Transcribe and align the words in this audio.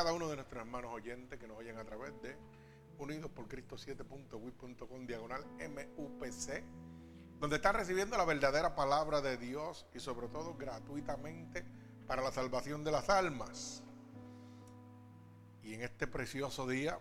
cada 0.00 0.14
uno 0.14 0.30
de 0.30 0.36
nuestros 0.36 0.62
hermanos 0.62 0.92
oyentes 0.94 1.38
que 1.38 1.46
nos 1.46 1.58
oyen 1.58 1.76
a 1.76 1.84
través 1.84 2.10
de 2.22 2.34
Unidos 2.98 3.30
por 3.32 3.46
Cristo 3.48 3.76
7.wit.com 3.76 5.06
diagonal 5.06 5.44
MUPC, 5.58 6.64
donde 7.38 7.56
están 7.56 7.74
recibiendo 7.74 8.16
la 8.16 8.24
verdadera 8.24 8.74
palabra 8.74 9.20
de 9.20 9.36
Dios 9.36 9.84
y 9.92 10.00
sobre 10.00 10.28
todo 10.28 10.54
gratuitamente 10.54 11.66
para 12.06 12.22
la 12.22 12.32
salvación 12.32 12.82
de 12.82 12.92
las 12.92 13.10
almas. 13.10 13.82
Y 15.62 15.74
en 15.74 15.82
este 15.82 16.06
precioso 16.06 16.66
día 16.66 16.98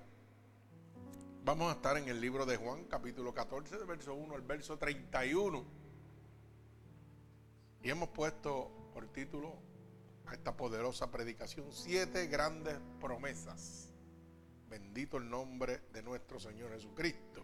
vamos 1.46 1.72
a 1.72 1.76
estar 1.78 1.96
en 1.96 2.10
el 2.10 2.20
libro 2.20 2.46
de 2.46 2.58
Juan, 2.58 2.84
capítulo 2.84 3.34
14, 3.34 3.78
del 3.78 3.88
verso 3.88 4.14
1 4.14 4.36
al 4.36 4.42
verso 4.42 4.78
31 4.78 5.64
y 7.82 7.90
hemos 7.90 8.10
puesto 8.10 8.70
por 8.94 9.08
título 9.08 9.69
a 10.30 10.34
esta 10.34 10.56
poderosa 10.56 11.10
predicación 11.10 11.72
siete 11.72 12.28
grandes 12.28 12.78
promesas. 13.00 13.90
Bendito 14.70 15.18
el 15.18 15.30
nombre 15.30 15.82
de 15.92 16.04
nuestro 16.04 16.40
Señor 16.40 16.72
Jesucristo. 16.72 17.44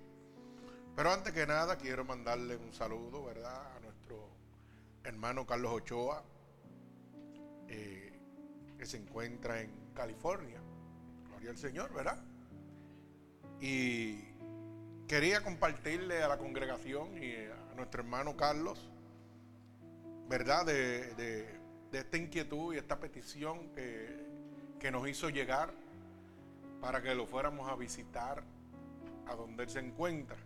Pero 0.95 1.11
antes 1.11 1.33
que 1.33 1.45
nada 1.45 1.77
quiero 1.77 2.05
mandarle 2.05 2.55
un 2.55 2.73
saludo, 2.73 3.25
¿verdad? 3.25 3.75
A 3.75 3.79
nuestro 3.79 4.29
hermano 5.03 5.45
Carlos 5.45 5.71
Ochoa, 5.73 6.23
eh, 7.67 8.19
que 8.77 8.85
se 8.85 8.97
encuentra 8.97 9.61
en 9.61 9.71
California. 9.93 10.61
Gloria 11.27 11.49
al 11.49 11.57
Señor, 11.57 11.93
¿verdad? 11.93 12.23
Y 13.59 14.19
quería 15.07 15.43
compartirle 15.43 16.23
a 16.23 16.27
la 16.27 16.37
congregación 16.37 17.21
y 17.21 17.33
a 17.35 17.75
nuestro 17.75 18.01
hermano 18.01 18.37
Carlos 18.37 18.89
¿verdad? 20.27 20.65
De, 20.65 21.54
esta 21.99 22.17
inquietud 22.17 22.73
y 22.73 22.77
esta 22.77 22.99
petición 22.99 23.69
que, 23.73 24.25
que 24.79 24.91
nos 24.91 25.07
hizo 25.07 25.29
llegar 25.29 25.73
para 26.81 27.01
que 27.01 27.15
lo 27.15 27.25
fuéramos 27.25 27.69
a 27.69 27.75
visitar 27.75 28.43
a 29.27 29.35
donde 29.35 29.63
él 29.63 29.69
se 29.69 29.79
encuentra. 29.79 30.37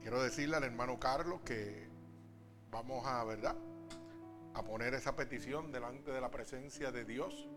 Quiero 0.00 0.22
decirle 0.22 0.56
al 0.56 0.64
hermano 0.64 0.98
Carlos 0.98 1.40
que 1.44 1.88
vamos 2.70 3.04
a, 3.06 3.24
¿verdad? 3.24 3.56
A 4.54 4.62
poner 4.62 4.94
esa 4.94 5.16
petición 5.16 5.72
delante 5.72 6.10
de 6.10 6.20
la 6.20 6.30
presencia 6.30 6.92
de 6.92 7.04
Dios, 7.04 7.48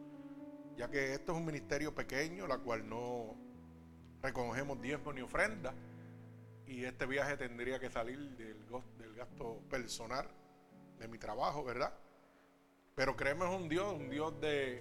ya 0.75 0.89
que 0.89 1.13
esto 1.13 1.33
es 1.33 1.37
un 1.37 1.45
ministerio 1.45 1.93
pequeño, 1.93 2.47
la 2.47 2.57
cual 2.57 2.87
no 2.87 3.35
recogemos 4.21 4.81
diezmo 4.81 5.13
ni 5.13 5.21
ofrenda, 5.21 5.73
y 6.65 6.85
este 6.85 7.05
viaje 7.05 7.37
tendría 7.37 7.79
que 7.79 7.89
salir 7.89 8.17
del, 8.37 8.57
del 8.97 9.15
gasto 9.15 9.61
personal 9.69 10.27
de 10.97 11.07
mi 11.07 11.17
trabajo, 11.17 11.63
¿verdad? 11.63 11.93
Pero 13.01 13.15
creemos 13.15 13.49
un 13.49 13.67
Dios, 13.67 13.95
un 13.95 14.11
Dios 14.11 14.39
de 14.39 14.79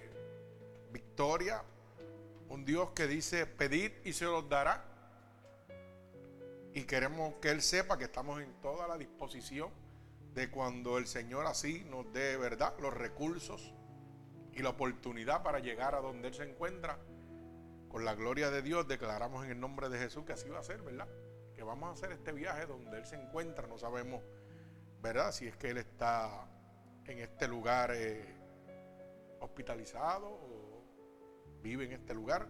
victoria, 0.91 1.63
un 2.49 2.63
Dios 2.63 2.91
que 2.91 3.07
dice 3.07 3.47
pedid 3.47 3.93
y 4.05 4.13
se 4.13 4.25
los 4.25 4.47
dará. 4.47 4.85
Y 6.75 6.83
queremos 6.83 7.33
que 7.41 7.49
Él 7.49 7.63
sepa 7.63 7.97
que 7.97 8.03
estamos 8.03 8.39
en 8.39 8.53
toda 8.61 8.87
la 8.87 8.99
disposición 8.99 9.71
de 10.35 10.51
cuando 10.51 10.99
el 10.99 11.07
Señor 11.07 11.47
así 11.47 11.83
nos 11.89 12.13
dé, 12.13 12.37
¿verdad?, 12.37 12.75
los 12.79 12.93
recursos 12.93 13.73
y 14.53 14.61
la 14.61 14.69
oportunidad 14.69 15.41
para 15.41 15.57
llegar 15.57 15.95
a 15.95 15.99
donde 15.99 16.27
Él 16.27 16.35
se 16.35 16.43
encuentra. 16.43 16.99
Con 17.89 18.05
la 18.05 18.13
gloria 18.13 18.51
de 18.51 18.61
Dios 18.61 18.87
declaramos 18.87 19.45
en 19.45 19.49
el 19.53 19.59
nombre 19.59 19.89
de 19.89 19.97
Jesús 19.97 20.25
que 20.25 20.33
así 20.33 20.47
va 20.47 20.59
a 20.59 20.63
ser, 20.63 20.83
¿verdad? 20.83 21.07
Que 21.55 21.63
vamos 21.63 21.89
a 21.89 21.93
hacer 21.93 22.11
este 22.11 22.33
viaje 22.33 22.67
donde 22.67 22.99
Él 22.99 23.05
se 23.07 23.15
encuentra, 23.15 23.65
no 23.65 23.79
sabemos 23.79 24.21
¿verdad? 25.01 25.31
Si 25.31 25.47
es 25.47 25.55
que 25.57 25.71
él 25.71 25.77
está 25.77 26.47
en 27.11 27.19
este 27.19 27.47
lugar 27.47 27.91
eh, 27.93 28.25
hospitalizado 29.39 30.27
o 30.27 30.83
vive 31.61 31.85
en 31.85 31.93
este 31.93 32.13
lugar. 32.13 32.47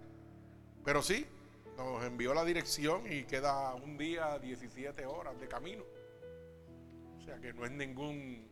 Pero 0.83 1.01
sí, 1.01 1.25
nos 1.77 2.03
envió 2.03 2.33
la 2.33 2.45
dirección 2.45 3.11
y 3.11 3.23
queda 3.23 3.73
un 3.75 3.97
día 3.97 4.37
17 4.39 5.05
horas 5.05 5.39
de 5.39 5.47
camino. 5.47 5.83
O 7.17 7.21
sea 7.23 7.39
que 7.39 7.53
no 7.53 7.65
es 7.65 7.71
ningún 7.71 8.47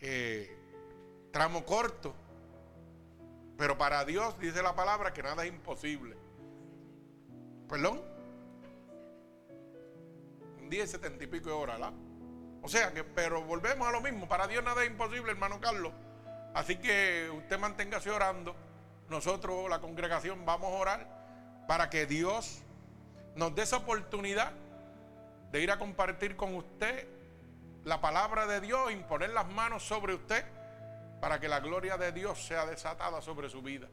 eh, 0.00 0.56
tramo 1.32 1.64
corto. 1.64 2.14
Pero 3.56 3.76
para 3.76 4.04
Dios 4.04 4.38
dice 4.38 4.62
la 4.62 4.74
palabra 4.74 5.12
que 5.12 5.22
nada 5.22 5.44
es 5.44 5.52
imposible. 5.52 6.16
Perdón. 7.68 8.00
Un 10.60 10.70
día 10.70 10.84
y 10.84 10.86
setenta 10.86 11.24
y 11.24 11.26
pico 11.26 11.48
de 11.48 11.54
horas, 11.54 11.78
¿verdad? 11.80 12.07
O 12.62 12.68
sea 12.68 12.92
que, 12.92 13.04
pero 13.04 13.42
volvemos 13.42 13.86
a 13.88 13.92
lo 13.92 14.00
mismo. 14.00 14.28
Para 14.28 14.46
Dios 14.46 14.62
nada 14.64 14.82
es 14.82 14.90
imposible, 14.90 15.30
hermano 15.30 15.60
Carlos. 15.60 15.92
Así 16.54 16.76
que 16.76 17.30
usted 17.34 17.58
manténgase 17.58 18.10
orando. 18.10 18.54
Nosotros, 19.08 19.68
la 19.70 19.80
congregación, 19.80 20.44
vamos 20.44 20.72
a 20.72 20.76
orar 20.76 21.64
para 21.66 21.88
que 21.88 22.06
Dios 22.06 22.62
nos 23.36 23.54
dé 23.54 23.62
esa 23.62 23.78
oportunidad 23.78 24.52
de 25.50 25.62
ir 25.62 25.70
a 25.70 25.78
compartir 25.78 26.36
con 26.36 26.54
usted 26.54 27.06
la 27.84 28.00
palabra 28.00 28.46
de 28.46 28.60
Dios, 28.60 28.92
imponer 28.92 29.30
las 29.30 29.48
manos 29.48 29.82
sobre 29.82 30.14
usted 30.14 30.44
para 31.20 31.40
que 31.40 31.48
la 31.48 31.60
gloria 31.60 31.96
de 31.96 32.12
Dios 32.12 32.44
sea 32.46 32.66
desatada 32.66 33.22
sobre 33.22 33.48
su 33.48 33.62
vida. 33.62 33.88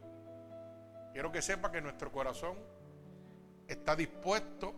Quiero 1.14 1.32
que 1.32 1.42
sepa 1.42 1.72
que 1.72 1.82
nuestro 1.82 2.12
corazón 2.12 2.58
está 3.68 3.96
dispuesto 3.96 4.74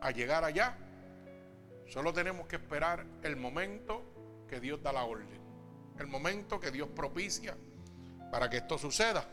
a 0.00 0.10
llegar 0.10 0.44
allá 0.44 0.76
Solo 1.90 2.12
tenemos 2.12 2.46
que 2.46 2.54
esperar 2.54 3.04
el 3.24 3.34
momento 3.34 4.44
que 4.48 4.60
Dios 4.60 4.80
da 4.80 4.92
la 4.92 5.02
orden. 5.02 5.40
El 5.98 6.06
momento 6.06 6.60
que 6.60 6.70
Dios 6.70 6.88
propicia 6.94 7.56
para 8.30 8.48
que 8.48 8.58
esto 8.58 8.78
suceda. 8.78 9.24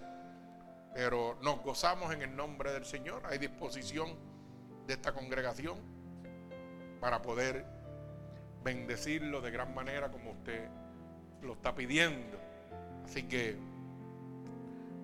Pero 0.96 1.38
nos 1.44 1.62
gozamos 1.62 2.12
en 2.12 2.24
el 2.24 2.36
nombre 2.36 2.74
del 2.74 2.84
Señor. 2.84 3.22
Hay 3.28 3.38
disposición 3.38 4.18
de 4.88 4.94
esta 4.96 5.14
congregación 5.14 5.78
para 7.00 7.22
poder 7.22 7.64
bendecirlo 8.64 9.40
de 9.40 9.52
gran 9.52 9.76
manera 9.76 10.10
como 10.10 10.32
usted 10.32 10.68
lo 11.44 11.54
está 11.54 11.76
pidiendo. 11.76 12.40
Así 13.06 13.22
que, 13.28 13.56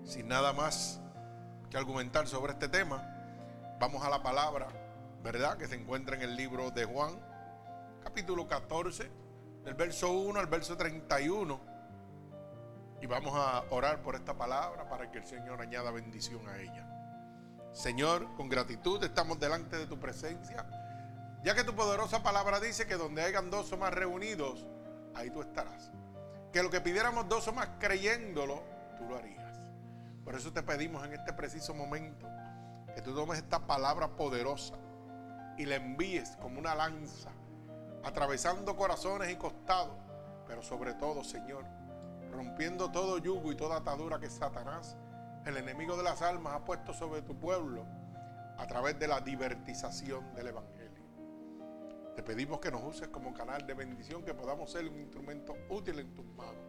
sin 0.02 0.26
nada 0.26 0.52
más 0.52 1.00
que 1.70 1.76
argumentar 1.76 2.26
sobre 2.26 2.54
este 2.54 2.68
tema, 2.68 3.76
vamos 3.78 4.04
a 4.04 4.10
la 4.10 4.24
palabra, 4.24 4.66
¿verdad? 5.22 5.56
Que 5.56 5.68
se 5.68 5.76
encuentra 5.76 6.16
en 6.16 6.22
el 6.22 6.34
libro 6.34 6.72
de 6.72 6.84
Juan 6.84 7.32
capítulo 8.04 8.46
14, 8.46 9.10
del 9.64 9.74
verso 9.74 10.12
1 10.12 10.38
al 10.38 10.46
verso 10.46 10.76
31. 10.76 11.58
Y 13.00 13.06
vamos 13.06 13.32
a 13.34 13.64
orar 13.70 14.02
por 14.02 14.14
esta 14.14 14.36
palabra 14.36 14.86
para 14.88 15.10
que 15.10 15.18
el 15.18 15.24
Señor 15.24 15.62
añada 15.62 15.90
bendición 15.90 16.46
a 16.46 16.58
ella. 16.58 16.86
Señor, 17.72 18.34
con 18.36 18.50
gratitud 18.50 19.02
estamos 19.02 19.40
delante 19.40 19.78
de 19.78 19.86
tu 19.86 19.98
presencia, 19.98 20.66
ya 21.42 21.54
que 21.54 21.64
tu 21.64 21.74
poderosa 21.74 22.22
palabra 22.22 22.60
dice 22.60 22.86
que 22.86 22.94
donde 22.94 23.22
hayan 23.22 23.50
dos 23.50 23.72
o 23.72 23.78
más 23.78 23.92
reunidos, 23.92 24.66
ahí 25.14 25.30
tú 25.30 25.40
estarás. 25.40 25.90
Que 26.52 26.62
lo 26.62 26.70
que 26.70 26.82
pidiéramos 26.82 27.26
dos 27.28 27.48
o 27.48 27.52
más 27.52 27.68
creyéndolo, 27.80 28.62
tú 28.98 29.06
lo 29.08 29.16
harías. 29.16 29.56
Por 30.24 30.34
eso 30.34 30.52
te 30.52 30.62
pedimos 30.62 31.04
en 31.04 31.14
este 31.14 31.32
preciso 31.32 31.74
momento 31.74 32.28
que 32.94 33.00
tú 33.00 33.14
tomes 33.14 33.38
esta 33.38 33.66
palabra 33.66 34.14
poderosa 34.14 34.74
y 35.56 35.64
la 35.64 35.76
envíes 35.76 36.36
como 36.36 36.58
una 36.58 36.74
lanza 36.74 37.33
atravesando 38.04 38.76
corazones 38.76 39.30
y 39.30 39.36
costados, 39.36 39.96
pero 40.46 40.62
sobre 40.62 40.94
todo, 40.94 41.24
Señor, 41.24 41.64
rompiendo 42.30 42.90
todo 42.90 43.18
yugo 43.18 43.52
y 43.52 43.56
toda 43.56 43.78
atadura 43.78 44.18
que 44.18 44.28
Satanás, 44.28 44.96
el 45.46 45.56
enemigo 45.56 45.96
de 45.96 46.02
las 46.02 46.22
almas, 46.22 46.54
ha 46.54 46.64
puesto 46.64 46.92
sobre 46.92 47.22
tu 47.22 47.38
pueblo 47.38 47.86
a 48.58 48.66
través 48.66 48.98
de 48.98 49.08
la 49.08 49.20
divertización 49.20 50.34
del 50.34 50.48
Evangelio. 50.48 51.04
Te 52.14 52.22
pedimos 52.22 52.60
que 52.60 52.70
nos 52.70 52.84
uses 52.84 53.08
como 53.08 53.34
canal 53.34 53.66
de 53.66 53.74
bendición, 53.74 54.22
que 54.22 54.34
podamos 54.34 54.70
ser 54.70 54.86
un 54.86 55.00
instrumento 55.00 55.54
útil 55.68 55.98
en 55.98 56.14
tus 56.14 56.24
manos 56.26 56.62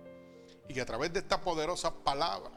y 0.68 0.74
que 0.74 0.82
a 0.82 0.86
través 0.86 1.14
de 1.14 1.20
esta 1.20 1.42
poderosa 1.42 1.94
palabra 2.04 2.52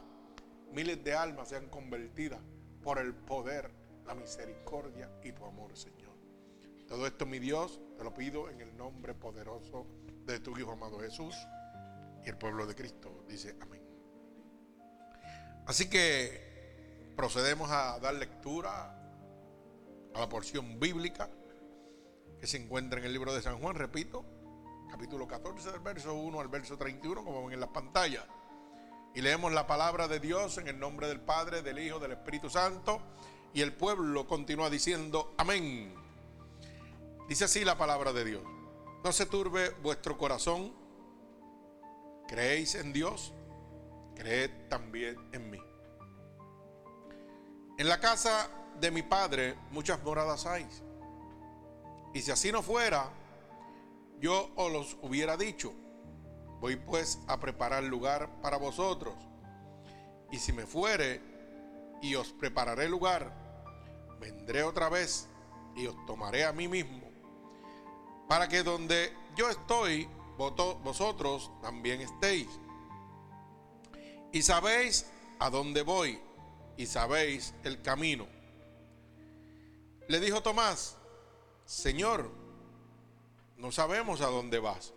miles 0.71 1.03
de 1.03 1.13
almas 1.13 1.49
sean 1.49 1.67
convertidas 1.69 2.39
por 2.81 2.97
el 2.97 3.13
poder, 3.13 3.71
la 4.05 4.15
misericordia 4.15 5.09
y 5.23 5.31
tu 5.31 5.45
amor, 5.45 5.75
Señor. 5.75 5.98
Todo 6.89 7.05
esto, 7.05 7.27
mi 7.27 7.37
Dios, 7.37 7.79
te 7.99 8.03
lo 8.03 8.15
pido 8.15 8.49
en 8.49 8.61
el 8.61 8.75
nombre 8.75 9.13
poderoso 9.13 9.85
de 10.25 10.39
tu 10.39 10.57
Hijo 10.57 10.71
amado 10.71 10.99
Jesús 10.99 11.35
y 12.25 12.29
el 12.29 12.35
pueblo 12.35 12.65
de 12.65 12.73
Cristo. 12.73 13.23
Dice 13.27 13.55
amén. 13.61 13.79
Así 15.67 15.87
que 15.87 17.13
procedemos 17.15 17.69
a 17.69 17.99
dar 17.99 18.15
lectura 18.15 18.99
a 20.15 20.19
la 20.19 20.27
porción 20.27 20.79
bíblica 20.79 21.29
que 22.39 22.47
se 22.47 22.57
encuentra 22.57 22.99
en 22.99 23.05
el 23.05 23.13
libro 23.13 23.35
de 23.35 23.43
San 23.43 23.59
Juan, 23.59 23.75
repito, 23.75 24.25
capítulo 24.89 25.27
14 25.27 25.71
del 25.71 25.81
verso 25.81 26.15
1 26.15 26.39
al 26.39 26.47
verso 26.47 26.75
31, 26.75 27.23
como 27.23 27.43
ven 27.45 27.53
en 27.53 27.59
las 27.59 27.69
pantallas. 27.69 28.25
Y 29.13 29.21
leemos 29.21 29.53
la 29.53 29.67
palabra 29.67 30.07
de 30.07 30.19
Dios 30.19 30.57
en 30.57 30.67
el 30.67 30.79
nombre 30.79 31.07
del 31.07 31.21
Padre, 31.21 31.61
del 31.61 31.77
Hijo, 31.77 31.99
del 31.99 32.13
Espíritu 32.13 32.49
Santo. 32.49 32.99
Y 33.53 33.61
el 33.61 33.73
pueblo 33.73 34.25
continúa 34.25 34.71
diciendo, 34.71 35.35
amén. 35.37 36.08
Dice 37.29 37.45
así 37.45 37.63
la 37.63 37.77
palabra 37.77 38.11
de 38.11 38.25
Dios. 38.25 38.41
No 39.03 39.11
se 39.11 39.27
turbe 39.27 39.69
vuestro 39.83 40.17
corazón. 40.17 40.73
creéis 42.27 42.73
en 42.73 42.91
Dios, 42.91 43.33
creed 44.15 44.49
también 44.67 45.15
en 45.31 45.49
mí. 45.51 45.59
En 47.77 47.87
la 47.87 47.99
casa 47.99 48.49
de 48.79 48.89
mi 48.89 49.03
Padre 49.03 49.55
muchas 49.69 50.01
moradas 50.03 50.47
hay. 50.47 50.67
Y 52.15 52.21
si 52.21 52.31
así 52.31 52.51
no 52.51 52.63
fuera, 52.63 53.11
yo 54.19 54.49
os 54.55 54.71
los 54.71 54.97
hubiera 55.03 55.37
dicho. 55.37 55.71
Voy 56.59 56.77
pues 56.77 57.19
a 57.27 57.39
preparar 57.39 57.83
lugar 57.83 58.41
para 58.41 58.57
vosotros. 58.57 59.13
Y 60.31 60.39
si 60.39 60.51
me 60.51 60.65
fuere 60.65 61.21
y 62.01 62.15
os 62.15 62.33
prepararé 62.33 62.89
lugar, 62.89 63.31
vendré 64.19 64.63
otra 64.63 64.89
vez 64.89 65.27
y 65.75 65.85
os 65.85 65.95
tomaré 66.07 66.43
a 66.43 66.51
mí 66.51 66.67
mismo, 66.67 67.08
para 68.29 68.47
que 68.47 68.61
donde 68.61 69.11
yo 69.35 69.49
estoy, 69.49 70.07
vosotros 70.37 71.49
también 71.63 71.99
estéis. 71.99 72.47
Y 74.31 74.43
sabéis 74.43 75.07
a 75.39 75.49
dónde 75.49 75.81
voy 75.81 76.19
y 76.77 76.85
sabéis 76.85 77.55
el 77.63 77.81
camino. 77.81 78.27
Le 80.07 80.19
dijo 80.19 80.43
Tomás, 80.43 80.95
Señor, 81.65 82.29
no 83.57 83.71
sabemos 83.71 84.21
a 84.21 84.27
dónde 84.27 84.59
vas. 84.59 84.93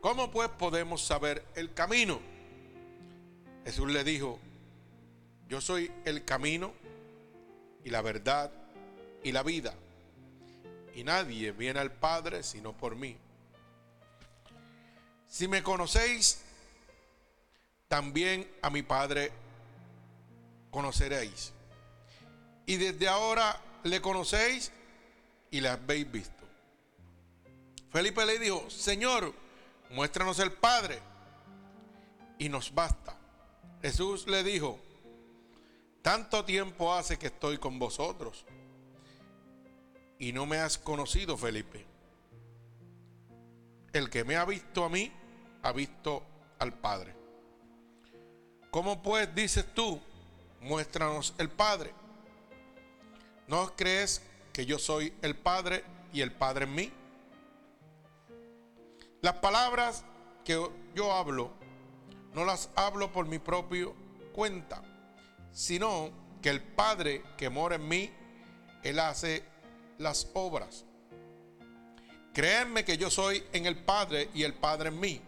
¿Cómo 0.00 0.32
pues 0.32 0.48
podemos 0.48 1.02
saber 1.02 1.46
el 1.54 1.72
camino? 1.72 2.18
Jesús 3.64 3.92
le 3.92 4.02
dijo, 4.02 4.40
yo 5.48 5.60
soy 5.60 5.92
el 6.04 6.24
camino 6.24 6.72
y 7.84 7.90
la 7.90 8.02
verdad 8.02 8.50
y 9.22 9.30
la 9.30 9.44
vida. 9.44 9.72
Y 10.94 11.04
nadie 11.04 11.52
viene 11.52 11.80
al 11.80 11.92
Padre 11.92 12.42
sino 12.42 12.72
por 12.72 12.96
mí. 12.96 13.16
Si 15.26 15.46
me 15.46 15.62
conocéis, 15.62 16.42
también 17.88 18.50
a 18.62 18.70
mi 18.70 18.82
Padre 18.82 19.32
conoceréis. 20.70 21.52
Y 22.66 22.76
desde 22.76 23.08
ahora 23.08 23.60
le 23.84 24.00
conocéis 24.00 24.72
y 25.50 25.60
le 25.60 25.68
habéis 25.68 26.10
visto. 26.10 26.44
Felipe 27.90 28.24
le 28.24 28.38
dijo, 28.38 28.68
Señor, 28.70 29.34
muéstranos 29.90 30.38
el 30.38 30.52
Padre 30.52 31.00
y 32.38 32.48
nos 32.48 32.72
basta. 32.72 33.16
Jesús 33.82 34.26
le 34.26 34.44
dijo, 34.44 34.78
tanto 36.02 36.44
tiempo 36.44 36.94
hace 36.94 37.18
que 37.18 37.26
estoy 37.26 37.58
con 37.58 37.78
vosotros 37.78 38.44
y 40.20 40.34
no 40.34 40.44
me 40.44 40.58
has 40.58 40.76
conocido, 40.76 41.36
Felipe. 41.38 41.84
El 43.92 44.10
que 44.10 44.22
me 44.22 44.36
ha 44.36 44.44
visto 44.44 44.84
a 44.84 44.90
mí, 44.90 45.10
ha 45.62 45.72
visto 45.72 46.22
al 46.58 46.74
Padre. 46.74 47.16
¿Cómo 48.70 49.02
pues 49.02 49.34
dices 49.34 49.64
tú, 49.74 49.98
muéstranos 50.60 51.34
el 51.38 51.48
Padre? 51.48 51.94
¿No 53.48 53.74
crees 53.74 54.22
que 54.52 54.66
yo 54.66 54.78
soy 54.78 55.12
el 55.22 55.34
Padre 55.34 55.84
y 56.12 56.20
el 56.20 56.32
Padre 56.32 56.66
en 56.66 56.74
mí? 56.74 56.92
Las 59.22 59.36
palabras 59.36 60.04
que 60.44 60.70
yo 60.94 61.12
hablo, 61.12 61.50
no 62.34 62.44
las 62.44 62.68
hablo 62.76 63.10
por 63.10 63.26
mi 63.26 63.38
propio 63.38 63.94
cuenta, 64.34 64.82
sino 65.50 66.10
que 66.42 66.50
el 66.50 66.62
Padre 66.62 67.22
que 67.38 67.48
mora 67.48 67.76
en 67.76 67.88
mí, 67.88 68.10
Él 68.82 68.98
hace 68.98 69.44
las 70.00 70.28
obras. 70.32 70.86
Créanme 72.32 72.84
que 72.84 72.96
yo 72.96 73.10
soy 73.10 73.44
en 73.52 73.66
el 73.66 73.76
Padre 73.76 74.30
y 74.34 74.44
el 74.44 74.54
Padre 74.54 74.88
en 74.88 74.98
mí. 74.98 75.20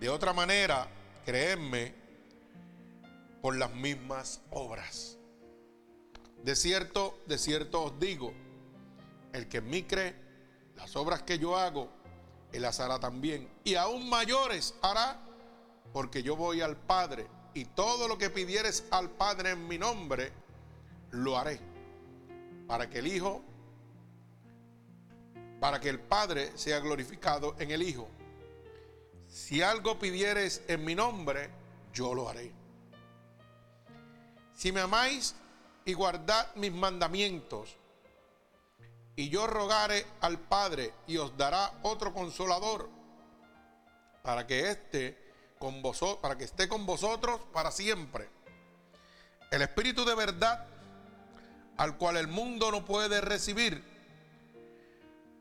De 0.00 0.08
otra 0.08 0.32
manera, 0.32 0.88
créenme 1.24 1.94
por 3.40 3.56
las 3.56 3.72
mismas 3.72 4.40
obras. 4.50 5.18
De 6.42 6.56
cierto, 6.56 7.20
de 7.26 7.38
cierto 7.38 7.84
os 7.84 8.00
digo, 8.00 8.34
el 9.32 9.48
que 9.48 9.58
en 9.58 9.70
mí 9.70 9.84
cree, 9.84 10.16
las 10.74 10.96
obras 10.96 11.22
que 11.22 11.38
yo 11.38 11.56
hago, 11.56 11.88
él 12.52 12.62
las 12.62 12.80
hará 12.80 12.98
también. 12.98 13.48
Y 13.62 13.76
aún 13.76 14.08
mayores 14.08 14.74
hará, 14.82 15.20
porque 15.92 16.24
yo 16.24 16.34
voy 16.34 16.60
al 16.60 16.76
Padre. 16.76 17.28
Y 17.54 17.66
todo 17.66 18.08
lo 18.08 18.18
que 18.18 18.30
pidieres 18.30 18.84
al 18.90 19.10
Padre 19.10 19.50
en 19.50 19.68
mi 19.68 19.78
nombre, 19.78 20.32
lo 21.12 21.38
haré. 21.38 21.60
Para 22.66 22.90
que 22.90 22.98
el 22.98 23.06
Hijo, 23.06 23.42
para 25.66 25.80
que 25.80 25.88
el 25.88 25.98
Padre 25.98 26.56
sea 26.56 26.78
glorificado 26.78 27.56
en 27.58 27.72
el 27.72 27.82
Hijo. 27.82 28.08
Si 29.26 29.62
algo 29.62 29.98
pidieres 29.98 30.62
en 30.68 30.84
mi 30.84 30.94
nombre, 30.94 31.50
yo 31.92 32.14
lo 32.14 32.28
haré. 32.28 32.52
Si 34.54 34.70
me 34.70 34.78
amáis 34.78 35.34
y 35.84 35.92
guardad 35.92 36.54
mis 36.54 36.70
mandamientos, 36.70 37.74
y 39.16 39.28
yo 39.28 39.48
rogare 39.48 40.06
al 40.20 40.38
Padre 40.38 40.92
y 41.08 41.16
os 41.16 41.36
dará 41.36 41.72
otro 41.82 42.14
consolador 42.14 42.88
para 44.22 44.46
que 44.46 44.70
esté 44.70 45.18
con 45.58 45.82
vosotros, 45.82 46.18
para 46.18 46.38
que 46.38 46.44
esté 46.44 46.68
con 46.68 46.86
vosotros 46.86 47.40
para 47.52 47.72
siempre. 47.72 48.28
El 49.50 49.62
Espíritu 49.62 50.04
de 50.04 50.14
verdad 50.14 50.64
al 51.76 51.96
cual 51.96 52.18
el 52.18 52.28
mundo 52.28 52.70
no 52.70 52.84
puede 52.84 53.20
recibir 53.20 53.95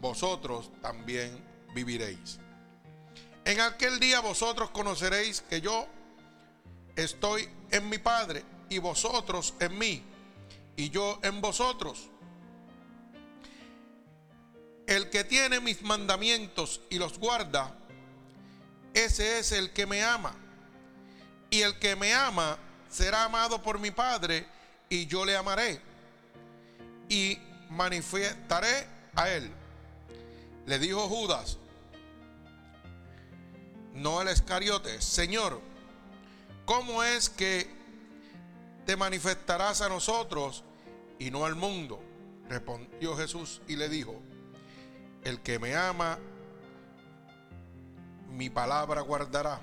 vosotros 0.00 0.70
también 0.80 1.44
viviréis. 1.74 2.38
En 3.44 3.60
aquel 3.60 3.98
día 4.00 4.20
vosotros 4.20 4.70
conoceréis 4.70 5.40
que 5.42 5.60
yo 5.60 5.86
estoy 6.96 7.48
en 7.70 7.88
mi 7.88 7.98
Padre 7.98 8.44
y 8.68 8.78
vosotros 8.78 9.54
en 9.60 9.78
mí 9.78 10.02
y 10.76 10.90
yo 10.90 11.18
en 11.22 11.40
vosotros. 11.40 12.08
El 14.86 15.08
que 15.10 15.24
tiene 15.24 15.60
mis 15.60 15.82
mandamientos 15.82 16.80
y 16.90 16.98
los 16.98 17.18
guarda, 17.18 17.76
ese 18.92 19.38
es 19.38 19.52
el 19.52 19.72
que 19.72 19.86
me 19.86 20.02
ama. 20.02 20.34
Y 21.48 21.62
el 21.62 21.78
que 21.78 21.96
me 21.96 22.12
ama 22.12 22.58
será 22.88 23.24
amado 23.24 23.62
por 23.62 23.78
mi 23.78 23.90
Padre 23.90 24.46
y 24.88 25.06
yo 25.06 25.24
le 25.24 25.36
amaré 25.36 25.80
y 27.08 27.38
manifestaré 27.68 28.86
a 29.14 29.30
él. 29.30 29.59
Le 30.70 30.78
dijo 30.78 31.08
Judas, 31.08 31.58
no 33.92 34.22
el 34.22 34.28
Escariote, 34.28 35.02
Señor, 35.02 35.60
¿cómo 36.64 37.02
es 37.02 37.28
que 37.28 37.68
te 38.86 38.94
manifestarás 38.94 39.80
a 39.80 39.88
nosotros 39.88 40.62
y 41.18 41.32
no 41.32 41.44
al 41.44 41.56
mundo? 41.56 42.00
Respondió 42.48 43.16
Jesús 43.16 43.60
y 43.66 43.74
le 43.74 43.88
dijo, 43.88 44.22
el 45.24 45.40
que 45.40 45.58
me 45.58 45.74
ama, 45.74 46.20
mi 48.28 48.48
palabra 48.48 49.00
guardará, 49.00 49.60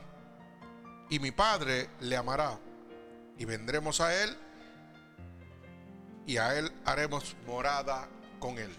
y 1.10 1.20
mi 1.20 1.32
Padre 1.32 1.90
le 2.02 2.18
amará, 2.18 2.60
y 3.38 3.46
vendremos 3.46 4.02
a 4.02 4.14
Él, 4.24 4.38
y 6.26 6.36
a 6.36 6.60
Él 6.60 6.70
haremos 6.84 7.38
morada 7.46 8.10
con 8.42 8.58
Él. 8.58 8.76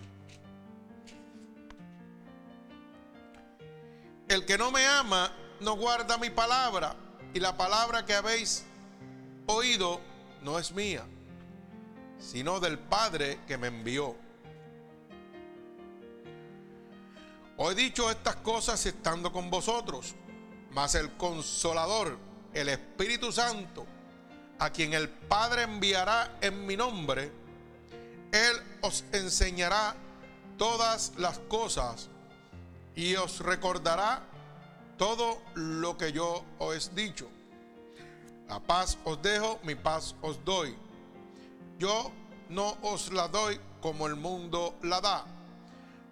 El 4.28 4.44
que 4.44 4.58
no 4.58 4.70
me 4.70 4.86
ama, 4.86 5.32
no 5.60 5.74
guarda 5.76 6.18
mi 6.18 6.28
palabra, 6.28 6.94
y 7.32 7.40
la 7.40 7.56
palabra 7.56 8.04
que 8.04 8.14
habéis 8.14 8.64
oído 9.46 10.00
no 10.42 10.58
es 10.58 10.72
mía, 10.72 11.04
sino 12.18 12.60
del 12.60 12.78
Padre 12.78 13.40
que 13.46 13.56
me 13.56 13.68
envió. 13.68 14.14
Os 17.56 17.72
he 17.72 17.74
dicho 17.74 18.10
estas 18.10 18.36
cosas 18.36 18.84
estando 18.84 19.32
con 19.32 19.48
vosotros, 19.48 20.14
mas 20.72 20.94
el 20.94 21.16
consolador, 21.16 22.18
el 22.52 22.68
Espíritu 22.68 23.32
Santo, 23.32 23.86
a 24.58 24.70
quien 24.70 24.92
el 24.92 25.08
Padre 25.08 25.62
enviará 25.62 26.36
en 26.42 26.66
mi 26.66 26.76
nombre, 26.76 27.32
Él 28.30 28.56
os 28.82 29.04
enseñará 29.12 29.96
todas 30.58 31.14
las 31.16 31.38
cosas 31.38 32.10
y 32.98 33.14
os 33.14 33.38
recordará 33.38 34.20
todo 34.96 35.40
lo 35.54 35.96
que 35.96 36.10
yo 36.10 36.44
os 36.58 36.88
he 36.88 36.94
dicho. 36.96 37.28
La 38.48 38.58
paz 38.58 38.98
os 39.04 39.22
dejo, 39.22 39.60
mi 39.62 39.76
paz 39.76 40.16
os 40.20 40.44
doy. 40.44 40.76
Yo 41.78 42.10
no 42.48 42.76
os 42.82 43.12
la 43.12 43.28
doy 43.28 43.60
como 43.80 44.08
el 44.08 44.16
mundo 44.16 44.74
la 44.82 45.00
da. 45.00 45.24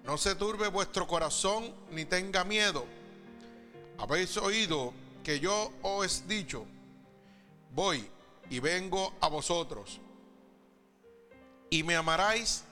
No 0.04 0.16
se 0.16 0.36
turbe 0.36 0.68
vuestro 0.68 1.08
corazón 1.08 1.74
ni 1.90 2.04
tenga 2.04 2.44
miedo. 2.44 2.86
Habéis 3.98 4.36
oído 4.36 4.94
que 5.24 5.40
yo 5.40 5.72
os 5.82 6.20
he 6.20 6.28
dicho, 6.28 6.66
voy 7.72 8.08
y 8.48 8.60
vengo 8.60 9.12
a 9.20 9.26
vosotros. 9.26 10.00
Y 11.68 11.82
me 11.82 11.96
amaráis, 11.96 12.62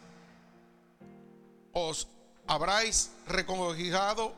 os 1.73 2.07
habráis 2.47 3.11
regocijado 3.27 4.35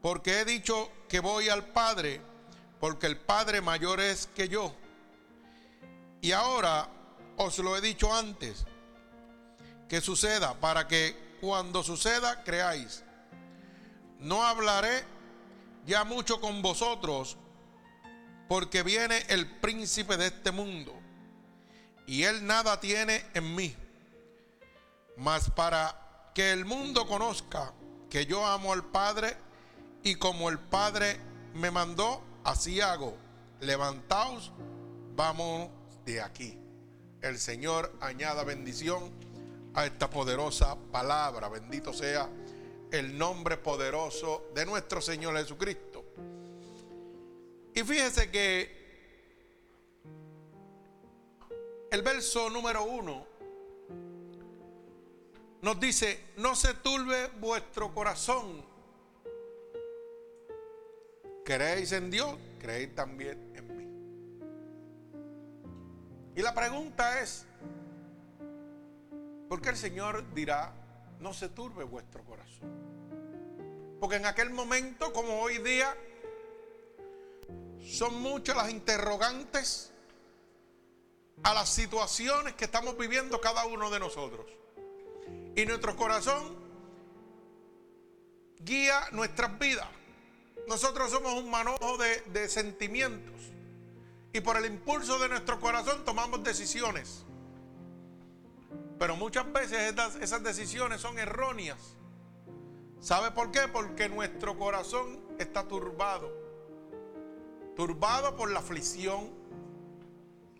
porque 0.00 0.40
he 0.40 0.44
dicho 0.44 0.90
que 1.08 1.20
voy 1.20 1.48
al 1.48 1.64
Padre, 1.66 2.20
porque 2.80 3.06
el 3.06 3.16
Padre 3.16 3.60
mayor 3.60 4.00
es 4.00 4.26
que 4.34 4.48
yo. 4.48 4.74
Y 6.20 6.32
ahora 6.32 6.88
os 7.36 7.58
lo 7.58 7.76
he 7.76 7.80
dicho 7.80 8.12
antes, 8.14 8.64
que 9.88 10.00
suceda, 10.00 10.54
para 10.54 10.88
que 10.88 11.36
cuando 11.40 11.82
suceda 11.82 12.42
creáis. 12.42 13.04
No 14.18 14.44
hablaré 14.44 15.04
ya 15.86 16.04
mucho 16.04 16.40
con 16.40 16.62
vosotros, 16.62 17.36
porque 18.48 18.82
viene 18.82 19.24
el 19.28 19.48
príncipe 19.60 20.16
de 20.16 20.26
este 20.26 20.50
mundo, 20.50 20.94
y 22.06 22.24
él 22.24 22.46
nada 22.46 22.80
tiene 22.80 23.24
en 23.34 23.54
mí. 23.54 23.76
Mas 25.16 25.50
para 25.50 26.01
que 26.34 26.52
el 26.52 26.64
mundo 26.64 27.06
conozca 27.06 27.72
que 28.08 28.26
yo 28.26 28.46
amo 28.46 28.72
al 28.72 28.84
Padre, 28.84 29.36
y 30.02 30.16
como 30.16 30.48
el 30.48 30.58
Padre 30.58 31.18
me 31.54 31.70
mandó, 31.70 32.22
así 32.44 32.80
hago. 32.80 33.16
Levantaos, 33.60 34.52
vamos 35.14 35.70
de 36.04 36.20
aquí. 36.20 36.58
El 37.20 37.38
Señor 37.38 37.94
añada 38.00 38.44
bendición 38.44 39.10
a 39.74 39.86
esta 39.86 40.10
poderosa 40.10 40.76
palabra. 40.90 41.48
Bendito 41.48 41.92
sea 41.92 42.28
el 42.90 43.16
nombre 43.16 43.56
poderoso 43.56 44.50
de 44.54 44.66
nuestro 44.66 45.00
Señor 45.00 45.36
Jesucristo. 45.36 46.04
Y 47.74 47.82
fíjese 47.82 48.30
que 48.30 48.82
el 51.90 52.02
verso 52.02 52.50
número 52.50 52.84
uno 52.84 53.26
nos 55.62 55.80
dice, 55.80 56.32
no 56.36 56.54
se 56.54 56.74
turbe 56.74 57.28
vuestro 57.40 57.94
corazón 57.94 58.72
¿Creéis 61.44 61.90
en 61.92 62.10
Dios? 62.10 62.36
Creéis 62.60 62.94
también 62.94 63.52
en 63.56 63.76
mí. 63.76 63.86
Y 66.36 66.42
la 66.42 66.54
pregunta 66.54 67.20
es, 67.20 67.44
¿por 69.48 69.60
qué 69.60 69.70
el 69.70 69.76
Señor 69.76 70.32
dirá, 70.34 70.72
no 71.18 71.34
se 71.34 71.48
turbe 71.48 71.82
vuestro 71.84 72.22
corazón? 72.24 72.70
Porque 73.98 74.16
en 74.16 74.26
aquel 74.26 74.50
momento, 74.50 75.12
como 75.12 75.40
hoy 75.40 75.58
día, 75.58 75.96
son 77.80 78.22
muchas 78.22 78.56
las 78.56 78.70
interrogantes 78.70 79.90
a 81.42 81.54
las 81.54 81.68
situaciones 81.68 82.54
que 82.54 82.66
estamos 82.66 82.96
viviendo 82.96 83.40
cada 83.40 83.64
uno 83.66 83.90
de 83.90 83.98
nosotros. 83.98 84.46
Y 85.54 85.66
nuestro 85.66 85.96
corazón 85.96 86.62
guía 88.64 89.00
nuestras 89.12 89.58
vidas. 89.58 89.88
Nosotros 90.68 91.10
somos 91.10 91.34
un 91.34 91.50
manojo 91.50 91.98
de, 91.98 92.48
sentimientos. 92.48 93.34
Y 94.32 94.40
por 94.40 94.56
el 94.56 94.66
impulso 94.66 95.18
de 95.18 95.28
nuestro 95.28 95.60
corazón 95.60 96.04
tomamos 96.04 96.42
decisiones. 96.42 97.24
Pero 98.98 99.16
muchas 99.16 99.52
veces 99.52 99.94
esas 100.20 100.42
decisiones 100.42 101.00
son 101.00 101.18
erróneas. 101.18 101.96
¿Sabe 103.00 103.32
por 103.32 103.50
qué? 103.50 103.66
Porque 103.68 104.08
nuestro 104.08 104.56
corazón 104.56 105.20
está 105.38 105.66
turbado. 105.66 106.32
Turbado 107.74 108.36
por 108.36 108.50
la 108.50 108.60
aflicción, 108.60 109.30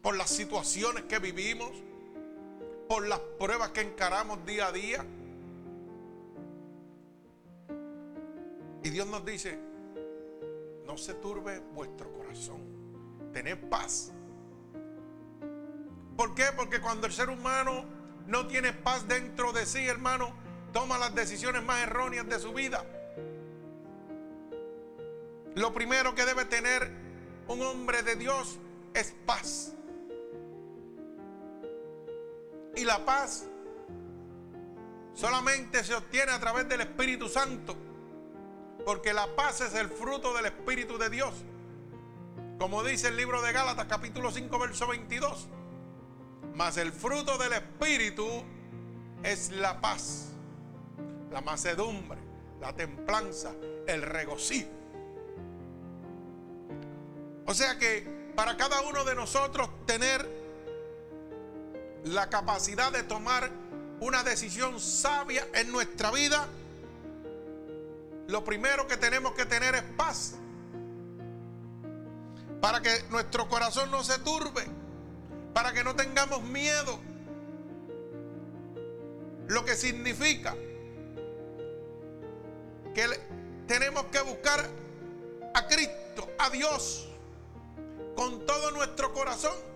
por 0.03 0.17
las 0.17 0.29
situaciones 0.29 1.05
que 1.05 1.21
vivimos, 1.21 1.71
por 2.89 3.07
las 3.07 3.21
pruebas 3.39 3.71
que 3.71 3.81
encaramos 3.81 4.45
día 4.45 4.69
a 4.69 4.73
día. 4.73 5.05
Y 8.85 8.91
Dios 8.91 9.07
nos 9.07 9.25
dice, 9.25 9.59
no 10.87 10.99
se 10.99 11.15
turbe 11.15 11.61
vuestro 11.75 12.13
corazón. 12.13 12.61
Tened 13.33 13.69
paz. 13.69 14.13
¿Por 16.17 16.35
qué? 16.35 16.47
Porque 16.57 16.81
cuando 16.81 17.07
el 17.07 17.13
ser 17.13 17.31
humano 17.31 17.85
no 18.27 18.47
tiene 18.47 18.73
paz 18.73 19.07
dentro 19.09 19.53
de 19.53 19.67
sí, 19.67 19.87
hermano, 19.87 20.33
toma 20.73 20.99
las 20.99 21.15
decisiones 21.15 21.63
más 21.63 21.83
erróneas 21.83 22.29
de 22.29 22.39
su 22.39 22.53
vida. 22.53 22.85
Lo 25.55 25.73
primero 25.73 26.15
que 26.15 26.25
debe 26.25 26.45
tener 26.45 26.91
un 27.49 27.63
hombre 27.63 28.03
de 28.03 28.17
Dios 28.17 28.59
es 28.95 29.15
paz. 29.27 29.75
Y 32.77 32.85
la 32.85 33.05
paz 33.05 33.45
solamente 35.15 35.85
se 35.85 35.95
obtiene 35.95 36.33
a 36.33 36.41
través 36.41 36.69
del 36.69 36.81
Espíritu 36.81 37.29
Santo. 37.29 37.77
Porque 38.85 39.13
la 39.13 39.27
paz 39.37 39.61
es 39.61 39.75
el 39.75 39.89
fruto 39.89 40.35
del 40.35 40.47
Espíritu 40.47 40.99
de 40.99 41.11
Dios. 41.11 41.35
Como 42.59 42.83
dice 42.83 43.09
el 43.09 43.17
libro 43.17 43.43
de 43.43 43.53
Gálatas 43.53 43.87
capítulo 43.87 44.31
5 44.31 44.59
verso 44.59 44.87
22. 44.89 45.49
Mas 46.55 46.77
el 46.77 46.93
fruto 46.93 47.39
del 47.39 47.53
Espíritu 47.53 48.27
es 49.23 49.51
la 49.53 49.81
paz, 49.81 50.29
la 51.31 51.41
macedumbre, 51.41 52.19
la 52.61 52.73
templanza, 52.75 53.53
el 53.87 54.03
regocijo. 54.03 54.69
O 57.47 57.55
sea 57.55 57.79
que 57.79 58.33
para 58.35 58.57
cada 58.57 58.81
uno 58.83 59.05
de 59.05 59.15
nosotros 59.15 59.69
tener 59.87 60.42
la 62.05 62.29
capacidad 62.29 62.93
de 62.93 63.03
tomar 63.03 63.51
una 64.01 64.23
decisión 64.25 64.81
sabia 64.81 65.47
en 65.55 65.71
nuestra 65.71 66.11
vida, 66.11 66.49
lo 68.27 68.45
primero 68.45 68.87
que 68.87 68.97
tenemos 68.97 69.33
que 69.35 69.45
tener 69.47 69.75
es 69.75 69.83
paz. 69.97 70.35
Para 72.61 72.81
que 72.81 72.91
nuestro 73.11 73.49
corazón 73.49 73.91
no 73.91 74.03
se 74.05 74.19
turbe. 74.21 74.65
Para 75.53 75.73
que 75.73 75.85
no 75.85 75.95
tengamos 75.95 76.43
miedo. 76.43 76.99
Lo 79.49 79.65
que 79.65 79.77
significa 79.77 80.57
que 82.95 83.07
tenemos 83.67 84.05
que 84.07 84.21
buscar 84.23 84.69
a 85.55 85.67
Cristo, 85.67 86.29
a 86.39 86.51
Dios, 86.51 87.09
con 88.15 88.47
todo 88.47 88.71
nuestro 88.71 89.13
corazón. 89.13 89.72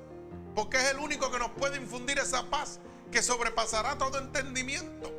Porque 0.56 0.78
es 0.78 0.90
el 0.90 0.98
único 0.98 1.30
que 1.30 1.38
nos 1.38 1.50
puede 1.50 1.76
infundir 1.76 2.18
esa 2.18 2.46
paz 2.46 2.80
que 3.12 3.22
sobrepasará 3.22 3.98
todo 3.98 4.18
entendimiento. 4.18 5.12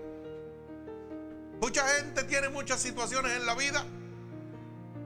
Mucha 1.61 1.87
gente 1.89 2.23
tiene 2.23 2.49
muchas 2.49 2.81
situaciones 2.81 3.33
en 3.33 3.45
la 3.45 3.53
vida 3.53 3.85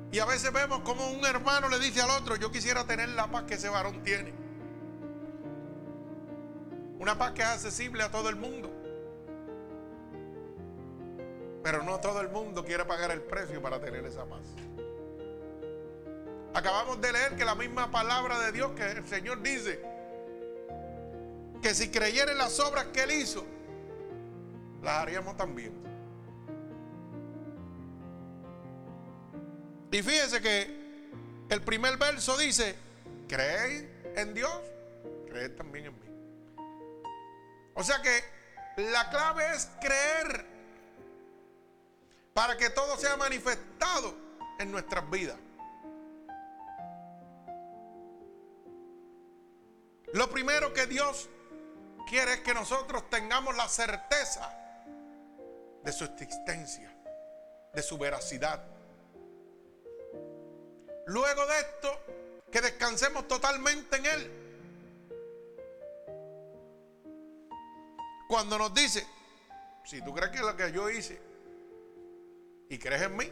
y 0.10 0.20
a 0.20 0.26
veces 0.26 0.54
vemos 0.54 0.80
como 0.84 1.12
un 1.12 1.26
hermano 1.26 1.68
le 1.68 1.80
dice 1.80 2.02
al 2.02 2.12
otro, 2.12 2.38
yo 2.38 2.50
quisiera 2.50 2.86
tener 2.86 3.10
la 3.10 3.30
paz 3.30 3.44
que 3.44 3.56
ese 3.56 3.68
varón 3.68 4.04
tiene. 4.04 4.34
Una 6.98 7.18
paz 7.18 7.34
que 7.34 7.42
es 7.42 7.48
accesible 7.50 8.02
a 8.02 8.10
todo 8.10 8.30
el 8.30 8.38
mundo. 8.38 8.72
Pero 11.62 11.84
no 11.84 12.00
todo 12.00 12.22
el 12.22 12.30
mundo 12.30 12.64
quiere 12.64 12.86
pagar 12.86 13.12
el 13.12 13.22
precio 13.22 13.62
para 13.62 13.82
tener 13.82 14.06
esa 14.06 14.24
paz. 14.26 14.44
Acabamos 16.54 17.02
de 17.02 17.12
leer 17.12 17.36
que 17.36 17.44
la 17.44 17.56
misma 17.56 17.92
palabra 17.92 18.40
de 18.40 18.54
Dios 18.54 18.72
que 18.72 18.92
el 18.92 19.06
Señor 19.06 19.42
dice, 19.42 19.91
que 21.62 21.76
si 21.76 21.90
creyera 21.90 22.32
en 22.32 22.38
las 22.38 22.60
obras 22.60 22.86
que 22.88 23.04
Él 23.04 23.12
hizo, 23.12 23.46
las 24.82 24.94
haríamos 25.02 25.38
también. 25.38 25.74
Y 29.92 30.02
fíjese 30.02 30.42
que 30.42 30.82
el 31.50 31.62
primer 31.62 31.98
verso 31.98 32.38
dice, 32.38 32.76
¿creéis 33.28 33.86
en 34.16 34.34
Dios? 34.34 34.58
Creed 35.28 35.52
también 35.56 35.86
en 35.86 35.94
mí. 35.94 36.08
O 37.74 37.84
sea 37.84 38.02
que 38.02 38.24
la 38.78 39.10
clave 39.10 39.44
es 39.54 39.70
creer 39.80 40.46
para 42.34 42.58
que 42.58 42.70
todo 42.70 42.98
sea 42.98 43.18
manifestado 43.18 44.16
en 44.60 44.72
nuestras 44.72 45.10
vidas. 45.10 45.38
Lo 50.14 50.30
primero 50.30 50.74
que 50.74 50.86
Dios 50.88 51.30
quiere 52.12 52.34
es 52.34 52.40
que 52.42 52.54
nosotros 52.54 53.10
tengamos 53.10 53.56
la 53.56 53.70
certeza 53.70 54.54
de 55.82 55.94
su 55.94 56.04
existencia, 56.04 56.94
de 57.74 57.82
su 57.82 57.98
veracidad. 57.98 58.62
luego 61.06 61.46
de 61.48 61.60
esto, 61.60 62.00
que 62.52 62.60
descansemos 62.60 63.30
totalmente 63.30 63.96
en 63.96 64.06
Él. 64.06 64.32
Cuando 68.28 68.58
nos 68.58 68.74
dice, 68.74 69.08
si 69.86 70.04
tú 70.04 70.14
crees 70.14 70.32
que 70.32 70.40
lo 70.40 70.56
que 70.56 70.72
yo 70.74 70.90
hice 70.90 71.18
y 72.70 72.78
crees 72.78 73.04
en 73.04 73.16
mí, 73.16 73.32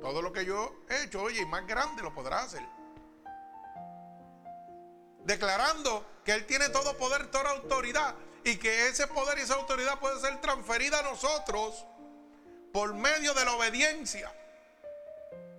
todo 0.00 0.22
lo 0.22 0.32
que 0.32 0.44
yo 0.44 0.82
he 0.88 1.04
hecho, 1.04 1.22
oye, 1.22 1.42
y 1.42 1.46
más 1.46 1.64
grande 1.68 2.02
lo 2.02 2.12
podrás 2.12 2.46
hacer. 2.46 2.81
Declarando 5.24 6.04
que 6.24 6.32
Él 6.32 6.46
tiene 6.46 6.68
todo 6.68 6.96
poder, 6.96 7.30
toda 7.30 7.50
autoridad 7.50 8.14
y 8.44 8.56
que 8.56 8.88
ese 8.88 9.06
poder 9.06 9.38
y 9.38 9.42
esa 9.42 9.54
autoridad 9.54 9.98
puede 9.98 10.20
ser 10.20 10.40
transferida 10.40 10.98
a 10.98 11.02
nosotros 11.02 11.84
por 12.72 12.94
medio 12.94 13.34
de 13.34 13.44
la 13.44 13.54
obediencia, 13.54 14.32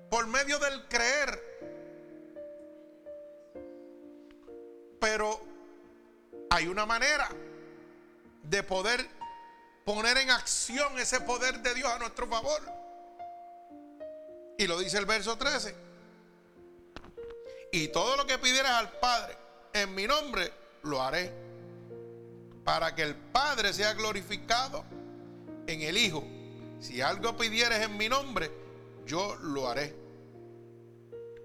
por 0.10 0.28
medio 0.28 0.60
del 0.60 0.88
creer. 0.88 1.42
Pero 5.00 5.42
hay 6.50 6.68
una 6.68 6.86
manera 6.86 7.30
de 8.44 8.64
poder 8.64 9.08
poner 9.86 10.18
en 10.18 10.30
acción 10.30 10.98
ese 11.00 11.22
poder 11.22 11.60
de 11.60 11.74
Dios 11.74 11.92
a 11.92 12.00
nuestro 12.00 12.28
favor. 12.28 12.62
Y 14.58 14.68
lo 14.68 14.78
dice 14.80 14.98
el 14.98 15.06
verso 15.06 15.38
13. 15.38 15.76
Y 17.72 17.88
todo 17.88 18.16
lo 18.18 18.26
que 18.26 18.38
pidieras 18.38 18.72
al 18.74 18.92
Padre 19.00 19.43
en 19.74 19.96
mi 19.96 20.08
nombre, 20.08 20.52
lo 20.84 21.02
haré. 21.02 21.32
Para 22.64 22.96
que 22.96 23.02
el 23.02 23.16
Padre 23.16 23.74
sea 23.74 23.94
glorificado 23.94 24.86
en 25.68 25.82
el 25.82 25.98
Hijo. 25.98 26.24
Si 26.80 27.02
algo 27.02 27.36
pidieres 27.36 27.82
en 27.82 27.98
mi 27.98 28.08
nombre, 28.08 28.52
yo 29.06 29.36
lo 29.42 29.68
haré. 29.68 29.96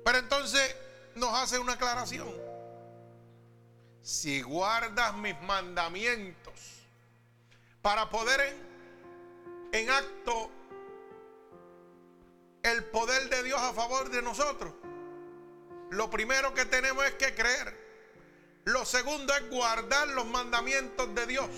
Pero 0.05 0.19
entonces 0.19 0.77
nos 1.15 1.35
hace 1.35 1.59
una 1.59 1.73
aclaración. 1.75 2.29
Si 4.03 4.43
guardas 4.43 5.15
mis 5.17 5.39
mandamientos 5.43 6.55
para 7.83 8.09
poder 8.09 8.41
en, 9.73 9.81
en 9.81 9.91
acto 9.91 10.51
el 12.63 12.85
poder 12.85 13.29
de 13.29 13.43
Dios 13.43 13.61
a 13.61 13.73
favor 13.73 14.11
de 14.11 14.23
nosotros, 14.23 14.73
lo 15.91 16.11
primero 16.11 16.55
que 16.55 16.65
tenemos 16.65 17.05
es 17.05 17.15
que 17.15 17.35
creer. 17.35 17.88
Lo 18.69 18.85
segundo 18.85 19.33
es 19.35 19.49
guardar 19.49 20.09
los 20.09 20.27
mandamientos 20.27 21.15
de 21.15 21.27
Dios. 21.27 21.49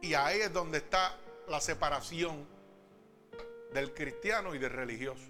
Y 0.00 0.14
ahí 0.14 0.40
es 0.40 0.50
donde 0.50 0.78
está 0.78 1.14
la 1.46 1.60
separación 1.60 2.48
del 3.74 3.92
cristiano 3.92 4.54
y 4.54 4.58
del 4.58 4.70
religioso. 4.70 5.26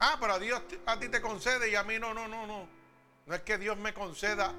Ah, 0.00 0.18
pero 0.20 0.34
a 0.34 0.38
Dios 0.38 0.60
a 0.84 0.98
ti 0.98 1.08
te 1.08 1.22
concede 1.22 1.70
y 1.70 1.76
a 1.76 1.82
mí 1.82 1.98
no, 1.98 2.12
no, 2.12 2.28
no, 2.28 2.46
no. 2.46 2.68
No 3.24 3.34
es 3.34 3.40
que 3.40 3.56
Dios 3.56 3.78
me 3.78 3.94
conceda 3.94 4.52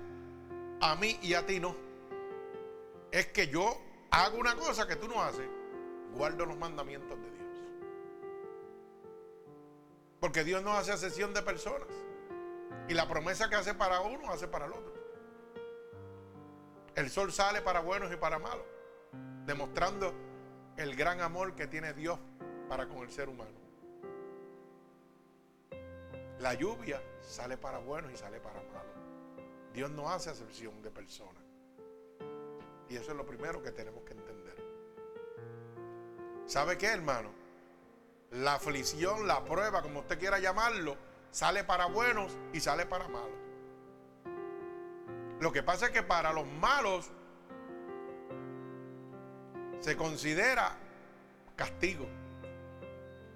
a 0.82 0.96
mí 0.96 1.20
y 1.22 1.36
a 1.36 1.46
ti 1.46 1.60
no. 1.60 1.76
Es 3.12 3.28
que 3.28 3.48
yo 3.48 3.80
hago 4.10 4.40
una 4.40 4.56
cosa 4.56 4.88
que 4.88 4.96
tú 4.96 5.08
no 5.08 5.22
haces. 5.22 5.48
Guardo 6.14 6.48
los 6.48 6.58
mandamientos 6.58 7.16
de 7.22 7.30
Dios. 7.30 7.60
Porque 10.20 10.44
Dios 10.44 10.64
no 10.64 10.74
hace 10.74 10.98
sesión 10.98 11.32
de 11.32 11.44
personas. 11.44 11.90
Y 12.88 12.94
la 12.94 13.08
promesa 13.08 13.50
que 13.50 13.56
hace 13.56 13.74
para 13.74 14.02
uno, 14.02 14.32
hace 14.32 14.48
para 14.48 14.66
el 14.66 14.74
otro. 14.74 14.94
El 16.96 17.10
sol 17.10 17.32
sale 17.32 17.62
para 17.62 17.80
buenos 17.80 18.12
y 18.12 18.18
para 18.18 18.40
malos 18.40 18.66
demostrando 19.46 20.14
el 20.78 20.96
gran 20.96 21.22
amor 21.22 21.56
que 21.56 21.68
tiene 21.68 21.94
Dios 21.94 22.20
para 22.68 22.88
con 22.88 23.00
el 23.00 23.12
ser 23.12 23.30
humano. 23.30 23.52
La 26.40 26.54
lluvia 26.54 27.02
sale 27.22 27.58
para 27.58 27.78
buenos 27.78 28.12
y 28.12 28.18
sale 28.18 28.40
para 28.40 28.62
malos. 28.62 28.94
Dios 29.74 29.90
no 29.92 30.10
hace 30.10 30.30
acepción 30.30 30.82
de 30.82 30.92
personas. 30.92 31.44
Y 32.90 32.96
eso 32.96 33.12
es 33.12 33.18
lo 33.18 33.26
primero 33.26 33.62
que 33.62 33.72
tenemos 33.72 34.04
que 34.04 34.14
entender. 34.14 34.56
¿Sabe 36.46 36.78
qué, 36.78 36.88
hermano? 36.88 37.32
La 38.32 38.56
aflicción, 38.56 39.28
la 39.28 39.44
prueba, 39.44 39.82
como 39.82 40.02
usted 40.02 40.20
quiera 40.20 40.40
llamarlo, 40.40 40.98
sale 41.34 41.64
para 41.64 41.88
buenos 41.88 42.32
y 42.54 42.60
sale 42.60 42.86
para 42.86 43.08
malos. 43.08 43.32
Lo 45.40 45.52
que 45.52 45.64
pasa 45.64 45.88
es 45.88 45.92
que 45.92 46.04
para 46.04 46.32
los 46.32 46.48
malos 46.48 47.12
se 49.80 49.98
considera 49.98 50.78
castigo. 51.56 52.08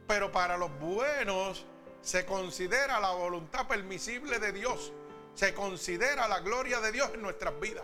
Pero 0.08 0.32
para 0.32 0.58
los 0.58 0.72
buenos 0.80 1.66
se 2.02 2.26
considera 2.26 3.00
la 3.00 3.12
voluntad 3.12 3.68
permisible 3.68 4.40
de 4.40 4.54
Dios. 4.54 4.94
Se 5.34 5.54
considera 5.56 6.28
la 6.28 6.40
gloria 6.40 6.80
de 6.80 6.92
Dios 6.92 7.10
en 7.16 7.22
nuestras 7.24 7.60
vidas. 7.60 7.84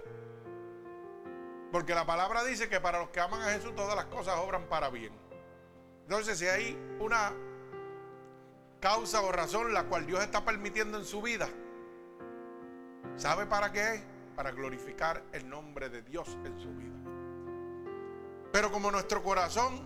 Porque 1.71 1.95
la 1.95 2.06
palabra 2.06 2.43
dice 2.43 2.69
que 2.69 2.80
para 2.80 2.99
los 2.99 3.10
que 3.10 3.19
aman 3.19 3.41
a 3.41 3.52
Jesús 3.52 3.76
todas 3.76 3.95
las 3.95 4.06
cosas 4.06 4.38
obran 4.38 4.67
para 4.69 4.91
bien. 4.91 5.12
Entonces 6.04 6.38
si 6.38 6.45
hay 6.45 6.78
una 6.99 7.34
causa 8.83 9.21
o 9.21 9.31
razón 9.31 9.73
la 9.73 9.85
cual 9.85 10.05
Dios 10.05 10.21
está 10.21 10.43
permitiendo 10.43 10.97
en 10.97 11.05
su 11.05 11.21
vida, 11.21 11.47
¿sabe 13.15 13.45
para 13.45 13.71
qué? 13.71 14.03
Para 14.35 14.51
glorificar 14.51 15.23
el 15.31 15.47
nombre 15.47 15.87
de 15.87 16.01
Dios 16.01 16.37
en 16.43 16.59
su 16.59 16.67
vida. 16.73 16.91
Pero 18.51 18.73
como 18.73 18.91
nuestro 18.91 19.23
corazón 19.23 19.81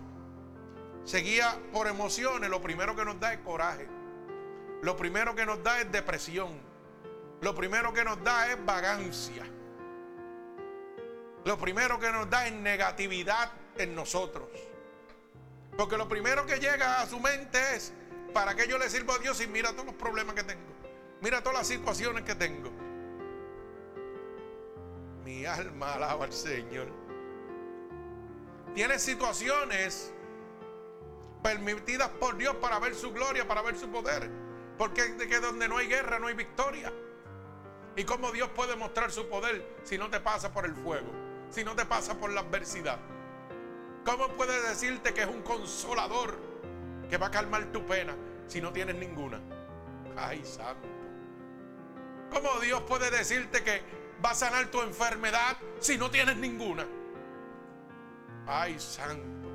se 1.04 1.18
guía 1.18 1.56
por 1.72 1.86
emociones, 1.86 2.50
lo 2.50 2.60
primero 2.60 2.96
que 2.96 3.04
nos 3.04 3.20
da 3.20 3.32
es 3.34 3.38
coraje. 3.38 3.86
Lo 4.82 4.96
primero 4.96 5.32
que 5.36 5.46
nos 5.46 5.62
da 5.62 5.80
es 5.80 5.92
depresión. 5.92 6.60
Lo 7.40 7.54
primero 7.54 7.92
que 7.92 8.02
nos 8.02 8.22
da 8.24 8.50
es 8.50 8.64
vagancia. 8.66 9.44
Lo 11.44 11.56
primero 11.56 12.00
que 12.00 12.10
nos 12.10 12.28
da 12.28 12.48
es 12.48 12.52
negatividad 12.52 13.52
en 13.76 13.94
nosotros. 13.94 14.48
Porque 15.76 15.96
lo 15.96 16.08
primero 16.08 16.44
que 16.46 16.58
llega 16.58 17.00
a 17.00 17.06
su 17.06 17.20
mente 17.20 17.76
es, 17.76 17.92
¿para 18.32 18.54
qué 18.54 18.66
yo 18.68 18.78
le 18.78 18.88
sirvo 18.88 19.12
a 19.12 19.18
Dios 19.18 19.40
y 19.40 19.46
mira 19.46 19.72
todos 19.72 19.86
los 19.86 19.94
problemas 19.94 20.34
que 20.34 20.44
tengo? 20.44 20.72
Mira 21.20 21.42
todas 21.42 21.58
las 21.58 21.66
situaciones 21.66 22.24
que 22.24 22.34
tengo. 22.34 22.70
Mi 25.24 25.44
alma 25.44 25.94
alaba 25.94 26.24
al 26.24 26.32
Señor. 26.32 26.88
Tiene 28.74 28.98
situaciones 28.98 30.12
permitidas 31.42 32.08
por 32.10 32.36
Dios 32.36 32.56
para 32.56 32.78
ver 32.78 32.94
su 32.94 33.12
gloria, 33.12 33.46
para 33.46 33.62
ver 33.62 33.76
su 33.76 33.88
poder. 33.90 34.30
Porque 34.76 35.02
de 35.14 35.28
que 35.28 35.40
donde 35.40 35.68
no 35.68 35.78
hay 35.78 35.88
guerra 35.88 36.18
no 36.18 36.28
hay 36.28 36.34
victoria. 36.34 36.92
¿Y 37.96 38.04
cómo 38.04 38.30
Dios 38.30 38.48
puede 38.50 38.76
mostrar 38.76 39.10
su 39.10 39.28
poder 39.28 39.76
si 39.82 39.98
no 39.98 40.08
te 40.08 40.20
pasa 40.20 40.52
por 40.52 40.64
el 40.64 40.74
fuego? 40.76 41.10
Si 41.50 41.64
no 41.64 41.74
te 41.74 41.84
pasa 41.84 42.14
por 42.18 42.30
la 42.30 42.42
adversidad. 42.42 42.98
¿Cómo 44.04 44.28
puede 44.36 44.62
decirte 44.68 45.12
que 45.12 45.22
es 45.22 45.26
un 45.26 45.42
consolador 45.42 46.47
que 47.08 47.16
va 47.16 47.26
a 47.26 47.30
calmar 47.30 47.64
tu 47.72 47.84
pena 47.86 48.14
si 48.46 48.60
no 48.60 48.72
tienes 48.72 48.96
ninguna? 48.96 49.40
Ay, 50.16 50.44
santo. 50.44 50.88
¿Cómo 52.30 52.60
Dios 52.60 52.82
puede 52.82 53.10
decirte 53.10 53.62
que 53.62 53.82
va 54.24 54.30
a 54.30 54.34
sanar 54.34 54.66
tu 54.70 54.82
enfermedad 54.82 55.56
si 55.78 55.96
no 55.96 56.10
tienes 56.10 56.36
ninguna? 56.36 56.86
Ay, 58.46 58.78
santo. 58.78 59.48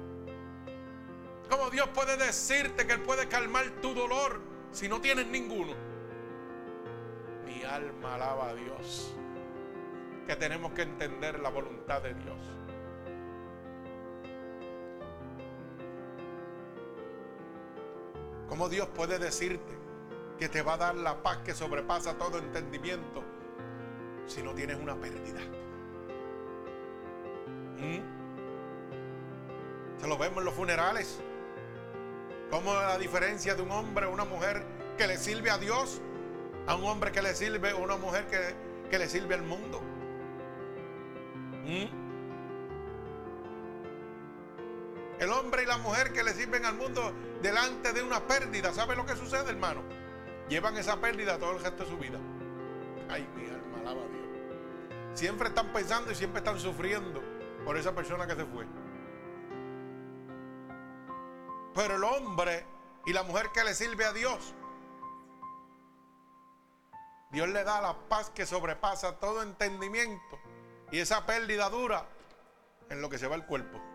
¿Cómo 1.49 1.69
Dios 1.69 1.87
puede 1.89 2.17
decirte 2.17 2.87
que 2.87 2.93
Él 2.93 3.01
puede 3.01 3.27
calmar 3.27 3.69
tu 3.81 3.93
dolor 3.93 4.41
si 4.71 4.87
no 4.87 5.01
tienes 5.01 5.27
ninguno? 5.27 5.73
Mi 7.45 7.63
alma 7.63 8.15
alaba 8.15 8.49
a 8.49 8.55
Dios. 8.55 9.13
Que 10.25 10.35
tenemos 10.35 10.71
que 10.71 10.83
entender 10.83 11.39
la 11.39 11.49
voluntad 11.49 12.01
de 12.01 12.13
Dios. 12.13 12.39
¿Cómo 18.49 18.69
Dios 18.69 18.87
puede 18.95 19.19
decirte 19.19 19.77
que 20.37 20.49
te 20.49 20.61
va 20.61 20.73
a 20.73 20.77
dar 20.77 20.95
la 20.95 21.21
paz 21.23 21.39
que 21.39 21.53
sobrepasa 21.53 22.17
todo 22.17 22.37
entendimiento 22.37 23.23
si 24.27 24.43
no 24.43 24.53
tienes 24.53 24.77
una 24.79 24.95
pérdida? 24.95 25.41
¿Mm? 27.77 28.23
lo 30.07 30.17
vemos 30.17 30.39
en 30.39 30.45
los 30.45 30.53
funerales. 30.53 31.21
Como 32.49 32.73
la 32.73 32.97
diferencia 32.97 33.55
de 33.55 33.61
un 33.61 33.71
hombre 33.71 34.05
o 34.05 34.11
una 34.11 34.25
mujer 34.25 34.63
que 34.97 35.07
le 35.07 35.17
sirve 35.17 35.49
a 35.49 35.57
Dios 35.57 36.01
a 36.67 36.75
un 36.75 36.85
hombre 36.85 37.11
que 37.11 37.21
le 37.21 37.33
sirve 37.35 37.73
o 37.73 37.79
una 37.79 37.97
mujer 37.97 38.25
que, 38.89 38.97
le 38.97 39.09
sirve 39.09 39.35
al 39.35 39.43
mundo. 39.43 39.81
¿Mm? 41.65 42.02
El 45.23 45.31
hombre 45.31 45.63
y 45.63 45.65
la 45.65 45.77
mujer 45.77 46.11
que 46.11 46.21
le 46.21 46.33
sirven 46.33 46.65
al 46.65 46.75
mundo 46.75 47.13
delante 47.41 47.93
de 47.93 48.03
una 48.03 48.27
pérdida. 48.27 48.73
¿Sabe 48.73 48.93
lo 48.93 49.05
que 49.05 49.15
sucede, 49.15 49.51
hermano? 49.51 49.81
Llevan 50.49 50.75
esa 50.75 50.99
pérdida 50.99 51.39
todo 51.39 51.53
el 51.53 51.63
resto 51.63 51.85
de 51.85 51.89
su 51.89 51.97
vida. 51.97 52.19
Ay, 53.09 53.25
mi 53.33 53.45
alma, 53.45 53.77
alaba 53.79 54.01
a 54.01 54.07
Dios. 54.09 55.17
Siempre 55.17 55.47
están 55.47 55.71
pensando 55.71 56.11
y 56.11 56.15
siempre 56.15 56.39
están 56.39 56.59
sufriendo 56.59 57.23
por 57.63 57.77
esa 57.77 57.95
persona 57.95 58.27
que 58.27 58.35
se 58.35 58.43
fue. 58.43 58.65
Pero 61.73 61.95
el 61.95 62.03
hombre 62.03 62.65
y 63.05 63.13
la 63.13 63.23
mujer 63.23 63.47
que 63.53 63.63
le 63.63 63.73
sirve 63.73 64.03
a 64.03 64.11
Dios, 64.11 64.53
Dios 67.31 67.47
le 67.47 67.63
da 67.63 67.79
la 67.79 67.93
paz 68.09 68.29
que 68.29 68.45
sobrepasa 68.45 69.19
todo 69.19 69.41
entendimiento. 69.41 70.37
Y 70.91 70.99
esa 70.99 71.25
pérdida 71.25 71.69
dura 71.69 72.09
en 72.89 73.01
lo 73.01 73.09
que 73.09 73.17
se 73.17 73.27
va 73.27 73.37
el 73.37 73.45
cuerpo. 73.45 73.92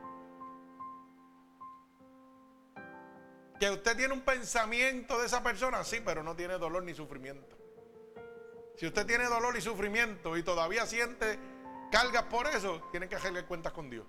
Que 3.59 3.71
usted 3.71 3.97
tiene 3.97 4.15
un 4.15 4.21
pensamiento 4.21 5.19
de 5.19 5.27
esa 5.27 5.43
persona, 5.43 5.83
sí, 5.85 6.01
pero 6.05 6.23
no 6.23 6.37
tiene 6.37 6.59
dolor 6.59 6.83
ni 6.83 6.95
sufrimiento. 6.95 7.57
Si 8.77 8.87
usted 8.87 9.07
tiene 9.07 9.25
dolor 9.25 9.57
y 9.57 9.61
sufrimiento 9.61 10.37
y 10.37 10.45
todavía 10.45 10.87
siente 10.87 11.39
cargas 11.91 12.25
por 12.25 12.47
eso, 12.47 12.81
tiene 12.93 13.09
que 13.09 13.17
hacerle 13.17 13.45
cuentas 13.45 13.73
con 13.73 13.91
Dios. 13.91 14.07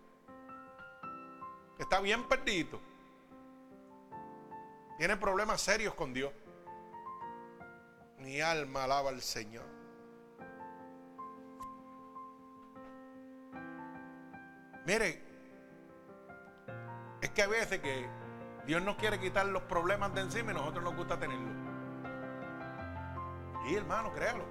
Está 1.79 1.99
bien 2.01 2.27
perdido. 2.27 2.79
Tiene 4.97 5.17
problemas 5.17 5.61
serios 5.61 5.95
con 5.95 6.13
Dios. 6.13 6.31
Mi 8.19 8.41
alma 8.41 8.83
alaba 8.83 9.09
al 9.09 9.21
Señor. 9.21 9.65
Mire, 14.85 15.21
es 17.21 17.29
que 17.29 17.41
a 17.41 17.47
veces 17.47 17.79
que 17.79 18.09
Dios 18.69 18.83
nos 18.83 18.97
quiere 18.97 19.19
quitar 19.19 19.47
los 19.47 19.63
problemas 19.63 20.13
de 20.13 20.21
encima 20.21 20.51
y 20.51 20.53
nosotros 20.53 20.83
nos 20.83 20.95
gusta 20.95 21.17
tenerlos. 21.17 21.55
Y 23.67 23.73
hermano, 23.73 24.13
créalo. 24.13 24.45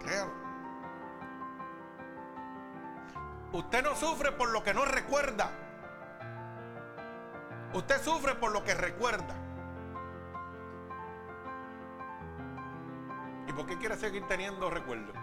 Créalo. 0.00 0.32
Usted 3.52 3.82
no 3.82 3.94
sufre 3.94 4.32
por 4.32 4.48
lo 4.48 4.64
que 4.64 4.72
no 4.72 4.86
recuerda. 4.86 5.50
Usted 7.74 8.00
sufre 8.00 8.34
por 8.36 8.52
lo 8.52 8.64
que 8.64 8.72
recuerda. 8.72 9.34
¿Y 13.48 13.52
por 13.52 13.66
qué 13.66 13.76
quiere 13.76 13.98
seguir 13.98 14.26
teniendo 14.28 14.70
recuerdos? 14.70 15.14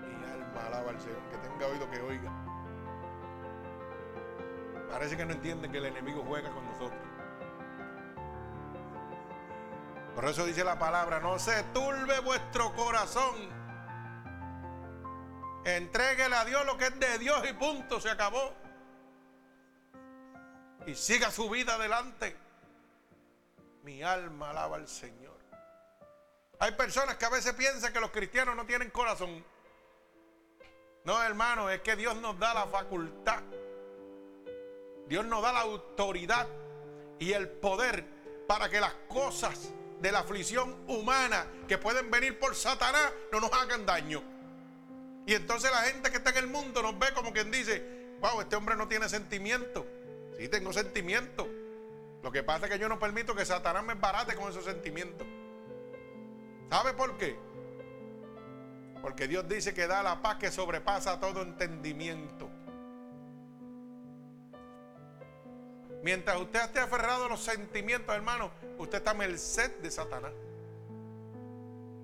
Mi 0.00 0.24
alma 0.30 0.66
alaba 0.68 0.90
al 0.90 1.00
Señor, 1.00 1.18
que 1.28 1.38
tenga 1.38 1.66
oído 1.66 1.90
que 1.90 2.00
oiga. 2.02 2.53
Parece 4.94 5.16
que 5.16 5.24
no 5.24 5.32
entiende 5.32 5.68
que 5.68 5.78
el 5.78 5.86
enemigo 5.86 6.22
juega 6.24 6.52
con 6.52 6.64
nosotros. 6.66 7.00
Por 10.14 10.24
eso 10.26 10.46
dice 10.46 10.62
la 10.62 10.78
palabra, 10.78 11.18
no 11.18 11.36
se 11.40 11.64
turbe 11.74 12.20
vuestro 12.20 12.72
corazón 12.76 13.34
Entréguele 15.64 16.36
a 16.36 16.44
Dios 16.44 16.64
lo 16.64 16.78
que 16.78 16.84
es 16.84 17.00
de 17.00 17.18
Dios 17.18 17.42
y 17.50 17.52
punto, 17.54 18.00
se 18.00 18.08
acabó. 18.08 18.54
Y 20.86 20.94
siga 20.94 21.32
su 21.32 21.50
vida 21.50 21.74
adelante. 21.74 22.36
Mi 23.82 24.00
alma 24.00 24.50
alaba 24.50 24.76
al 24.76 24.86
Señor. 24.86 25.36
Hay 26.60 26.70
personas 26.72 27.16
que 27.16 27.24
a 27.24 27.30
veces 27.30 27.52
piensan 27.54 27.92
que 27.92 27.98
los 27.98 28.12
cristianos 28.12 28.54
no 28.54 28.64
tienen 28.64 28.90
corazón. 28.90 29.44
No, 31.02 31.20
hermano, 31.20 31.68
es 31.68 31.80
que 31.80 31.96
Dios 31.96 32.14
nos 32.14 32.38
da 32.38 32.54
la 32.54 32.66
facultad. 32.68 33.42
Dios 35.08 35.24
nos 35.26 35.42
da 35.42 35.52
la 35.52 35.60
autoridad 35.60 36.46
y 37.18 37.32
el 37.32 37.48
poder 37.48 38.04
para 38.46 38.68
que 38.68 38.80
las 38.80 38.94
cosas 39.08 39.70
de 40.00 40.12
la 40.12 40.20
aflicción 40.20 40.76
humana 40.86 41.46
que 41.66 41.78
pueden 41.78 42.10
venir 42.10 42.38
por 42.38 42.54
Satanás 42.54 43.12
no 43.32 43.40
nos 43.40 43.52
hagan 43.52 43.86
daño. 43.86 44.22
Y 45.26 45.34
entonces 45.34 45.70
la 45.70 45.82
gente 45.82 46.10
que 46.10 46.18
está 46.18 46.30
en 46.30 46.36
el 46.36 46.46
mundo 46.46 46.82
nos 46.82 46.98
ve 46.98 47.06
como 47.14 47.32
quien 47.32 47.50
dice, 47.50 48.16
wow, 48.20 48.40
este 48.40 48.56
hombre 48.56 48.76
no 48.76 48.88
tiene 48.88 49.08
sentimiento. 49.08 49.86
Sí, 50.38 50.48
tengo 50.48 50.72
sentimiento. 50.72 51.48
Lo 52.22 52.30
que 52.30 52.42
pasa 52.42 52.66
es 52.66 52.72
que 52.72 52.78
yo 52.78 52.88
no 52.88 52.98
permito 52.98 53.34
que 53.34 53.44
Satanás 53.44 53.84
me 53.84 53.94
barate 53.94 54.34
con 54.34 54.50
esos 54.50 54.64
sentimientos. 54.64 55.26
¿Sabe 56.70 56.92
por 56.94 57.16
qué? 57.16 57.38
Porque 59.00 59.28
Dios 59.28 59.46
dice 59.48 59.74
que 59.74 59.86
da 59.86 60.02
la 60.02 60.22
paz 60.22 60.36
que 60.36 60.50
sobrepasa 60.50 61.20
todo 61.20 61.42
entendimiento. 61.42 62.50
Mientras 66.04 66.38
usted 66.38 66.60
esté 66.60 66.80
aferrado 66.80 67.24
a 67.24 67.28
los 67.30 67.42
sentimientos, 67.42 68.14
hermano, 68.14 68.50
usted 68.76 68.98
está 68.98 69.12
a 69.12 69.14
merced 69.14 69.70
de 69.80 69.90
Satanás. 69.90 70.32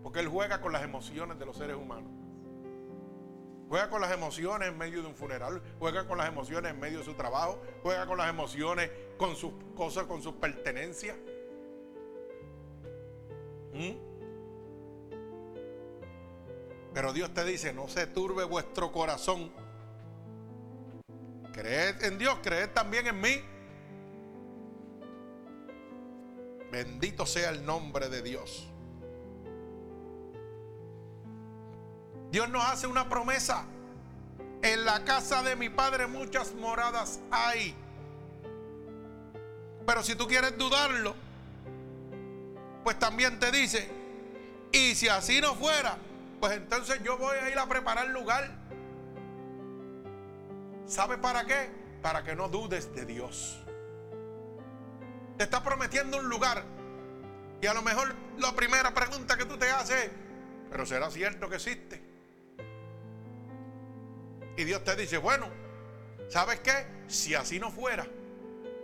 Porque 0.02 0.20
él 0.20 0.28
juega 0.28 0.62
con 0.62 0.72
las 0.72 0.82
emociones 0.82 1.38
de 1.38 1.44
los 1.44 1.54
seres 1.54 1.76
humanos. 1.76 2.10
Juega 3.68 3.90
con 3.90 4.00
las 4.00 4.10
emociones 4.10 4.68
en 4.68 4.78
medio 4.78 5.02
de 5.02 5.08
un 5.08 5.14
funeral, 5.14 5.62
juega 5.78 6.08
con 6.08 6.16
las 6.16 6.28
emociones 6.28 6.72
en 6.72 6.80
medio 6.80 7.00
de 7.00 7.04
su 7.04 7.12
trabajo, 7.12 7.60
juega 7.82 8.06
con 8.06 8.16
las 8.16 8.30
emociones 8.30 8.90
con 9.18 9.36
sus 9.36 9.52
cosas, 9.76 10.04
con 10.04 10.22
sus 10.22 10.32
pertenencias. 10.32 11.18
¿Mm? 13.74 13.92
Pero 16.94 17.12
Dios 17.12 17.34
te 17.34 17.44
dice, 17.44 17.74
no 17.74 17.86
se 17.86 18.06
turbe 18.06 18.44
vuestro 18.44 18.90
corazón. 18.92 19.52
Creed 21.52 22.02
en 22.02 22.16
Dios, 22.16 22.38
creed 22.42 22.70
también 22.70 23.06
en 23.06 23.20
mí. 23.20 23.59
Bendito 26.70 27.26
sea 27.26 27.50
el 27.50 27.64
nombre 27.64 28.08
de 28.08 28.22
Dios. 28.22 28.66
Dios 32.30 32.48
nos 32.48 32.64
hace 32.64 32.86
una 32.86 33.08
promesa. 33.08 33.64
En 34.62 34.84
la 34.84 35.04
casa 35.04 35.42
de 35.42 35.56
mi 35.56 35.68
padre 35.68 36.06
muchas 36.06 36.54
moradas 36.54 37.18
hay. 37.30 37.74
Pero 39.86 40.02
si 40.02 40.14
tú 40.14 40.28
quieres 40.28 40.56
dudarlo, 40.56 41.14
pues 42.84 42.98
también 42.98 43.40
te 43.40 43.50
dice, 43.50 43.88
y 44.70 44.94
si 44.94 45.08
así 45.08 45.40
no 45.40 45.54
fuera, 45.54 45.96
pues 46.38 46.52
entonces 46.56 47.02
yo 47.02 47.18
voy 47.18 47.36
a 47.36 47.50
ir 47.50 47.58
a 47.58 47.66
preparar 47.66 48.08
lugar. 48.08 48.50
¿Sabe 50.86 51.18
para 51.18 51.44
qué? 51.44 51.70
Para 52.02 52.22
que 52.22 52.36
no 52.36 52.48
dudes 52.48 52.94
de 52.94 53.06
Dios. 53.06 53.58
Te 55.40 55.44
está 55.44 55.62
prometiendo 55.62 56.18
un 56.18 56.28
lugar. 56.28 56.62
Y 57.62 57.66
a 57.66 57.72
lo 57.72 57.80
mejor 57.80 58.14
la 58.36 58.54
primera 58.54 58.92
pregunta 58.92 59.38
que 59.38 59.46
tú 59.46 59.56
te 59.56 59.70
haces 59.70 60.04
es, 60.04 60.10
¿pero 60.70 60.84
será 60.84 61.10
cierto 61.10 61.48
que 61.48 61.56
existe? 61.56 62.02
Y 64.58 64.64
Dios 64.64 64.84
te 64.84 64.94
dice, 64.96 65.16
bueno, 65.16 65.48
¿sabes 66.28 66.60
qué? 66.60 66.84
Si 67.08 67.34
así 67.34 67.58
no 67.58 67.70
fuera, 67.70 68.06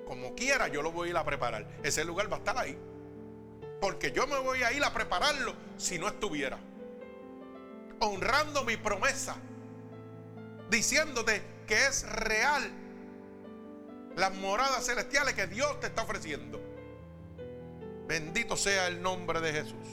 como 0.07 0.35
quiera, 0.35 0.69
yo 0.69 0.81
lo 0.81 0.93
voy 0.93 1.09
a 1.09 1.11
ir 1.11 1.17
a 1.19 1.25
preparar. 1.25 1.69
Ese 1.83 2.07
lugar 2.07 2.33
va 2.33 2.37
a 2.37 2.39
estar 2.39 2.57
ahí. 2.57 2.79
Porque 3.79 4.13
yo 4.13 4.27
me 4.27 4.39
voy 4.39 4.63
a 4.63 4.73
ir 4.73 4.83
a 4.83 4.95
prepararlo 4.95 5.55
si 5.77 5.99
no 5.99 6.09
estuviera. 6.09 6.59
Honrando 8.01 8.65
mi 8.65 8.79
promesa. 8.79 9.37
Diciéndote 10.71 11.43
que 11.67 11.85
es 11.87 12.11
real 12.11 12.73
las 14.17 14.35
moradas 14.35 14.85
celestiales 14.85 15.35
que 15.35 15.47
Dios 15.47 15.79
te 15.79 15.89
está 15.89 16.03
ofreciendo. 16.03 16.59
Bendito 18.09 18.57
sea 18.57 18.89
el 18.89 19.03
nombre 19.03 19.41
de 19.41 19.53
Jesús. 19.53 19.87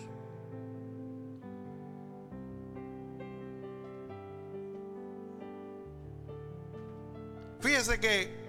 Fíjese 7.59 7.99
que 7.99 8.43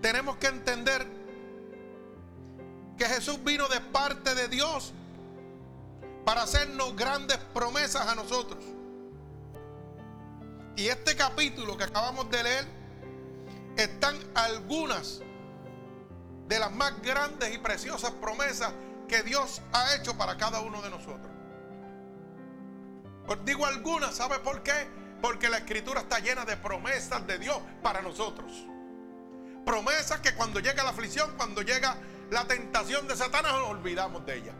tenemos 0.00 0.36
que 0.36 0.48
entender 0.48 1.06
que 2.96 3.04
Jesús 3.06 3.42
vino 3.44 3.68
de 3.68 3.80
parte 3.80 4.34
de 4.34 4.48
Dios 4.48 4.92
para 6.24 6.42
hacernos 6.42 6.96
grandes 6.96 7.38
promesas 7.52 8.06
a 8.06 8.14
nosotros. 8.14 8.64
Y 10.76 10.88
este 10.88 11.14
capítulo 11.14 11.76
que 11.76 11.84
acabamos 11.84 12.28
de 12.30 12.42
leer 12.42 12.83
están 13.76 14.16
algunas 14.34 15.20
de 16.48 16.58
las 16.58 16.72
más 16.72 17.00
grandes 17.02 17.54
y 17.54 17.58
preciosas 17.58 18.12
promesas 18.12 18.72
que 19.08 19.22
Dios 19.22 19.62
ha 19.72 19.96
hecho 19.96 20.16
para 20.16 20.36
cada 20.36 20.60
uno 20.60 20.80
de 20.82 20.90
nosotros. 20.90 21.30
Os 23.26 23.44
digo 23.44 23.64
algunas, 23.66 24.14
¿sabe 24.14 24.38
por 24.38 24.62
qué? 24.62 24.88
Porque 25.22 25.48
la 25.48 25.58
escritura 25.58 26.02
está 26.02 26.18
llena 26.18 26.44
de 26.44 26.56
promesas 26.56 27.26
de 27.26 27.38
Dios 27.38 27.58
para 27.82 28.02
nosotros. 28.02 28.66
Promesas 29.64 30.20
que 30.20 30.34
cuando 30.34 30.60
llega 30.60 30.84
la 30.84 30.90
aflicción, 30.90 31.32
cuando 31.36 31.62
llega 31.62 31.96
la 32.30 32.46
tentación 32.46 33.08
de 33.08 33.16
Satanás, 33.16 33.52
nos 33.52 33.68
olvidamos 33.68 34.26
de 34.26 34.36
ella. 34.36 34.52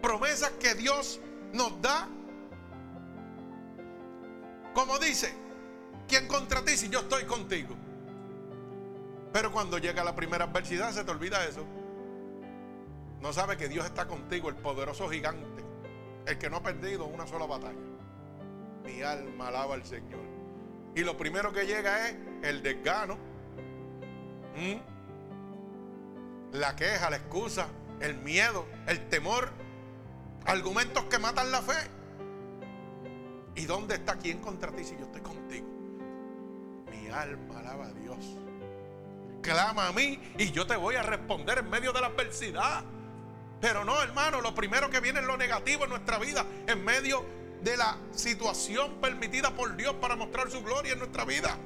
Promesas 0.00 0.50
que 0.52 0.74
Dios 0.74 1.20
nos 1.52 1.80
da. 1.82 2.08
Como 4.74 4.98
dice, 4.98 5.43
¿quién 6.08 6.28
contra 6.28 6.64
ti 6.64 6.76
si 6.76 6.88
yo 6.88 7.00
estoy 7.00 7.24
contigo? 7.24 7.74
Pero 9.32 9.50
cuando 9.52 9.78
llega 9.78 10.04
la 10.04 10.14
primera 10.14 10.44
adversidad 10.44 10.92
se 10.92 11.04
te 11.04 11.10
olvida 11.10 11.44
eso. 11.46 11.64
No 13.20 13.32
sabe 13.32 13.56
que 13.56 13.68
Dios 13.68 13.84
está 13.86 14.06
contigo, 14.06 14.48
el 14.48 14.56
poderoso 14.56 15.08
gigante 15.08 15.54
el 16.26 16.38
que 16.38 16.48
no 16.48 16.56
ha 16.56 16.62
perdido 16.62 17.06
una 17.06 17.26
sola 17.26 17.46
batalla. 17.46 17.78
Mi 18.84 19.02
alma 19.02 19.48
alaba 19.48 19.74
al 19.74 19.84
Señor. 19.84 20.24
Y 20.94 21.02
lo 21.02 21.16
primero 21.16 21.52
que 21.52 21.66
llega 21.66 22.08
es 22.08 22.16
el 22.42 22.62
desgano, 22.62 23.18
la 26.52 26.76
queja, 26.76 27.10
la 27.10 27.16
excusa, 27.16 27.66
el 28.00 28.16
miedo, 28.18 28.66
el 28.86 29.08
temor, 29.08 29.50
argumentos 30.46 31.04
que 31.04 31.18
matan 31.18 31.50
la 31.50 31.62
fe. 31.62 31.90
¿Y 33.56 33.66
dónde 33.66 33.96
está 33.96 34.16
quién 34.16 34.40
contra 34.40 34.70
ti 34.72 34.84
si 34.84 34.96
yo 34.96 35.04
estoy 35.04 35.20
contigo? 35.20 35.73
Alma 37.14 37.60
alaba 37.60 37.86
a 37.86 37.92
Dios. 37.92 38.18
Clama 39.42 39.88
a 39.88 39.92
mí 39.92 40.20
y 40.38 40.50
yo 40.50 40.66
te 40.66 40.76
voy 40.76 40.96
a 40.96 41.02
responder 41.02 41.58
en 41.58 41.70
medio 41.70 41.92
de 41.92 42.00
la 42.00 42.08
adversidad. 42.08 42.84
Pero 43.60 43.84
no, 43.84 44.02
hermano, 44.02 44.40
lo 44.40 44.54
primero 44.54 44.90
que 44.90 45.00
viene 45.00 45.20
es 45.20 45.26
lo 45.26 45.36
negativo 45.36 45.84
en 45.84 45.90
nuestra 45.90 46.18
vida, 46.18 46.44
en 46.66 46.84
medio 46.84 47.24
de 47.62 47.76
la 47.76 47.96
situación 48.12 49.00
permitida 49.00 49.50
por 49.54 49.76
Dios 49.76 49.94
para 49.94 50.16
mostrar 50.16 50.50
su 50.50 50.62
gloria 50.62 50.92
en 50.92 50.98
nuestra 50.98 51.24
vida. 51.24 51.56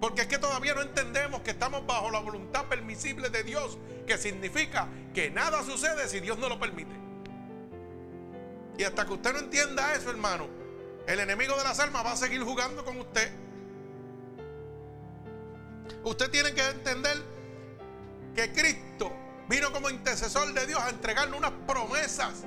Porque 0.00 0.22
es 0.22 0.26
que 0.26 0.38
todavía 0.38 0.74
no 0.74 0.82
entendemos 0.82 1.40
que 1.42 1.50
estamos 1.50 1.86
bajo 1.86 2.10
la 2.10 2.20
voluntad 2.20 2.64
permisible 2.66 3.30
de 3.30 3.42
Dios, 3.42 3.78
que 4.06 4.16
significa 4.16 4.88
que 5.12 5.30
nada 5.30 5.62
sucede 5.62 6.08
si 6.08 6.20
Dios 6.20 6.38
no 6.38 6.48
lo 6.48 6.58
permite. 6.58 6.94
Y 8.76 8.84
hasta 8.84 9.06
que 9.06 9.12
usted 9.12 9.32
no 9.32 9.38
entienda 9.38 9.94
eso, 9.94 10.10
hermano, 10.10 10.48
el 11.06 11.20
enemigo 11.20 11.56
de 11.56 11.64
las 11.64 11.78
almas 11.80 12.04
va 12.04 12.12
a 12.12 12.16
seguir 12.16 12.42
jugando 12.42 12.84
con 12.84 12.98
usted. 12.98 13.43
Usted 16.04 16.30
tiene 16.30 16.52
que 16.52 16.66
entender 16.68 17.16
que 18.34 18.52
Cristo 18.52 19.10
vino 19.48 19.72
como 19.72 19.88
intercesor 19.88 20.52
de 20.52 20.66
Dios 20.66 20.80
a 20.80 20.90
entregarnos 20.90 21.38
unas 21.38 21.52
promesas. 21.66 22.44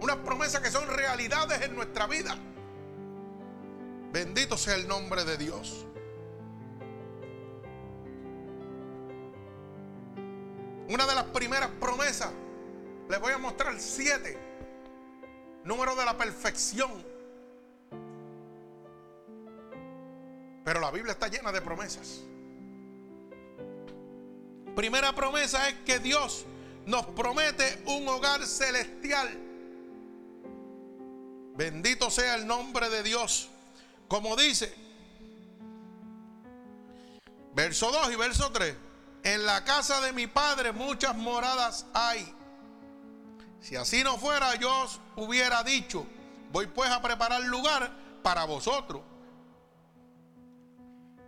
Unas 0.00 0.16
promesas 0.16 0.60
que 0.60 0.70
son 0.70 0.88
realidades 0.88 1.62
en 1.62 1.76
nuestra 1.76 2.08
vida. 2.08 2.36
Bendito 4.12 4.58
sea 4.58 4.74
el 4.74 4.88
nombre 4.88 5.24
de 5.24 5.36
Dios. 5.38 5.86
Una 10.88 11.06
de 11.06 11.14
las 11.14 11.24
primeras 11.26 11.70
promesas, 11.80 12.30
les 13.08 13.20
voy 13.20 13.32
a 13.32 13.38
mostrar 13.38 13.78
siete. 13.78 14.36
Número 15.64 15.94
de 15.94 16.04
la 16.04 16.18
perfección. 16.18 17.11
Pero 20.64 20.80
la 20.80 20.90
Biblia 20.90 21.12
está 21.12 21.28
llena 21.28 21.50
de 21.52 21.60
promesas. 21.60 22.22
Primera 24.76 25.14
promesa 25.14 25.68
es 25.68 25.74
que 25.84 25.98
Dios 25.98 26.46
nos 26.86 27.06
promete 27.06 27.82
un 27.86 28.08
hogar 28.08 28.46
celestial. 28.46 29.28
Bendito 31.54 32.10
sea 32.10 32.36
el 32.36 32.46
nombre 32.46 32.88
de 32.88 33.02
Dios. 33.02 33.48
Como 34.08 34.36
dice, 34.36 34.74
verso 37.54 37.90
2 37.90 38.12
y 38.12 38.16
verso 38.16 38.50
3. 38.50 38.74
En 39.24 39.46
la 39.46 39.62
casa 39.64 40.00
de 40.00 40.12
mi 40.12 40.26
padre 40.26 40.72
muchas 40.72 41.14
moradas 41.16 41.86
hay. 41.92 42.34
Si 43.60 43.76
así 43.76 44.02
no 44.02 44.18
fuera, 44.18 44.54
yo 44.56 44.82
os 44.82 45.00
hubiera 45.16 45.62
dicho, 45.62 46.06
voy 46.50 46.66
pues 46.66 46.90
a 46.90 47.00
preparar 47.00 47.42
lugar 47.42 47.92
para 48.22 48.44
vosotros. 48.44 49.02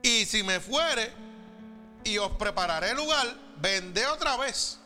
Y 0.05 0.27
si 0.27 0.43
me 0.43 0.61
fuere 0.61 1.11
y 2.05 2.19
os 2.19 2.33
prepararé 2.33 2.93
lugar, 2.93 3.27
vendré 3.57 4.07
otra 4.07 4.37
vez 4.37 4.79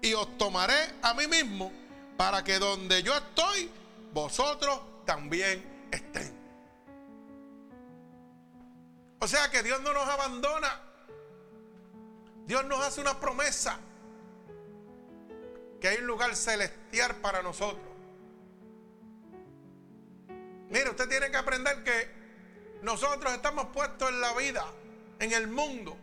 y 0.00 0.14
os 0.14 0.38
tomaré 0.38 0.94
a 1.02 1.14
mí 1.14 1.26
mismo 1.26 1.72
para 2.16 2.44
que 2.44 2.60
donde 2.60 3.02
yo 3.02 3.12
estoy, 3.12 3.68
vosotros 4.12 4.78
también 5.04 5.88
estén. 5.90 6.32
O 9.18 9.26
sea 9.26 9.50
que 9.50 9.64
Dios 9.64 9.82
no 9.82 9.92
nos 9.92 10.08
abandona. 10.08 10.80
Dios 12.46 12.64
nos 12.66 12.84
hace 12.84 13.00
una 13.00 13.18
promesa 13.18 13.80
que 15.80 15.88
hay 15.88 15.96
un 15.96 16.06
lugar 16.06 16.36
celestial 16.36 17.16
para 17.16 17.42
nosotros. 17.42 17.88
Mire, 20.70 20.90
usted 20.90 21.08
tiene 21.08 21.32
que 21.32 21.36
aprender 21.36 21.82
que 21.82 22.23
nosotros 22.84 23.32
estamos 23.32 23.68
puestos 23.68 24.10
en 24.10 24.20
la 24.20 24.34
vida, 24.34 24.62
en 25.18 25.32
el 25.32 25.48
mundo, 25.48 25.96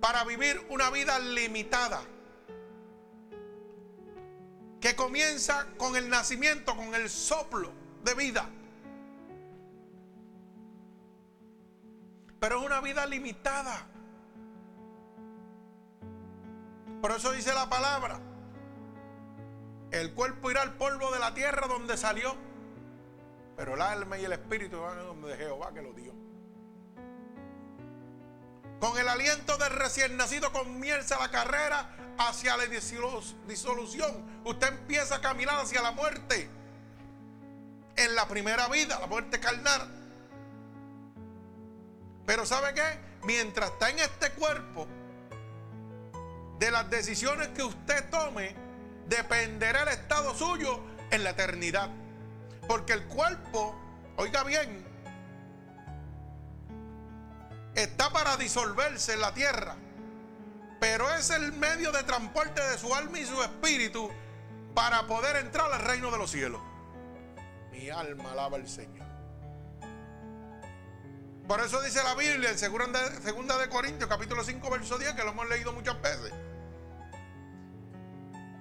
para 0.00 0.24
vivir 0.24 0.66
una 0.68 0.90
vida 0.90 1.16
limitada. 1.20 2.02
Que 4.80 4.96
comienza 4.96 5.64
con 5.78 5.94
el 5.94 6.08
nacimiento, 6.08 6.74
con 6.76 6.92
el 6.96 7.08
soplo 7.08 7.70
de 8.02 8.14
vida. 8.14 8.50
Pero 12.40 12.58
es 12.58 12.66
una 12.66 12.80
vida 12.80 13.06
limitada. 13.06 13.86
Por 17.00 17.12
eso 17.12 17.30
dice 17.30 17.54
la 17.54 17.68
palabra. 17.68 18.18
El 19.92 20.12
cuerpo 20.14 20.50
irá 20.50 20.62
al 20.62 20.74
polvo 20.74 21.12
de 21.12 21.20
la 21.20 21.32
tierra 21.32 21.68
donde 21.68 21.96
salió. 21.96 22.45
Pero 23.56 23.74
el 23.74 23.82
alma 23.82 24.18
y 24.18 24.24
el 24.24 24.32
espíritu 24.32 24.80
van 24.80 24.98
donde 24.98 25.36
Jehová 25.36 25.72
que 25.72 25.82
lo 25.82 25.92
dio. 25.92 26.12
Con 28.80 28.98
el 28.98 29.08
aliento 29.08 29.56
del 29.56 29.70
recién 29.70 30.16
nacido 30.16 30.52
comienza 30.52 31.18
la 31.18 31.30
carrera 31.30 31.96
hacia 32.18 32.56
la 32.56 32.64
disolución. 32.66 34.42
Usted 34.44 34.68
empieza 34.68 35.16
a 35.16 35.20
caminar 35.20 35.58
hacia 35.58 35.80
la 35.80 35.92
muerte. 35.92 36.50
En 37.96 38.14
la 38.14 38.28
primera 38.28 38.68
vida, 38.68 38.98
la 39.00 39.06
muerte 39.06 39.40
carnal. 39.40 39.90
Pero 42.26 42.44
¿sabe 42.44 42.74
qué? 42.74 42.98
Mientras 43.24 43.70
está 43.70 43.88
en 43.88 44.00
este 44.00 44.32
cuerpo, 44.32 44.86
de 46.58 46.70
las 46.70 46.88
decisiones 46.90 47.48
que 47.48 47.62
usted 47.62 48.08
tome 48.10 48.54
dependerá 49.08 49.82
el 49.82 49.88
estado 49.88 50.34
suyo 50.34 50.80
en 51.10 51.24
la 51.24 51.30
eternidad. 51.30 51.90
Porque 52.68 52.92
el 52.92 53.04
cuerpo, 53.06 53.74
oiga 54.16 54.42
bien, 54.44 54.84
está 57.74 58.10
para 58.10 58.36
disolverse 58.36 59.14
en 59.14 59.20
la 59.20 59.32
tierra. 59.32 59.76
Pero 60.80 61.10
es 61.14 61.30
el 61.30 61.52
medio 61.52 61.92
de 61.92 62.02
transporte 62.02 62.62
de 62.62 62.78
su 62.78 62.94
alma 62.94 63.18
y 63.18 63.26
su 63.26 63.42
espíritu 63.42 64.10
para 64.74 65.06
poder 65.06 65.36
entrar 65.36 65.72
al 65.72 65.80
reino 65.80 66.10
de 66.10 66.18
los 66.18 66.30
cielos. 66.30 66.60
Mi 67.70 67.88
alma 67.88 68.32
alaba 68.32 68.56
al 68.56 68.68
Señor. 68.68 69.06
Por 71.46 71.60
eso 71.60 71.80
dice 71.80 72.02
la 72.02 72.14
Biblia 72.14 72.50
en 72.50 72.58
segunda 72.58 73.58
de 73.58 73.68
Corintios 73.68 74.08
capítulo 74.08 74.42
5 74.42 74.68
verso 74.68 74.98
10 74.98 75.14
que 75.14 75.22
lo 75.22 75.30
hemos 75.30 75.48
leído 75.48 75.72
muchas 75.72 76.00
veces. 76.02 76.32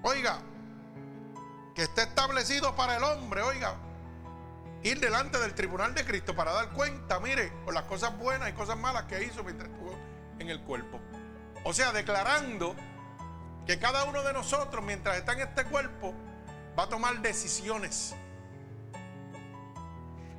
Oiga, 0.03 0.39
que 1.73 1.81
esté 1.81 2.03
establecido 2.03 2.75
para 2.75 2.97
el 2.97 3.03
hombre, 3.03 3.41
oiga, 3.41 3.75
ir 4.85 4.99
delante 4.99 5.39
del 5.39 5.55
tribunal 5.55 5.95
de 5.95 6.05
Cristo 6.05 6.35
para 6.35 6.51
dar 6.53 6.69
cuenta, 6.69 7.19
mire, 7.19 7.51
por 7.65 7.73
las 7.73 7.85
cosas 7.85 8.15
buenas 8.19 8.49
y 8.49 8.53
cosas 8.53 8.77
malas 8.77 9.05
que 9.05 9.23
hizo 9.23 9.43
mientras 9.43 9.69
estuvo 9.69 9.97
en 10.37 10.49
el 10.49 10.61
cuerpo. 10.61 10.99
O 11.63 11.73
sea, 11.73 11.91
declarando 11.91 12.75
que 13.65 13.79
cada 13.79 14.03
uno 14.03 14.21
de 14.21 14.31
nosotros, 14.31 14.83
mientras 14.83 15.17
está 15.17 15.33
en 15.33 15.39
este 15.39 15.65
cuerpo, 15.65 16.13
va 16.77 16.83
a 16.83 16.89
tomar 16.89 17.19
decisiones. 17.21 18.13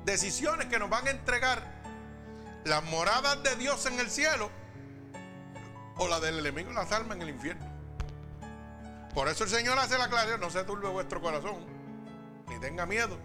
Decisiones 0.05 0.67
que 0.67 0.79
nos 0.79 0.89
van 0.89 1.07
a 1.07 1.09
entregar 1.11 1.61
las 2.63 2.83
moradas 2.85 3.43
de 3.43 3.53
Dios 3.57 3.85
en 3.85 3.99
el 3.99 4.09
cielo 4.09 4.49
o 5.97 6.07
la 6.07 6.21
del 6.21 6.39
enemigo 6.39 6.69
en 6.69 6.75
las 6.75 6.93
almas 6.93 7.17
en 7.17 7.23
el 7.23 7.29
infierno. 7.29 7.65
Por 9.13 9.27
eso 9.27 9.43
el 9.43 9.49
Señor 9.49 9.77
hace 9.77 9.97
la 9.97 10.05
aclaración, 10.05 10.39
no 10.39 10.49
se 10.49 10.63
turbe 10.63 10.87
vuestro 10.87 11.19
corazón, 11.19 11.65
ni 12.47 12.57
tenga 12.59 12.85
miedo. 12.85 13.17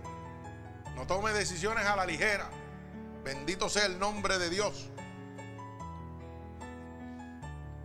No 0.96 1.06
tome 1.06 1.32
decisiones 1.32 1.86
a 1.86 1.96
la 1.96 2.06
ligera. 2.06 2.48
Bendito 3.24 3.68
sea 3.68 3.86
el 3.86 3.98
nombre 3.98 4.38
de 4.38 4.50
Dios. 4.50 4.90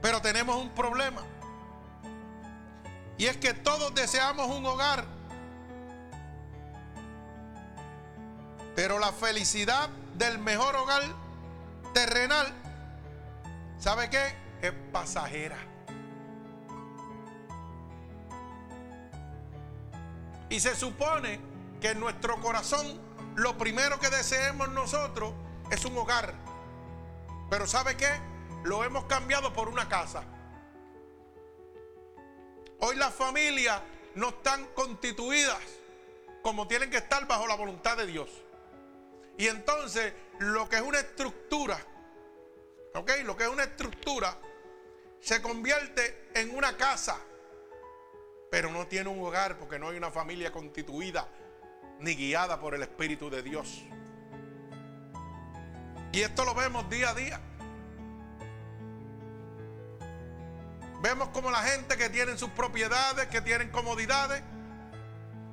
Pero 0.02 0.22
tenemos 0.22 0.56
un 0.58 0.70
problema. 0.70 1.22
Y 3.18 3.26
es 3.26 3.38
que 3.38 3.54
todos 3.54 3.94
deseamos 3.96 4.48
un 4.48 4.66
hogar. 4.66 5.06
Pero 8.76 9.00
la 9.00 9.12
felicidad 9.12 9.90
del 10.16 10.38
mejor 10.38 10.76
hogar 10.76 11.02
terrenal, 11.94 12.48
¿sabe 13.80 14.10
qué? 14.10 14.36
Es 14.62 14.72
pasajera. 14.92 15.58
Y 20.50 20.60
se 20.60 20.76
supone 20.76 21.40
que 21.82 21.90
en 21.90 22.00
nuestro 22.00 22.40
corazón 22.42 23.00
lo 23.36 23.58
primero 23.58 24.00
que 24.00 24.10
deseemos 24.10 24.70
nosotros 24.70 25.34
es 25.70 25.86
un 25.86 25.98
hogar. 25.98 26.34
Pero 27.50 27.68
¿sabe 27.68 27.96
qué? 27.96 28.10
Lo 28.64 28.84
hemos 28.84 29.06
cambiado 29.06 29.54
por 29.54 29.70
una 29.70 29.88
casa. 29.88 30.24
Hoy 32.80 32.96
las 32.96 33.14
familias 33.14 33.82
no 34.16 34.30
están 34.30 34.66
constituidas 34.74 35.60
como 36.42 36.68
tienen 36.68 36.90
que 36.90 36.98
estar 36.98 37.28
bajo 37.28 37.48
la 37.48 37.56
voluntad 37.56 37.98
de 37.98 38.08
Dios. 38.08 38.30
Y 39.38 39.48
entonces 39.48 40.14
lo 40.40 40.68
que 40.68 40.78
es 40.78 40.82
una 40.82 41.00
estructura, 41.00 41.80
¿ok? 42.96 43.12
Lo 43.24 43.36
que 43.36 43.44
es 43.44 43.50
una 43.50 43.64
estructura 43.64 44.36
se 45.20 45.42
convierte 45.42 46.30
en 46.34 46.56
una 46.56 46.76
casa, 46.76 47.20
pero 48.50 48.72
no 48.72 48.88
tiene 48.88 49.10
un 49.10 49.24
hogar 49.24 49.58
porque 49.58 49.78
no 49.78 49.90
hay 49.90 49.98
una 49.98 50.12
familia 50.12 50.52
constituida 50.52 51.28
ni 52.00 52.16
guiada 52.16 52.60
por 52.60 52.76
el 52.76 52.82
Espíritu 52.82 53.30
de 53.30 53.42
Dios. 53.42 53.84
Y 56.12 56.22
esto 56.22 56.46
lo 56.46 56.56
vemos 56.56 56.90
día 56.90 57.10
a 57.10 57.14
día. 57.14 57.40
Vemos 61.02 61.30
como 61.30 61.52
la 61.52 61.62
gente 61.62 61.96
que 61.96 62.10
tiene 62.10 62.38
sus 62.38 62.50
propiedades, 62.50 63.28
que 63.28 63.42
tienen 63.42 63.70
comodidades, 63.70 64.42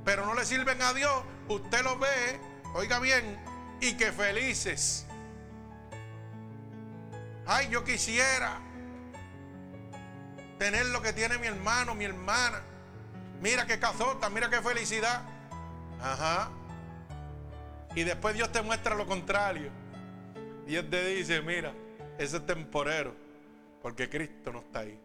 pero 0.04 0.24
no 0.24 0.34
le 0.34 0.44
sirven 0.44 0.80
a 0.80 0.94
Dios, 0.94 1.22
usted 1.48 1.82
lo 1.82 1.98
ve, 1.98 2.40
oiga 2.74 2.98
bien, 2.98 3.38
y 3.80 3.94
que 3.96 4.10
felices. 4.10 5.06
Ay, 7.46 7.68
yo 7.68 7.84
quisiera 7.84 8.58
tener 10.58 10.86
lo 10.86 11.02
que 11.02 11.12
tiene 11.12 11.36
mi 11.36 11.46
hermano, 11.46 11.94
mi 11.94 12.04
hermana. 12.04 12.62
Mira 13.40 13.66
qué 13.66 13.78
cazota, 13.78 14.30
mira 14.30 14.48
qué 14.48 14.62
felicidad. 14.62 15.33
Ajá. 16.00 16.50
Y 17.94 18.04
después 18.04 18.34
Dios 18.34 18.50
te 18.50 18.62
muestra 18.62 18.94
lo 18.94 19.06
contrario. 19.06 19.70
Él 20.66 20.88
te 20.90 21.06
dice, 21.06 21.42
mira, 21.42 21.72
ese 22.18 22.38
es 22.38 22.46
temporero, 22.46 23.14
porque 23.82 24.08
Cristo 24.08 24.52
no 24.52 24.60
está 24.60 24.80
ahí, 24.80 24.98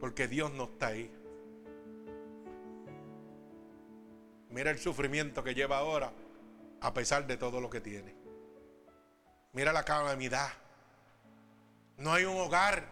porque 0.00 0.28
Dios 0.28 0.52
no 0.52 0.64
está 0.64 0.88
ahí. 0.88 1.12
Mira 4.50 4.70
el 4.70 4.78
sufrimiento 4.78 5.42
que 5.42 5.54
lleva 5.54 5.78
ahora 5.78 6.12
a 6.80 6.94
pesar 6.94 7.26
de 7.26 7.36
todo 7.36 7.60
lo 7.60 7.68
que 7.68 7.80
tiene. 7.80 8.14
Mira 9.52 9.72
la 9.72 9.84
calamidad. 9.84 10.50
No 11.98 12.12
hay 12.12 12.24
un 12.24 12.38
hogar. 12.38 12.84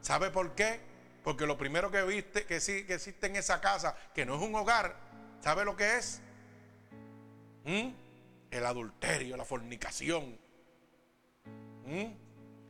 ¿Sabe 0.00 0.30
por 0.30 0.54
qué? 0.54 0.80
Porque 1.22 1.46
lo 1.46 1.56
primero 1.56 1.90
que 1.90 2.02
viste 2.02 2.44
que 2.44 2.60
sí 2.60 2.84
que 2.84 2.94
existe 2.94 3.26
en 3.26 3.36
esa 3.36 3.60
casa, 3.60 3.96
que 4.14 4.26
no 4.26 4.36
es 4.36 4.42
un 4.42 4.54
hogar, 4.54 4.96
¿sabe 5.40 5.64
lo 5.64 5.76
que 5.76 5.96
es? 5.96 6.20
¿Mm? 7.64 7.88
El 8.50 8.66
adulterio, 8.66 9.36
la 9.36 9.44
fornicación. 9.44 10.38
¿Mm? 11.86 12.06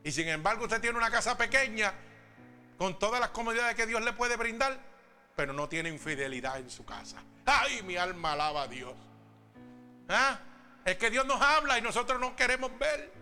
Y 0.04 0.12
sin 0.12 0.28
embargo 0.28 0.64
usted 0.64 0.80
tiene 0.80 0.98
una 0.98 1.10
casa 1.10 1.36
pequeña 1.36 1.92
con 2.78 2.98
todas 2.98 3.20
las 3.20 3.30
comodidades 3.30 3.74
que 3.74 3.86
Dios 3.86 4.02
le 4.02 4.12
puede 4.12 4.36
brindar, 4.36 4.78
pero 5.36 5.52
no 5.52 5.68
tiene 5.68 5.88
infidelidad 5.88 6.58
en 6.58 6.70
su 6.70 6.84
casa. 6.84 7.22
Ay, 7.46 7.82
mi 7.82 7.96
alma 7.96 8.32
alaba 8.32 8.62
a 8.62 8.68
Dios. 8.68 8.94
¿Ah? 10.08 10.38
Es 10.84 10.96
que 10.96 11.10
Dios 11.10 11.24
nos 11.26 11.40
habla 11.40 11.78
y 11.78 11.82
nosotros 11.82 12.20
no 12.20 12.36
queremos 12.36 12.76
ver. 12.78 13.12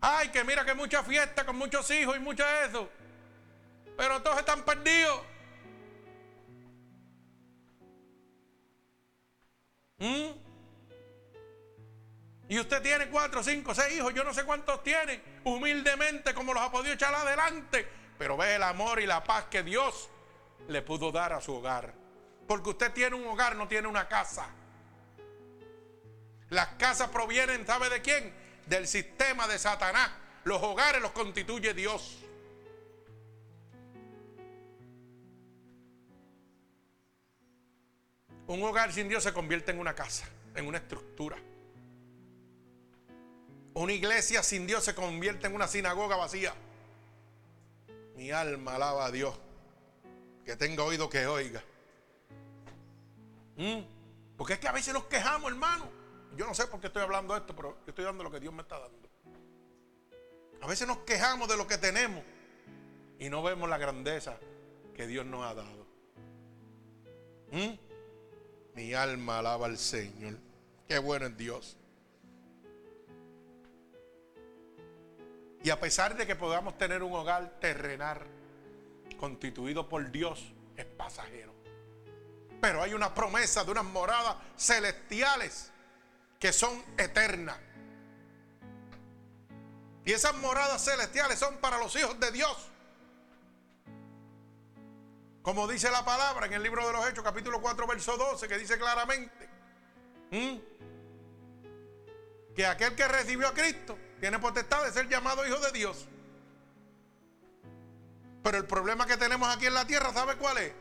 Ay, 0.00 0.28
que 0.28 0.44
mira 0.44 0.64
que 0.64 0.74
mucha 0.74 1.02
fiesta 1.02 1.44
con 1.44 1.56
muchos 1.56 1.90
hijos 1.90 2.16
y 2.16 2.20
mucho 2.20 2.44
eso. 2.66 2.88
Pero 3.96 4.22
todos 4.22 4.38
están 4.38 4.62
perdidos. 4.62 5.22
¿Mm? 9.98 10.30
Y 12.48 12.58
usted 12.58 12.80
tiene 12.80 13.08
cuatro, 13.08 13.42
cinco, 13.42 13.74
seis 13.74 13.96
hijos, 13.96 14.14
yo 14.14 14.24
no 14.24 14.32
sé 14.32 14.44
cuántos 14.44 14.82
tiene, 14.82 15.20
humildemente 15.44 16.32
como 16.32 16.54
los 16.54 16.62
ha 16.62 16.70
podido 16.70 16.94
echar 16.94 17.14
adelante, 17.14 17.86
pero 18.16 18.36
ve 18.36 18.54
el 18.54 18.62
amor 18.62 19.00
y 19.00 19.06
la 19.06 19.22
paz 19.22 19.46
que 19.50 19.62
Dios 19.62 20.08
le 20.66 20.80
pudo 20.80 21.12
dar 21.12 21.34
a 21.34 21.40
su 21.40 21.54
hogar. 21.54 21.92
Porque 22.46 22.70
usted 22.70 22.92
tiene 22.92 23.16
un 23.16 23.26
hogar, 23.26 23.54
no 23.56 23.68
tiene 23.68 23.86
una 23.86 24.08
casa. 24.08 24.48
Las 26.48 26.68
casas 26.78 27.10
provienen, 27.10 27.66
¿sabe 27.66 27.90
de 27.90 28.00
quién? 28.00 28.34
Del 28.64 28.88
sistema 28.88 29.46
de 29.46 29.58
Satanás. 29.58 30.10
Los 30.44 30.62
hogares 30.62 31.02
los 31.02 31.12
constituye 31.12 31.74
Dios. 31.74 32.24
Un 38.48 38.62
hogar 38.62 38.92
sin 38.92 39.08
Dios 39.10 39.22
se 39.22 39.32
convierte 39.34 39.72
en 39.72 39.78
una 39.78 39.94
casa, 39.94 40.26
en 40.54 40.66
una 40.66 40.78
estructura. 40.78 41.36
Una 43.74 43.92
iglesia 43.92 44.42
sin 44.42 44.66
Dios 44.66 44.84
se 44.84 44.94
convierte 44.94 45.46
en 45.46 45.54
una 45.54 45.68
sinagoga 45.68 46.16
vacía. 46.16 46.54
Mi 48.16 48.30
alma 48.30 48.76
alaba 48.76 49.04
a 49.04 49.10
Dios. 49.12 49.38
Que 50.46 50.56
tenga 50.56 50.82
oído 50.82 51.10
que 51.10 51.26
oiga. 51.26 51.62
¿Mm? 53.56 53.80
Porque 54.38 54.54
es 54.54 54.58
que 54.58 54.68
a 54.68 54.72
veces 54.72 54.94
nos 54.94 55.04
quejamos, 55.04 55.50
hermano. 55.50 55.86
Yo 56.34 56.46
no 56.46 56.54
sé 56.54 56.66
por 56.68 56.80
qué 56.80 56.86
estoy 56.86 57.02
hablando 57.02 57.36
esto, 57.36 57.54
pero 57.54 57.76
yo 57.84 57.90
estoy 57.90 58.06
dando 58.06 58.24
lo 58.24 58.30
que 58.30 58.40
Dios 58.40 58.54
me 58.54 58.62
está 58.62 58.78
dando. 58.78 59.10
A 60.62 60.66
veces 60.66 60.88
nos 60.88 60.98
quejamos 60.98 61.48
de 61.48 61.56
lo 61.58 61.66
que 61.66 61.76
tenemos 61.76 62.24
y 63.18 63.28
no 63.28 63.42
vemos 63.42 63.68
la 63.68 63.76
grandeza 63.76 64.38
que 64.94 65.06
Dios 65.06 65.26
nos 65.26 65.44
ha 65.44 65.54
dado. 65.54 65.86
¿Mm? 67.52 67.87
Mi 68.78 68.94
alma 68.94 69.40
alaba 69.40 69.66
al 69.66 69.76
Señor. 69.76 70.38
Qué 70.86 71.00
bueno 71.00 71.26
es 71.26 71.36
Dios. 71.36 71.76
Y 75.64 75.70
a 75.70 75.80
pesar 75.80 76.16
de 76.16 76.28
que 76.28 76.36
podamos 76.36 76.78
tener 76.78 77.02
un 77.02 77.12
hogar 77.12 77.58
terrenal 77.58 78.20
constituido 79.18 79.88
por 79.88 80.08
Dios, 80.12 80.52
es 80.76 80.84
pasajero. 80.84 81.52
Pero 82.60 82.80
hay 82.80 82.94
una 82.94 83.12
promesa 83.12 83.64
de 83.64 83.72
unas 83.72 83.82
moradas 83.82 84.36
celestiales 84.56 85.72
que 86.38 86.52
son 86.52 86.80
eternas. 86.96 87.58
Y 90.04 90.12
esas 90.12 90.36
moradas 90.36 90.84
celestiales 90.84 91.36
son 91.36 91.56
para 91.56 91.78
los 91.78 91.96
hijos 91.96 92.20
de 92.20 92.30
Dios. 92.30 92.56
Como 95.42 95.66
dice 95.66 95.90
la 95.90 96.04
palabra 96.04 96.46
en 96.46 96.52
el 96.52 96.62
libro 96.62 96.86
de 96.86 96.92
los 96.92 97.08
Hechos, 97.08 97.24
capítulo 97.24 97.60
4, 97.60 97.86
verso 97.86 98.16
12, 98.16 98.48
que 98.48 98.58
dice 98.58 98.78
claramente 98.78 99.48
que 102.54 102.66
aquel 102.66 102.94
que 102.94 103.08
recibió 103.08 103.48
a 103.48 103.54
Cristo 103.54 103.96
tiene 104.20 104.38
potestad 104.38 104.84
de 104.84 104.92
ser 104.92 105.08
llamado 105.08 105.46
hijo 105.46 105.58
de 105.58 105.72
Dios. 105.72 106.06
Pero 108.42 108.58
el 108.58 108.66
problema 108.66 109.06
que 109.06 109.16
tenemos 109.16 109.48
aquí 109.54 109.66
en 109.66 109.74
la 109.74 109.86
tierra, 109.86 110.12
¿sabe 110.12 110.36
cuál 110.36 110.58
es? 110.58 110.72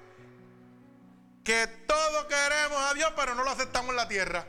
que 1.48 1.66
todos 1.88 2.26
queremos 2.26 2.78
a 2.78 2.94
Dios, 2.94 3.14
pero 3.16 3.34
no 3.34 3.46
lo 3.46 3.52
aceptamos 3.52 3.92
en 3.92 3.96
la 3.96 4.10
tierra. 4.10 4.46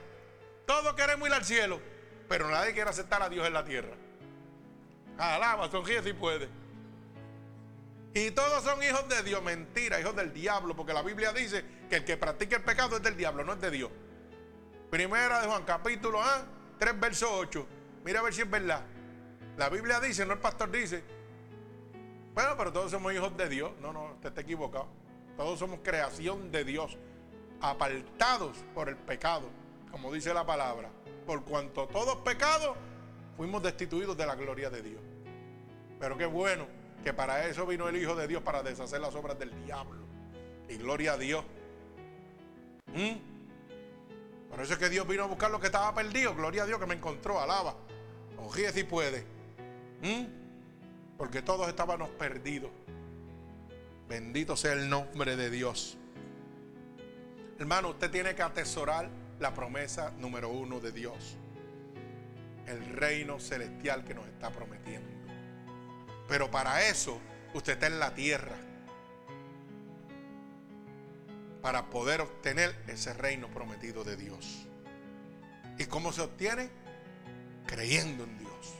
Todos 0.66 0.94
queremos 0.94 1.29
ir 1.29 1.35
al 1.35 1.44
cielo, 1.44 1.81
pero 2.29 2.51
nadie 2.51 2.73
quiere 2.73 2.90
aceptar 2.90 3.23
a 3.23 3.29
Dios 3.29 3.47
en 3.47 3.53
la 3.53 3.64
tierra. 3.64 3.94
Alaba, 5.16 5.71
sonríe 5.71 6.03
si 6.03 6.12
puede. 6.12 6.49
Y 8.14 8.31
todos 8.31 8.64
son 8.64 8.83
hijos 8.83 9.09
de 9.09 9.23
Dios, 9.23 9.42
mentira, 9.42 10.01
hijos 10.01 10.16
del 10.16 10.33
diablo, 10.33 10.75
porque 10.75 10.92
la 10.92 11.03
Biblia 11.03 11.33
dice 11.33 11.64
que 11.88 11.97
el 11.97 12.05
que 12.05 12.16
practica 12.16 12.57
el 12.57 12.62
pecado 12.62 12.97
es 12.97 13.03
del 13.03 13.16
diablo, 13.16 13.44
no 13.44 13.53
es 13.53 13.61
de 13.61 13.71
Dios. 13.71 13.90
Primera 14.90 15.40
de 15.40 15.47
Juan, 15.47 15.64
capítulo 15.64 16.23
A, 16.23 16.44
3, 16.79 16.99
verso 16.99 17.31
8. 17.31 17.66
Mira 18.05 18.21
a 18.21 18.23
ver 18.23 18.33
si 18.33 18.40
es 18.40 18.51
verdad. 18.51 18.83
La 19.57 19.68
Biblia 19.68 20.01
dice, 20.01 20.25
no 20.25 20.33
el 20.33 20.38
pastor 20.38 20.71
dice. 20.71 21.05
Bueno, 22.33 22.55
pero 22.57 22.73
todos 22.73 22.90
somos 22.90 23.12
hijos 23.12 23.37
de 23.37 23.49
Dios. 23.49 23.73
No, 23.83 23.92
no, 23.92 24.12
usted 24.14 24.31
está 24.31 24.41
equivocado. 24.41 24.89
Todos 25.37 25.59
somos 25.59 25.80
creación 25.82 26.51
de 26.51 26.64
Dios, 26.64 26.97
apartados 27.61 28.57
por 28.74 28.89
el 28.89 28.97
pecado, 28.97 29.49
como 29.91 30.12
dice 30.12 30.32
la 30.32 30.47
palabra. 30.47 30.91
Por 31.26 31.45
cuanto 31.45 31.87
todos 31.87 32.16
pecados, 32.18 32.76
fuimos 33.37 33.62
destituidos 33.62 34.16
de 34.16 34.26
la 34.26 34.35
gloria 34.35 34.70
de 34.70 34.82
Dios. 34.82 35.03
Pero 36.01 36.16
qué 36.16 36.26
bueno 36.26 36.78
que 37.03 37.12
para 37.12 37.46
eso 37.46 37.66
vino 37.66 37.88
el 37.88 37.96
Hijo 37.96 38.14
de 38.14 38.26
Dios, 38.26 38.42
para 38.42 38.62
deshacer 38.62 39.01
las 39.01 39.14
obras 39.14 39.38
del 39.38 39.51
diablo. 39.64 40.07
Y 40.68 40.76
gloria 40.76 41.12
a 41.12 41.16
Dios. 41.16 41.44
¿Mm? 42.94 43.28
Por 44.51 44.61
eso 44.61 44.72
es 44.74 44.78
que 44.78 44.88
Dios 44.88 45.07
vino 45.07 45.24
a 45.24 45.26
buscar 45.26 45.51
lo 45.51 45.61
que 45.61 45.66
estaba 45.66 45.94
perdido. 45.94 46.34
Gloria 46.34 46.62
a 46.62 46.66
Dios 46.66 46.78
que 46.78 46.86
me 46.86 46.94
encontró. 46.94 47.40
Alaba. 47.40 47.74
Ojía 48.38 48.72
si 48.72 48.84
puede. 48.84 49.24
¿Mm? 50.03 50.24
Porque 51.16 51.42
todos 51.42 51.68
estábamos 51.68 52.09
perdidos. 52.11 52.70
Bendito 54.09 54.57
sea 54.57 54.72
el 54.72 54.88
nombre 54.88 55.36
de 55.36 55.51
Dios. 55.51 55.99
Hermano, 57.59 57.90
usted 57.90 58.11
tiene 58.11 58.34
que 58.34 58.42
atesorar 58.42 59.11
la 59.38 59.53
promesa 59.53 60.12
número 60.18 60.49
uno 60.49 60.80
de 60.80 60.92
Dios. 60.92 61.36
El 62.66 62.84
reino 62.94 63.38
celestial 63.38 64.05
que 64.05 64.14
nos 64.14 64.26
está 64.26 64.51
prometiendo. 64.51 65.18
Pero 66.29 66.51
para 66.51 66.87
eso, 66.87 67.18
usted 67.55 67.72
está 67.74 67.87
en 67.87 67.99
la 67.99 68.14
tierra. 68.14 68.57
Para 71.62 71.91
poder 71.91 72.20
obtener 72.20 72.76
ese 72.87 73.12
reino 73.14 73.49
prometido 73.49 74.05
de 74.05 74.16
Dios. 74.16 74.66
¿Y 75.79 75.87
cómo 75.87 76.12
se 76.12 76.22
obtiene? 76.22 76.70
Creyendo 77.66 78.24
en 78.24 78.39
Dios. 78.39 78.74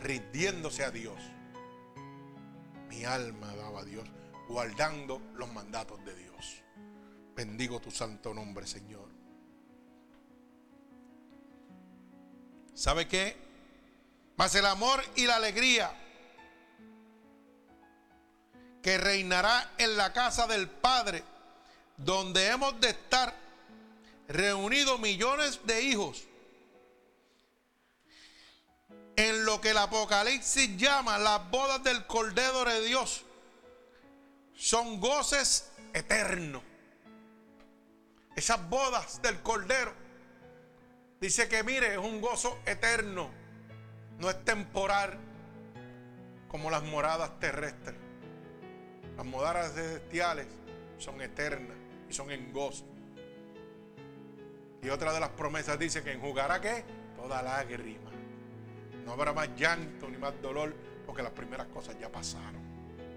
Rindiéndose 0.00 0.84
a 0.84 0.90
Dios 0.90 1.18
mi 2.92 3.04
alma 3.06 3.54
daba 3.56 3.80
a 3.80 3.84
Dios, 3.84 4.06
guardando 4.48 5.22
los 5.34 5.50
mandatos 5.50 6.04
de 6.04 6.14
Dios. 6.14 6.62
Bendigo 7.34 7.80
tu 7.80 7.90
santo 7.90 8.34
nombre, 8.34 8.66
Señor. 8.66 9.08
¿Sabe 12.74 13.08
qué? 13.08 13.36
Más 14.36 14.54
el 14.54 14.66
amor 14.66 15.02
y 15.16 15.24
la 15.26 15.36
alegría 15.36 15.90
que 18.82 18.98
reinará 18.98 19.72
en 19.78 19.96
la 19.96 20.12
casa 20.12 20.46
del 20.46 20.68
Padre, 20.68 21.22
donde 21.96 22.48
hemos 22.48 22.80
de 22.80 22.90
estar 22.90 23.32
reunidos 24.28 24.98
millones 24.98 25.60
de 25.64 25.82
hijos, 25.82 26.24
en 29.14 29.44
lo 29.44 29.60
que 29.60 29.70
el 29.70 29.78
Apocalipsis 29.78 30.76
llama 30.76 31.18
las 31.18 31.48
bodas 31.50 31.84
del 31.84 32.06
Cordero 32.06 32.64
de 32.64 32.80
Dios, 32.82 33.24
son 34.56 35.00
goces 35.00 35.70
eternos. 35.92 36.62
Esas 38.34 38.68
bodas 38.68 39.20
del 39.22 39.40
Cordero, 39.42 39.92
dice 41.20 41.48
que 41.48 41.62
mire, 41.62 41.92
es 41.92 41.98
un 41.98 42.20
gozo 42.20 42.58
eterno, 42.64 43.30
no 44.18 44.30
es 44.30 44.44
temporal 44.44 45.18
como 46.48 46.70
las 46.70 46.82
moradas 46.82 47.38
terrestres. 47.38 48.01
Las 49.16 49.26
moradas 49.26 49.74
celestiales 49.74 50.46
son 50.98 51.20
eternas 51.20 51.76
y 52.08 52.12
son 52.12 52.30
en 52.30 52.52
gozo. 52.52 52.84
Y 54.82 54.88
otra 54.88 55.12
de 55.12 55.20
las 55.20 55.30
promesas 55.30 55.78
dice 55.78 56.02
que 56.02 56.12
enjugará 56.12 56.60
qué? 56.60 56.84
Toda 57.16 57.42
lágrima. 57.42 58.10
No 59.04 59.12
habrá 59.12 59.32
más 59.32 59.48
llanto 59.56 60.08
ni 60.08 60.16
más 60.16 60.34
dolor 60.42 60.74
porque 61.06 61.22
las 61.22 61.32
primeras 61.32 61.66
cosas 61.68 61.96
ya 62.00 62.10
pasaron. 62.10 62.60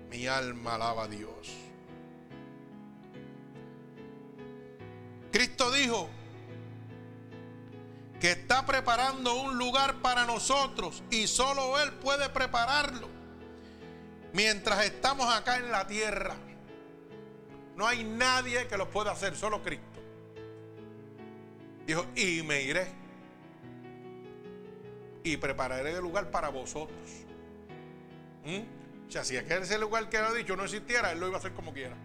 Mi 0.10 0.28
alma 0.28 0.76
alaba 0.76 1.04
a 1.04 1.08
Dios. 1.08 1.54
Cristo 5.32 5.72
dijo 5.72 6.10
que 8.20 8.32
está 8.32 8.66
preparando 8.66 9.36
un 9.42 9.58
lugar 9.58 10.02
para 10.02 10.26
nosotros 10.26 11.04
y 11.10 11.28
solo 11.28 11.80
Él 11.80 11.92
puede 11.94 12.30
prepararlo. 12.30 13.15
Mientras 14.36 14.84
estamos 14.84 15.34
acá 15.34 15.56
en 15.56 15.72
la 15.72 15.88
tierra, 15.88 16.36
no 17.78 17.88
hay 17.88 18.04
nadie 18.04 18.68
que 18.68 18.76
lo 18.76 18.90
pueda 18.90 19.12
hacer, 19.12 19.34
solo 19.34 19.64
Cristo. 19.64 19.86
Dijo, 21.88 22.06
y 22.18 22.44
me 22.44 22.62
iré. 22.62 22.86
Y 25.24 25.38
prepararé 25.38 25.92
el 25.92 26.02
lugar 26.02 26.32
para 26.32 26.50
vosotros. 26.50 27.00
¿Mm? 28.44 29.08
O 29.08 29.12
sea, 29.12 29.24
si 29.24 29.38
ese 29.38 29.80
lugar 29.80 30.10
que 30.10 30.18
ha 30.18 30.34
dicho 30.34 30.58
no 30.58 30.66
existiera, 30.66 31.14
Él 31.14 31.22
lo 31.22 31.28
iba 31.28 31.38
a 31.38 31.40
hacer 31.40 31.54
como 31.54 31.72
quiera. 31.72 31.96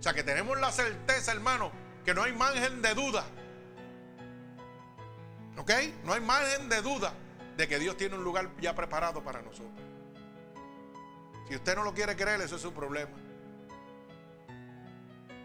O 0.00 0.02
sea, 0.02 0.14
que 0.14 0.24
tenemos 0.24 0.58
la 0.58 0.72
certeza, 0.72 1.30
hermano, 1.30 1.70
que 2.04 2.12
no 2.12 2.24
hay 2.24 2.32
margen 2.32 2.82
de 2.82 2.94
duda. 2.94 3.24
¿Ok? 5.56 5.70
No 6.02 6.14
hay 6.14 6.20
margen 6.20 6.68
de 6.68 6.82
duda 6.82 7.12
de 7.56 7.68
que 7.68 7.78
Dios 7.78 7.96
tiene 7.96 8.16
un 8.16 8.24
lugar 8.24 8.50
ya 8.60 8.74
preparado 8.74 9.22
para 9.22 9.42
nosotros. 9.42 9.87
Si 11.48 11.56
usted 11.56 11.74
no 11.76 11.82
lo 11.82 11.94
quiere 11.94 12.14
creer, 12.14 12.42
eso 12.42 12.56
es 12.56 12.62
su 12.62 12.72
problema. 12.72 13.16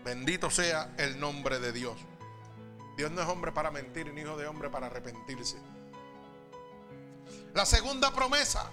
Bendito 0.03 0.49
sea 0.49 0.93
el 0.97 1.17
nombre 1.17 1.59
de 1.59 1.71
Dios. 1.71 1.97
Dios 2.97 3.09
no 3.11 3.21
es 3.21 3.27
hombre 3.27 3.53
para 3.53 3.71
mentir, 3.71 4.13
ni 4.13 4.21
hijo 4.21 4.35
de 4.35 4.45
hombre 4.45 4.69
para 4.69 4.87
arrepentirse. 4.87 5.57
La 7.53 7.65
segunda 7.65 8.11
promesa, 8.11 8.69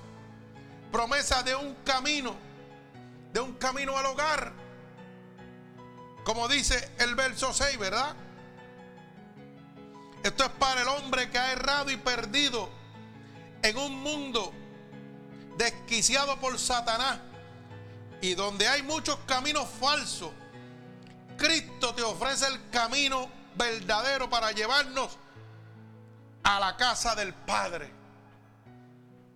promesa 0.90 1.42
de 1.44 1.54
un 1.54 1.76
camino, 1.84 2.34
de 3.32 3.40
un 3.40 3.54
camino 3.54 3.96
al 3.96 4.06
hogar. 4.06 4.52
Como 6.24 6.48
dice 6.48 6.90
el 6.98 7.14
verso 7.14 7.52
6, 7.52 7.78
¿verdad? 7.78 8.16
Esto 10.24 10.44
es 10.44 10.50
para 10.50 10.82
el 10.82 10.88
hombre 10.88 11.30
que 11.30 11.38
ha 11.38 11.52
errado 11.52 11.90
y 11.90 11.96
perdido 11.96 12.68
en 13.62 13.76
un 13.78 14.02
mundo 14.02 14.52
desquiciado 15.60 16.40
por 16.40 16.58
Satanás 16.58 17.18
y 18.22 18.34
donde 18.34 18.66
hay 18.66 18.82
muchos 18.82 19.18
caminos 19.26 19.68
falsos. 19.78 20.30
Cristo 21.36 21.94
te 21.94 22.02
ofrece 22.02 22.46
el 22.46 22.70
camino 22.70 23.30
verdadero 23.56 24.30
para 24.30 24.52
llevarnos 24.52 25.18
a 26.44 26.60
la 26.60 26.78
casa 26.78 27.14
del 27.14 27.34
Padre. 27.34 27.92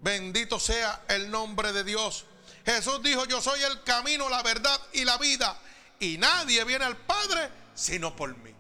Bendito 0.01 0.59
sea 0.59 1.05
el 1.09 1.31
nombre 1.31 1.75
de 1.75 1.85
Dios. 1.85 2.25
Jesús 2.65 3.03
dijo, 3.03 3.27
yo 3.27 3.43
soy 3.43 3.63
el 3.63 3.83
camino, 3.83 4.31
la 4.31 4.43
verdad 4.43 4.81
y 4.95 5.05
la 5.05 5.19
vida. 5.19 5.59
Y 6.01 6.17
nadie 6.17 6.65
viene 6.65 6.87
al 6.87 6.97
Padre 6.97 7.51
sino 7.75 8.17
por 8.17 8.35
mí. 8.39 8.55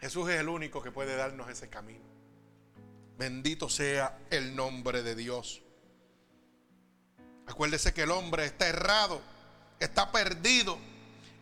Jesús 0.00 0.28
es 0.28 0.40
el 0.40 0.50
único 0.50 0.82
que 0.82 0.90
puede 0.90 1.16
darnos 1.16 1.48
ese 1.48 1.70
camino. 1.70 2.09
Bendito 3.20 3.68
sea 3.68 4.18
el 4.30 4.56
nombre 4.56 5.02
de 5.02 5.14
Dios. 5.14 5.60
Acuérdese 7.46 7.92
que 7.92 8.04
el 8.04 8.12
hombre 8.12 8.46
está 8.46 8.66
errado, 8.66 9.20
está 9.78 10.10
perdido 10.10 10.78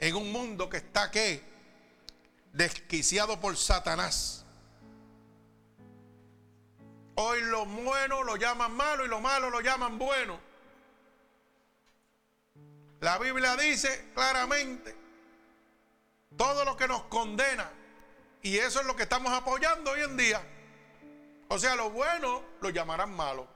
en 0.01 0.17
un 0.17 0.33
mundo 0.33 0.69
que 0.69 0.79
está 0.79 1.13
¿qué? 1.13 1.41
desquiciado 2.53 3.39
por 3.39 3.57
Satanás. 3.57 4.45
Hoy 7.15 7.43
lo 7.43 7.65
bueno 7.65 8.25
lo 8.25 8.35
llaman 8.35 8.73
malo 8.73 9.05
y 9.05 9.09
lo 9.09 9.21
malo 9.21 9.49
lo 9.49 9.61
llaman 9.61 10.01
bueno. 10.01 10.41
La 12.99 13.19
Biblia 13.19 13.57
dice 13.57 14.11
claramente 14.15 14.97
todo 16.37 16.65
lo 16.65 16.77
que 16.77 16.89
nos 16.89 17.05
condena. 17.05 17.71
Y 18.43 18.57
eso 18.57 18.81
es 18.81 18.87
lo 18.87 18.97
que 18.97 19.05
estamos 19.05 19.33
apoyando 19.33 19.93
hoy 19.93 20.01
en 20.01 20.17
día. 20.17 20.58
O 21.49 21.59
sea, 21.59 21.75
lo 21.75 21.91
bueno 21.91 22.43
lo 22.61 22.71
llamarán 22.71 23.15
malo. 23.15 23.49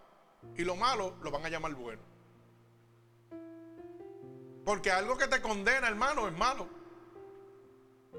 Y 0.57 0.65
lo 0.65 0.75
malo 0.77 1.17
lo 1.23 1.31
van 1.31 1.45
a 1.45 1.49
llamar 1.49 1.75
bueno. 1.75 2.03
Porque 4.65 4.91
algo 4.91 5.17
que 5.17 5.29
te 5.29 5.41
condena, 5.41 5.89
hermano, 5.89 6.27
es 6.27 6.35
malo. 6.35 6.69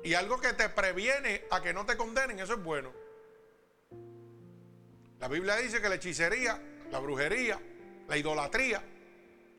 Y 0.03 0.13
algo 0.13 0.39
que 0.39 0.53
te 0.53 0.69
previene 0.69 1.45
a 1.49 1.61
que 1.61 1.74
no 1.74 1.86
te 1.86 1.97
condenen, 1.97 2.39
eso 2.39 2.53
es 2.53 2.63
bueno. 2.63 2.91
La 5.19 5.28
Biblia 5.28 5.55
dice 5.55 5.82
que 5.82 5.89
la 5.89 5.95
hechicería, 5.95 6.61
la 6.91 6.99
brujería, 6.99 7.59
la 8.07 8.17
idolatría, 8.17 8.84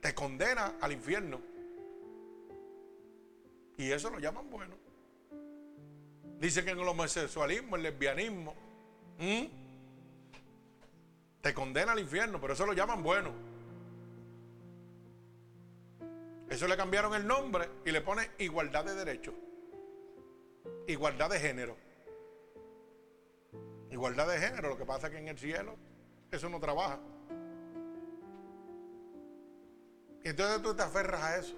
te 0.00 0.14
condena 0.14 0.74
al 0.80 0.92
infierno. 0.92 1.40
Y 3.78 3.90
eso 3.90 4.10
lo 4.10 4.18
llaman 4.18 4.50
bueno. 4.50 4.76
Dice 6.38 6.64
que 6.64 6.70
en 6.70 6.80
el 6.80 6.86
homosexualismo, 6.86 7.76
el 7.76 7.82
lesbianismo, 7.82 8.54
te 11.45 11.53
condena 11.53 11.92
al 11.92 11.99
infierno, 11.99 12.40
pero 12.40 12.55
eso 12.55 12.64
lo 12.64 12.72
llaman 12.72 13.03
bueno. 13.03 13.30
Eso 16.49 16.66
le 16.66 16.74
cambiaron 16.74 17.14
el 17.14 17.26
nombre 17.26 17.68
y 17.84 17.90
le 17.90 18.01
pone 18.01 18.30
igualdad 18.38 18.82
de 18.82 18.95
derechos. 18.95 19.34
Igualdad 20.86 21.28
de 21.28 21.38
género. 21.38 21.76
Igualdad 23.90 24.26
de 24.26 24.38
género. 24.38 24.70
Lo 24.70 24.78
que 24.78 24.86
pasa 24.86 25.09
es 25.09 25.12
que 25.12 25.18
en 25.18 25.28
el 25.28 25.38
cielo 25.38 25.76
eso 26.30 26.49
no 26.49 26.59
trabaja. 26.61 26.99
Y 30.22 30.28
entonces 30.30 30.62
tú 30.62 30.74
te 30.74 30.82
aferras 30.82 31.22
a 31.22 31.36
eso. 31.36 31.57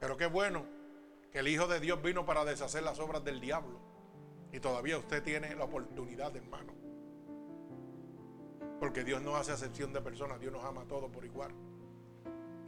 Pero 0.00 0.16
qué 0.16 0.24
bueno 0.24 0.64
que 1.30 1.40
el 1.40 1.48
Hijo 1.48 1.66
de 1.66 1.80
Dios 1.80 2.00
vino 2.00 2.24
para 2.24 2.46
deshacer 2.46 2.82
las 2.82 2.98
obras 2.98 3.22
del 3.22 3.42
diablo. 3.42 3.78
Y 4.52 4.60
todavía 4.60 4.96
usted 4.96 5.22
tiene 5.22 5.54
la 5.54 5.64
oportunidad, 5.64 6.34
hermano. 6.34 6.85
Porque 8.78 9.04
Dios 9.04 9.22
no 9.22 9.36
hace 9.36 9.52
acepción 9.52 9.92
de 9.92 10.00
personas, 10.00 10.40
Dios 10.40 10.52
nos 10.52 10.64
ama 10.64 10.82
a 10.82 10.84
todos 10.84 11.10
por 11.10 11.24
igual. 11.24 11.50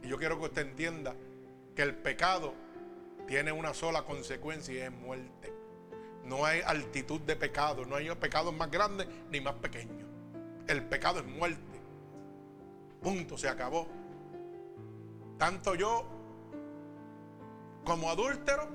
Y 0.03 0.07
yo 0.07 0.17
quiero 0.17 0.39
que 0.39 0.45
usted 0.45 0.61
entienda 0.63 1.15
que 1.75 1.81
el 1.81 1.95
pecado 1.95 2.53
tiene 3.27 3.51
una 3.51 3.73
sola 3.73 4.03
consecuencia 4.03 4.73
y 4.73 4.77
es 4.77 4.91
muerte. 4.91 5.53
No 6.25 6.45
hay 6.45 6.61
altitud 6.61 7.21
de 7.21 7.35
pecado, 7.35 7.85
no 7.85 7.95
hay 7.95 8.09
pecados 8.15 8.53
más 8.53 8.71
grandes 8.71 9.07
ni 9.29 9.39
más 9.39 9.55
pequeños. 9.55 10.07
El 10.67 10.83
pecado 10.83 11.19
es 11.19 11.25
muerte. 11.25 11.79
Punto, 13.01 13.37
se 13.37 13.47
acabó. 13.47 13.87
Tanto 15.37 15.75
yo 15.75 16.05
como 17.85 18.09
adúltero, 18.09 18.67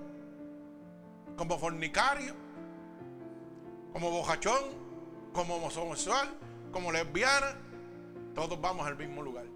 como 1.37 1.59
fornicario, 1.59 2.35
como 3.93 4.11
bojachón, 4.11 4.63
como 5.33 5.57
homosexual, 5.57 6.29
como 6.75 6.91
lesbiana, 6.91 7.55
todos 8.35 8.61
vamos 8.61 8.85
al 8.85 8.99
mismo 8.99 9.23
lugar. 9.23 9.47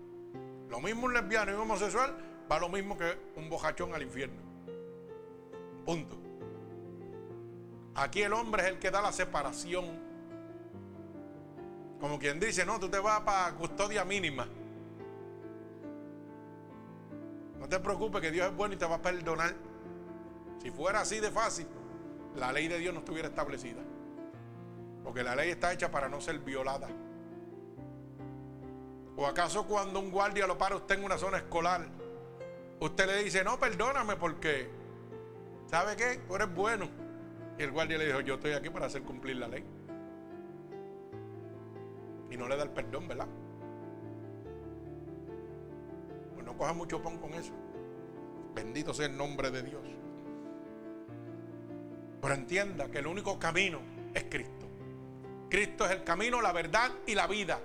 Lo 0.71 0.81
mismo 0.81 1.07
un 1.07 1.15
lesbiano 1.15 1.51
y 1.51 1.55
un 1.55 1.63
homosexual 1.63 2.17
va 2.51 2.61
lo 2.61 2.69
mismo 2.69 2.97
que 2.97 3.19
un 3.35 3.51
bojachón 3.51 3.93
al 3.93 4.03
infierno. 4.03 4.41
Punto. 5.85 6.17
Aquí 7.97 8.23
el 8.23 8.33
hombre 8.33 8.63
es 8.63 8.69
el 8.69 8.79
que 8.79 8.93
da 8.93 9.03
la 9.03 9.11
separación. 9.11 9.85
Como 12.01 12.21
quien 12.21 12.39
dice, 12.39 12.65
no, 12.65 12.79
tú 12.79 12.89
te 12.89 13.01
vas 13.01 13.21
para 13.23 13.53
custodia 13.57 14.05
mínima. 14.05 14.47
No 17.59 17.69
te 17.69 17.81
preocupes 17.81 18.21
que 18.21 18.31
Dios 18.31 18.47
es 18.47 18.57
bueno 18.57 18.75
y 18.75 18.79
te 18.79 18.87
va 18.87 18.95
a 18.95 19.03
perdonar. 19.03 19.55
Si 20.63 20.71
fuera 20.71 21.01
así 21.01 21.19
de 21.19 21.33
fácil, 21.33 21.67
la 22.37 22.53
ley 22.53 22.69
de 22.69 22.79
Dios 22.79 22.95
no 22.95 23.01
estuviera 23.01 23.27
establecida. 23.27 23.83
Porque 25.03 25.25
la 25.25 25.35
ley 25.35 25.51
está 25.51 25.73
hecha 25.73 25.91
para 25.91 26.09
no 26.09 26.21
ser 26.21 26.39
violada. 26.39 26.89
¿O 29.19 29.27
acaso 29.27 29.67
cuando 29.67 29.99
un 29.99 30.13
guardia 30.13 30.47
lo 30.47 30.57
para 30.57 30.77
usted 30.77 30.97
en 30.97 31.05
una 31.05 31.19
zona 31.19 31.39
escolar, 31.39 31.89
usted 32.79 33.05
le 33.05 33.25
dice, 33.25 33.43
no, 33.43 33.59
perdóname 33.59 34.15
porque, 34.15 34.71
¿sabe 35.67 35.97
qué? 35.97 36.21
Tú 36.29 36.37
eres 36.37 36.55
bueno. 36.55 36.89
Y 37.59 37.65
el 37.65 37.73
guardia 37.73 37.99
le 37.99 38.07
dijo, 38.07 38.21
yo 38.21 38.35
estoy 38.35 38.53
aquí 38.53 38.71
para 38.71 38.87
hacer 38.87 39.03
cumplir 39.03 39.35
la 39.39 39.49
ley. 39.49 39.65
Y 42.31 42.37
no 42.37 42.47
le 42.47 42.57
da 42.57 42.63
el 42.63 42.71
perdón, 42.71 43.09
¿verdad? 43.09 43.27
Pues 46.35 46.47
no 46.47 46.57
coja 46.57 46.73
mucho 46.73 47.03
pon 47.03 47.19
con 47.19 47.35
eso. 47.35 47.53
Bendito 48.55 48.95
sea 48.95 49.07
el 49.07 49.17
nombre 49.17 49.51
de 49.51 49.65
Dios. 49.65 49.83
Pero 52.23 52.35
entienda 52.35 52.89
que 52.89 52.99
el 52.99 53.09
único 53.09 53.37
camino 53.37 53.81
es 54.15 54.27
Cristo. 54.31 54.69
Cristo 55.51 55.87
es 55.87 55.91
el 55.91 56.05
camino, 56.05 56.41
la 56.41 56.53
verdad 56.53 56.93
y 57.05 57.17
la 57.17 57.27
vida. 57.27 57.59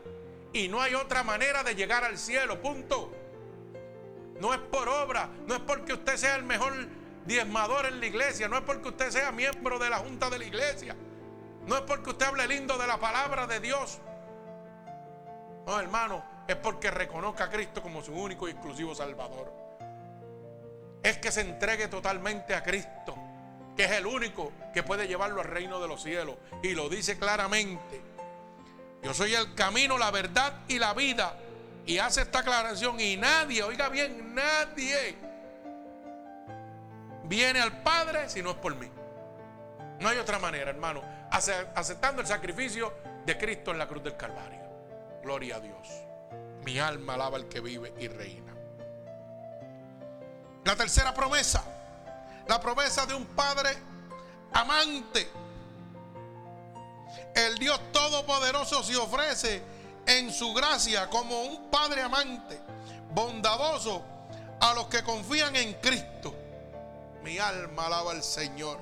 Y 0.54 0.68
no 0.68 0.82
hay 0.82 0.94
otra 0.96 1.24
manera 1.24 1.64
de 1.64 1.76
llegar 1.76 2.04
al 2.04 2.18
cielo, 2.18 2.62
punto. 2.62 3.12
No 4.40 4.54
es 4.54 4.60
por 4.60 4.88
obra, 4.88 5.30
no 5.48 5.56
es 5.56 5.62
porque 5.62 5.94
usted 5.94 6.16
sea 6.16 6.36
el 6.36 6.44
mejor 6.44 6.74
diezmador 7.26 7.86
en 7.86 8.00
la 8.00 8.06
iglesia, 8.06 8.48
no 8.48 8.58
es 8.58 8.64
porque 8.64 8.90
usted 8.90 9.10
sea 9.10 9.32
miembro 9.32 9.80
de 9.80 9.90
la 9.90 9.98
junta 9.98 10.30
de 10.30 10.40
la 10.40 10.46
iglesia, 10.46 10.96
no 11.66 11.76
es 11.76 11.82
porque 11.82 12.12
usted 12.12 12.26
hable 12.26 12.48
lindo 12.48 12.78
de 12.78 12.88
la 12.88 13.00
palabra 13.00 13.48
de 13.48 13.60
Dios. 13.60 14.00
No, 15.66 15.80
hermano, 15.80 16.24
es 16.48 16.58
porque 16.58 16.92
reconozca 16.92 17.46
a 17.46 17.50
Cristo 17.50 17.82
como 17.82 18.02
su 18.04 18.14
único 18.14 18.48
y 18.48 18.52
exclusivo 18.52 18.94
Salvador. 18.94 19.52
Es 21.02 21.18
que 21.18 21.32
se 21.32 21.42
entregue 21.42 21.88
totalmente 21.88 22.54
a 22.54 22.64
Cristo 22.64 23.16
que 23.76 23.86
es 23.86 23.92
el 23.92 24.06
único 24.06 24.52
que 24.74 24.84
puede 24.84 25.08
llevarlo 25.08 25.42
al 25.42 25.48
reino 25.48 25.80
de 25.80 25.88
los 25.88 26.02
cielos. 26.04 26.36
Y 26.62 26.74
lo 26.74 26.90
dice 26.90 27.18
claramente. 27.18 28.02
Yo 29.04 29.14
soy 29.14 29.36
el 29.36 29.54
camino, 29.54 29.98
la 29.98 30.12
verdad 30.12 30.54
y 30.68 30.80
la 30.80 30.94
vida. 30.94 31.38
Y 31.86 31.98
hace 31.98 32.22
esta 32.22 32.40
aclaración 32.40 33.00
y 33.00 33.18
nadie, 33.18 33.62
oiga 33.64 33.90
bien, 33.90 34.34
nadie 34.34 35.18
viene 37.26 37.60
al 37.60 37.82
Padre 37.84 38.30
si 38.30 38.42
no 38.42 38.52
es 38.52 38.58
por 38.58 38.76
mí. 38.76 38.90
No 40.00 40.10
hay 40.10 40.18
otra 40.18 40.40
manera, 40.40 40.70
hermano. 40.70 41.02
Aceptando 41.30 42.22
el 42.22 42.28
sacrificio 42.28 42.94
de 43.26 43.38
Cristo 43.38 43.72
en 43.72 43.80
la 43.80 43.88
cruz 43.88 44.04
del 44.04 44.16
Calvario. 44.16 44.62
Gloria 45.22 45.58
a 45.58 45.60
Dios. 45.60 45.88
Mi 46.64 46.80
alma 46.80 47.16
alaba 47.16 47.38
al 47.38 47.50
que 47.50 47.60
vive 47.60 47.94
y 48.00 48.08
reina. 48.08 48.54
La 50.64 50.76
tercera 50.76 51.14
promesa 51.14 51.64
la 52.48 52.60
promesa 52.60 53.06
de 53.06 53.14
un 53.14 53.26
padre 53.28 53.70
amante. 54.54 55.30
El 57.36 57.58
Dios 57.58 57.80
Todopoderoso 57.92 58.84
se 58.84 58.96
ofrece 58.96 59.64
en 60.06 60.32
su 60.32 60.54
gracia 60.54 61.10
como 61.10 61.44
un 61.44 61.70
padre 61.70 62.02
amante, 62.02 62.60
bondadoso 63.12 64.04
a 64.60 64.74
los 64.74 64.88
que 64.88 65.04
confían 65.04 65.56
en 65.56 65.74
Cristo. 65.76 66.34
Mi 67.24 67.40
alma 67.40 67.88
alaba 67.88 68.12
al 68.12 68.24
Señor. 68.24 68.80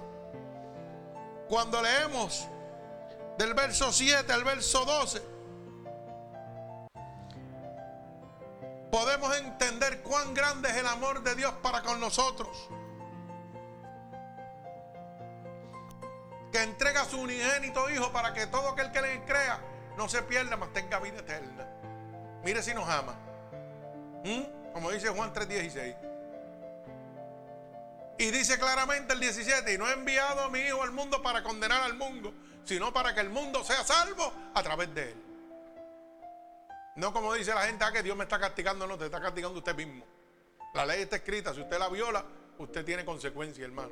Cuando 1.47 1.81
leemos 1.81 2.45
del 3.37 3.53
verso 3.53 3.91
7 3.91 4.31
al 4.31 4.43
verso 4.43 4.85
12, 4.85 5.21
podemos 8.91 9.35
entender 9.37 10.01
cuán 10.01 10.33
grande 10.33 10.69
es 10.69 10.77
el 10.77 10.87
amor 10.87 11.23
de 11.23 11.35
Dios 11.35 11.53
para 11.61 11.81
con 11.81 11.99
nosotros. 11.99 12.49
Que 16.51 16.61
entrega 16.61 17.01
a 17.01 17.05
su 17.05 17.19
unigénito 17.19 17.89
Hijo 17.89 18.11
para 18.11 18.33
que 18.33 18.47
todo 18.47 18.69
aquel 18.69 18.91
que 18.91 19.01
le 19.01 19.23
crea 19.23 19.59
no 19.97 20.09
se 20.09 20.21
pierda, 20.23 20.57
mas 20.57 20.73
tenga 20.73 20.99
vida 20.99 21.19
eterna. 21.19 21.67
Mire 22.43 22.61
si 22.61 22.73
nos 22.73 22.87
ama. 22.87 23.15
¿Mm? 24.23 24.73
Como 24.73 24.91
dice 24.91 25.09
Juan 25.09 25.33
3:16. 25.33 25.95
Y 28.17 28.29
dice 28.29 28.59
claramente 28.59 29.13
el 29.13 29.19
17, 29.19 29.73
y 29.73 29.77
no 29.77 29.87
he 29.87 29.93
enviado 29.93 30.41
a 30.41 30.49
mi 30.49 30.59
Hijo 30.59 30.83
al 30.83 30.91
mundo 30.91 31.21
para 31.21 31.41
condenar 31.41 31.81
al 31.81 31.95
mundo, 31.95 32.33
sino 32.63 32.93
para 32.93 33.15
que 33.15 33.21
el 33.21 33.29
mundo 33.29 33.63
sea 33.63 33.83
salvo 33.83 34.31
a 34.53 34.61
través 34.61 34.93
de 34.93 35.11
él. 35.11 35.25
No 36.95 37.13
como 37.13 37.33
dice 37.33 37.53
la 37.53 37.63
gente, 37.63 37.83
ah, 37.83 37.91
que 37.91 38.03
Dios 38.03 38.15
me 38.15 38.25
está 38.25 38.39
castigando, 38.39 38.85
no, 38.85 38.97
te 38.97 39.05
está 39.05 39.19
castigando 39.19 39.57
usted 39.57 39.75
mismo. 39.75 40.05
La 40.73 40.85
ley 40.85 41.01
está 41.01 41.15
escrita, 41.15 41.53
si 41.53 41.61
usted 41.61 41.79
la 41.79 41.89
viola, 41.89 42.23
usted 42.59 42.85
tiene 42.85 43.03
consecuencias, 43.05 43.65
hermano. 43.65 43.91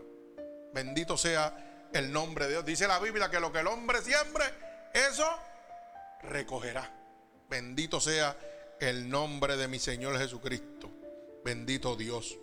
Bendito 0.73 1.17
sea 1.17 1.68
el 1.93 2.11
nombre 2.11 2.45
de 2.45 2.51
Dios. 2.51 2.65
Dice 2.65 2.87
la 2.87 2.99
Biblia 2.99 3.29
que 3.29 3.39
lo 3.39 3.51
que 3.51 3.59
el 3.59 3.67
hombre 3.67 4.01
siembre, 4.01 4.45
eso 4.93 5.27
recogerá. 6.23 6.89
Bendito 7.49 7.99
sea 7.99 8.37
el 8.79 9.09
nombre 9.09 9.57
de 9.57 9.67
mi 9.67 9.79
Señor 9.79 10.17
Jesucristo. 10.17 10.89
Bendito 11.43 11.95
Dios. 11.95 12.37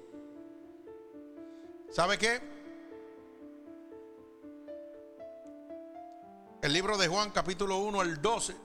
¿Sabe 1.91 2.19
qué? 2.19 2.41
El 6.63 6.73
libro 6.73 6.99
de 6.99 7.07
Juan 7.07 7.31
capítulo 7.31 7.79
1 7.79 8.01
al 8.01 8.21
12. 8.21 8.57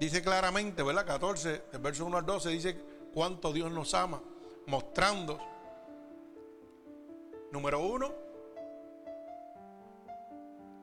Dice 0.00 0.22
claramente, 0.22 0.82
¿verdad? 0.82 1.06
14, 1.06 1.64
el 1.72 1.78
verso 1.78 2.04
1 2.04 2.18
al 2.18 2.26
12 2.26 2.48
dice 2.50 2.78
cuánto 3.14 3.52
Dios 3.52 3.70
nos 3.70 3.94
ama, 3.94 4.20
mostrando 4.66 5.55
Número 7.52 7.80
uno, 7.80 8.12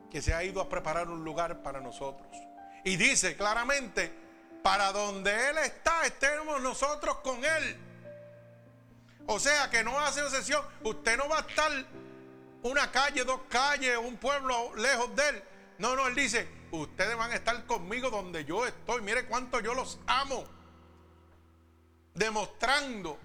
que 0.10 0.22
se 0.22 0.34
ha 0.34 0.44
ido 0.44 0.62
a 0.62 0.70
preparar 0.70 1.10
un 1.10 1.24
lugar 1.24 1.62
para 1.64 1.82
nosotros. 1.82 2.28
Y 2.84 2.98
dice 2.98 3.36
claramente, 3.36 4.14
para 4.62 4.92
donde 4.92 5.50
Él 5.50 5.58
está, 5.60 6.06
estemos 6.06 6.62
nosotros 6.62 7.18
con 7.18 7.44
Él. 7.44 7.78
O 9.26 9.40
sea 9.40 9.70
que 9.70 9.84
no 9.84 10.00
hace 10.00 10.22
excepción. 10.22 10.64
Usted 10.84 11.18
no 11.18 11.28
va 11.28 11.40
a 11.40 11.42
estar 11.42 11.72
una 12.62 12.92
calle, 12.92 13.24
dos 13.24 13.42
calles, 13.50 13.98
un 13.98 14.18
pueblo 14.18 14.76
lejos 14.76 15.16
de 15.16 15.30
Él. 15.30 15.44
No, 15.80 15.96
no, 15.96 16.08
Él 16.08 16.16
dice, 16.16 16.48
ustedes 16.72 17.18
van 17.18 17.32
a 17.32 17.36
estar 17.36 17.66
conmigo 17.66 18.10
donde 18.10 18.46
yo 18.46 18.66
estoy. 18.66 19.02
Mire 19.02 19.26
cuánto 19.26 19.60
yo 19.60 19.74
los 19.74 20.00
amo. 20.08 20.44
Demostrando 22.14 23.18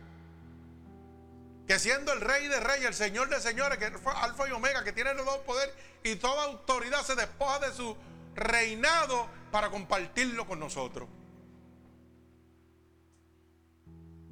que 1.68 1.78
siendo 1.78 2.14
el 2.14 2.22
rey 2.22 2.48
de 2.48 2.60
reyes, 2.60 2.86
el 2.86 2.94
señor 2.94 3.28
de 3.28 3.38
señores, 3.42 3.76
que 3.76 3.84
alfa 3.84 4.48
y 4.48 4.52
omega, 4.52 4.82
que 4.82 4.94
tiene 4.94 5.14
todo 5.14 5.42
poder 5.42 5.70
y 6.02 6.16
toda 6.16 6.44
autoridad, 6.44 7.02
se 7.02 7.14
despoja 7.14 7.58
de 7.58 7.74
su 7.74 7.94
reinado 8.34 9.28
para 9.52 9.68
compartirlo 9.68 10.46
con 10.46 10.58
nosotros. 10.58 11.06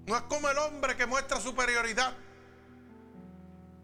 No 0.07 0.17
es 0.17 0.23
como 0.23 0.49
el 0.49 0.57
hombre 0.57 0.97
que 0.97 1.05
muestra 1.05 1.39
superioridad 1.39 2.15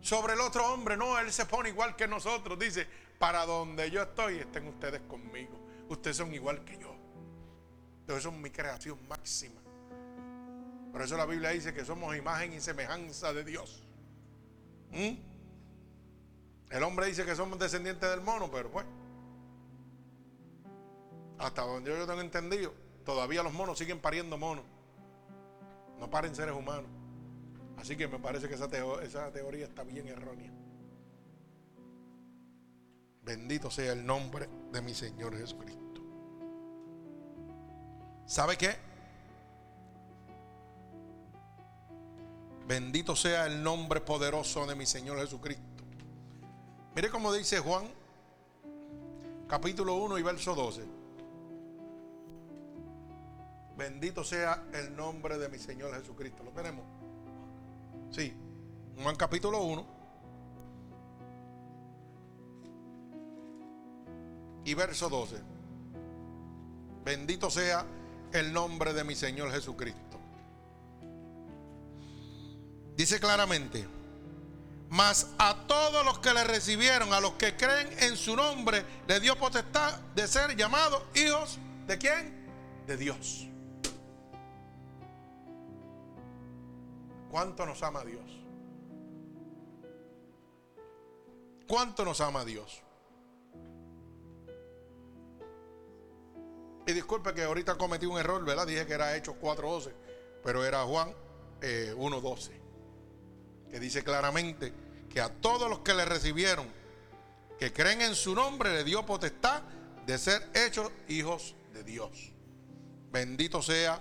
sobre 0.00 0.32
el 0.32 0.40
otro 0.40 0.72
hombre. 0.72 0.96
No, 0.96 1.18
él 1.18 1.30
se 1.30 1.44
pone 1.44 1.68
igual 1.68 1.94
que 1.94 2.08
nosotros. 2.08 2.58
Dice, 2.58 2.88
para 3.18 3.44
donde 3.44 3.90
yo 3.90 4.00
estoy, 4.00 4.38
estén 4.38 4.66
ustedes 4.66 5.02
conmigo. 5.02 5.60
Ustedes 5.90 6.16
son 6.16 6.32
igual 6.32 6.64
que 6.64 6.78
yo. 6.78 6.96
Entonces 8.00 8.22
son 8.22 8.40
mi 8.40 8.50
creación 8.50 8.98
máxima. 9.08 9.61
Por 10.92 11.00
eso 11.00 11.16
la 11.16 11.24
Biblia 11.24 11.50
dice 11.50 11.72
que 11.72 11.84
somos 11.86 12.14
imagen 12.14 12.52
y 12.52 12.60
semejanza 12.60 13.32
de 13.32 13.44
Dios. 13.44 13.82
¿Mm? 14.90 15.14
El 16.70 16.82
hombre 16.82 17.06
dice 17.06 17.24
que 17.24 17.34
somos 17.34 17.58
descendientes 17.58 18.08
del 18.10 18.20
mono, 18.20 18.50
pero 18.50 18.70
pues, 18.70 18.84
hasta 21.38 21.62
donde 21.62 21.90
yo 21.90 22.06
tengo 22.06 22.20
entendido, 22.20 22.74
todavía 23.04 23.42
los 23.42 23.54
monos 23.54 23.78
siguen 23.78 24.00
pariendo 24.00 24.36
monos. 24.36 24.64
No 25.98 26.10
paren 26.10 26.34
seres 26.34 26.54
humanos. 26.54 26.90
Así 27.78 27.96
que 27.96 28.06
me 28.06 28.18
parece 28.18 28.48
que 28.48 28.54
esa, 28.54 28.68
esa 29.02 29.32
teoría 29.32 29.64
está 29.64 29.84
bien 29.84 30.08
errónea. 30.08 30.52
Bendito 33.22 33.70
sea 33.70 33.92
el 33.92 34.04
nombre 34.04 34.48
de 34.72 34.82
mi 34.82 34.94
Señor 34.94 35.36
Jesucristo. 35.36 36.02
¿Sabe 38.26 38.56
qué? 38.56 38.91
Bendito 42.66 43.16
sea 43.16 43.46
el 43.46 43.62
nombre 43.62 44.00
poderoso 44.00 44.66
de 44.66 44.74
mi 44.74 44.86
Señor 44.86 45.18
Jesucristo. 45.18 45.62
Mire 46.94 47.10
cómo 47.10 47.32
dice 47.32 47.58
Juan, 47.58 47.88
capítulo 49.48 49.96
1 49.96 50.18
y 50.18 50.22
verso 50.22 50.54
12. 50.54 50.82
Bendito 53.76 54.22
sea 54.22 54.64
el 54.74 54.94
nombre 54.94 55.38
de 55.38 55.48
mi 55.48 55.58
Señor 55.58 55.94
Jesucristo. 55.94 56.44
¿Lo 56.44 56.50
tenemos? 56.50 56.84
Sí. 58.10 58.32
Juan 59.02 59.16
capítulo 59.16 59.62
1. 59.62 59.86
Y 64.64 64.74
verso 64.74 65.08
12. 65.08 65.36
Bendito 67.04 67.50
sea 67.50 67.84
el 68.32 68.52
nombre 68.52 68.92
de 68.92 69.02
mi 69.02 69.14
Señor 69.14 69.50
Jesucristo. 69.50 70.11
Dice 72.96 73.18
claramente, 73.18 73.86
mas 74.90 75.28
a 75.38 75.66
todos 75.66 76.04
los 76.04 76.18
que 76.18 76.34
le 76.34 76.44
recibieron, 76.44 77.12
a 77.14 77.20
los 77.20 77.32
que 77.32 77.56
creen 77.56 77.88
en 78.00 78.16
su 78.16 78.36
nombre, 78.36 78.84
le 79.06 79.20
dio 79.20 79.36
potestad 79.38 79.98
de 80.14 80.26
ser 80.26 80.54
llamados 80.56 81.02
hijos 81.14 81.58
de 81.86 81.98
quién? 81.98 82.84
De 82.86 82.96
Dios. 82.96 83.48
¿Cuánto 87.30 87.64
nos 87.64 87.82
ama 87.82 88.04
Dios? 88.04 88.42
¿Cuánto 91.66 92.04
nos 92.04 92.20
ama 92.20 92.44
Dios? 92.44 92.82
Y 96.86 96.92
disculpe 96.92 97.32
que 97.32 97.44
ahorita 97.44 97.78
cometí 97.78 98.04
un 98.04 98.18
error, 98.18 98.44
¿verdad? 98.44 98.66
Dije 98.66 98.86
que 98.86 98.92
era 98.92 99.16
Hechos 99.16 99.36
4.12, 99.40 99.92
pero 100.44 100.64
era 100.66 100.82
Juan 100.84 101.14
1.12, 101.62 102.50
eh, 102.50 102.61
que 103.72 103.80
dice 103.80 104.04
claramente 104.04 104.70
que 105.08 105.22
a 105.22 105.30
todos 105.30 105.70
los 105.70 105.78
que 105.78 105.94
le 105.94 106.04
recibieron, 106.04 106.66
que 107.58 107.72
creen 107.72 108.02
en 108.02 108.14
su 108.14 108.34
nombre, 108.34 108.70
le 108.70 108.84
dio 108.84 109.06
potestad 109.06 109.62
de 110.04 110.18
ser 110.18 110.46
hechos 110.52 110.92
hijos 111.08 111.54
de 111.72 111.82
Dios. 111.82 112.32
Bendito 113.10 113.62
sea 113.62 113.98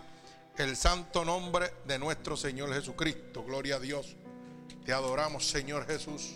el 0.57 0.75
santo 0.75 1.23
nombre 1.23 1.73
de 1.85 1.97
nuestro 1.97 2.35
Señor 2.35 2.73
Jesucristo. 2.73 3.45
Gloria 3.45 3.77
a 3.77 3.79
Dios. 3.79 4.17
Te 4.85 4.91
adoramos, 4.91 5.47
Señor 5.47 5.87
Jesús. 5.87 6.33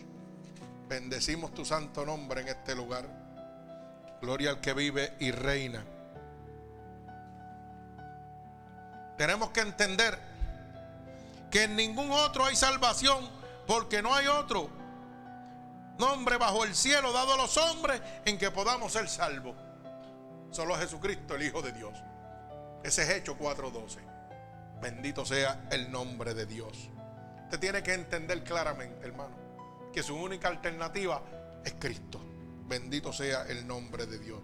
Bendecimos 0.88 1.54
tu 1.54 1.66
santo 1.66 2.06
nombre 2.06 2.40
en 2.40 2.48
este 2.48 2.74
lugar. 2.74 3.06
Gloria 4.22 4.52
al 4.52 4.62
que 4.62 4.74
vive 4.74 5.14
y 5.20 5.32
reina. 5.32 5.84
Tenemos 9.18 9.50
que 9.50 9.60
entender 9.60 10.35
que 11.50 11.64
en 11.64 11.76
ningún 11.76 12.12
otro 12.12 12.46
hay 12.46 12.56
salvación 12.56 13.30
porque 13.66 14.02
no 14.02 14.14
hay 14.14 14.28
otro 14.28 14.70
nombre 15.98 16.38
bajo 16.38 16.64
el 16.64 16.76
cielo 16.76 17.12
dado 17.12 17.34
a 17.34 17.38
los 17.38 17.58
hombres 17.58 18.02
en 18.26 18.38
que 18.38 18.52
podamos 18.52 18.93
ser 18.93 19.08
salvos. 19.08 19.56
Solo 20.52 20.76
Jesucristo, 20.78 21.36
el 21.36 21.43
Hijo 21.43 21.62
de 21.62 21.72
Dios. 21.72 21.98
Ese 22.84 23.04
es 23.04 23.10
Hecho 23.10 23.38
4:12. 23.38 24.00
Bendito 24.82 25.26
sea 25.26 25.68
el 25.72 25.91
nombre 25.91 26.34
de 26.34 26.46
Dios. 26.46 26.89
Usted 27.43 27.60
tiene 27.60 27.84
que 27.84 27.93
entender 27.93 28.43
claramente, 28.43 29.06
hermano, 29.06 29.36
que 29.93 30.04
su 30.04 30.16
única 30.16 30.48
alternativa 30.48 31.22
es 31.64 31.74
Cristo. 31.80 32.22
Bendito 32.68 33.14
sea 33.14 33.43
el 33.43 33.66
nombre 33.66 34.06
de 34.06 34.20
Dios. 34.20 34.41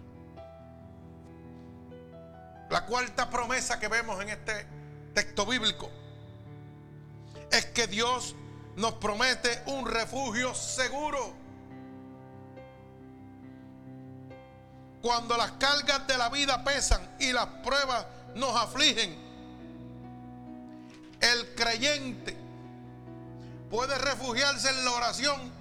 La 2.70 2.86
cuarta 2.86 3.28
promesa 3.28 3.78
que 3.78 3.88
vemos 3.88 4.20
en 4.22 4.30
este 4.30 4.66
texto 5.12 5.44
bíblico 5.44 5.90
es 7.52 7.66
que 7.66 7.86
Dios 7.86 8.34
nos 8.76 8.94
promete 8.94 9.62
un 9.66 9.86
refugio 9.86 10.54
seguro. 10.54 11.34
Cuando 15.02 15.36
las 15.36 15.52
cargas 15.52 16.06
de 16.06 16.16
la 16.16 16.28
vida 16.30 16.64
pesan 16.64 17.16
y 17.18 17.32
las 17.32 17.46
pruebas 17.64 18.06
nos 18.34 18.56
afligen, 18.56 19.16
el 21.20 21.54
creyente 21.54 22.36
puede 23.70 23.96
refugiarse 23.98 24.70
en 24.70 24.84
la 24.84 24.92
oración 24.92 25.52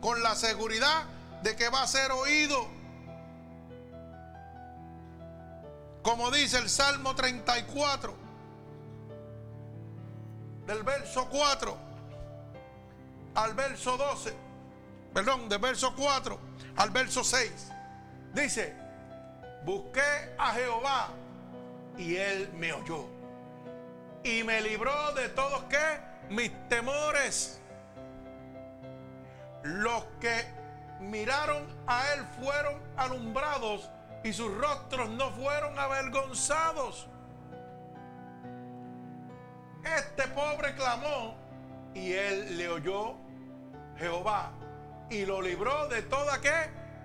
con 0.00 0.22
la 0.22 0.34
seguridad 0.34 1.04
de 1.42 1.56
que 1.56 1.68
va 1.68 1.82
a 1.82 1.86
ser 1.86 2.12
oído. 2.12 2.68
Como 6.02 6.30
dice 6.30 6.58
el 6.58 6.68
Salmo 6.68 7.14
34, 7.14 8.27
del 10.68 10.82
verso 10.82 11.26
4 11.30 11.76
al 13.36 13.54
verso 13.54 13.96
12, 13.96 14.34
perdón, 15.14 15.48
del 15.48 15.60
verso 15.60 15.94
4 15.96 16.38
al 16.76 16.90
verso 16.90 17.24
6. 17.24 17.72
Dice, 18.34 18.76
busqué 19.64 20.34
a 20.36 20.52
Jehová 20.52 21.08
y 21.96 22.16
él 22.16 22.50
me 22.52 22.74
oyó. 22.74 23.06
Y 24.22 24.44
me 24.44 24.60
libró 24.60 25.14
de 25.14 25.30
todos 25.30 25.62
que 25.64 26.00
mis 26.28 26.52
temores. 26.68 27.58
Los 29.62 30.04
que 30.20 30.44
miraron 31.00 31.66
a 31.86 32.12
él 32.12 32.26
fueron 32.42 32.78
alumbrados 32.98 33.88
y 34.22 34.34
sus 34.34 34.54
rostros 34.58 35.08
no 35.08 35.30
fueron 35.30 35.78
avergonzados. 35.78 37.06
Este 39.84 40.26
pobre 40.28 40.74
clamó 40.74 41.36
y 41.94 42.12
él 42.12 42.56
le 42.58 42.68
oyó 42.68 43.16
Jehová 43.98 44.52
y 45.10 45.24
lo 45.24 45.40
libró 45.40 45.88
de 45.88 46.02
toda 46.02 46.40
que 46.40 46.52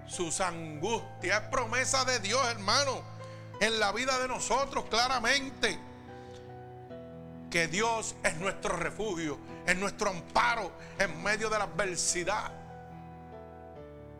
sus 0.07 0.41
angustias. 0.41 1.41
Es 1.41 1.49
promesa 1.49 2.03
de 2.05 2.19
Dios, 2.19 2.45
hermano, 2.49 3.01
en 3.59 3.79
la 3.79 3.91
vida 3.91 4.19
de 4.19 4.27
nosotros 4.27 4.85
claramente. 4.89 5.79
Que 7.49 7.67
Dios 7.67 8.15
es 8.23 8.35
nuestro 8.37 8.75
refugio, 8.75 9.37
es 9.65 9.77
nuestro 9.77 10.09
amparo 10.09 10.71
en 10.97 11.21
medio 11.21 11.49
de 11.49 11.59
la 11.59 11.65
adversidad. 11.65 12.51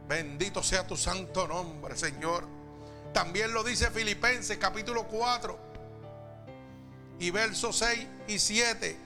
Bendito 0.07 0.61
sea 0.61 0.85
tu 0.85 0.95
santo 0.95 1.47
nombre, 1.47 1.95
Señor. 1.97 2.45
También 3.11 3.53
lo 3.53 3.63
dice 3.63 3.89
Filipenses 3.89 4.57
capítulo 4.57 5.07
4 5.07 5.72
y 7.23 7.31
versos 7.31 7.77
6 7.77 8.05
y 8.27 8.37
7. 8.37 8.97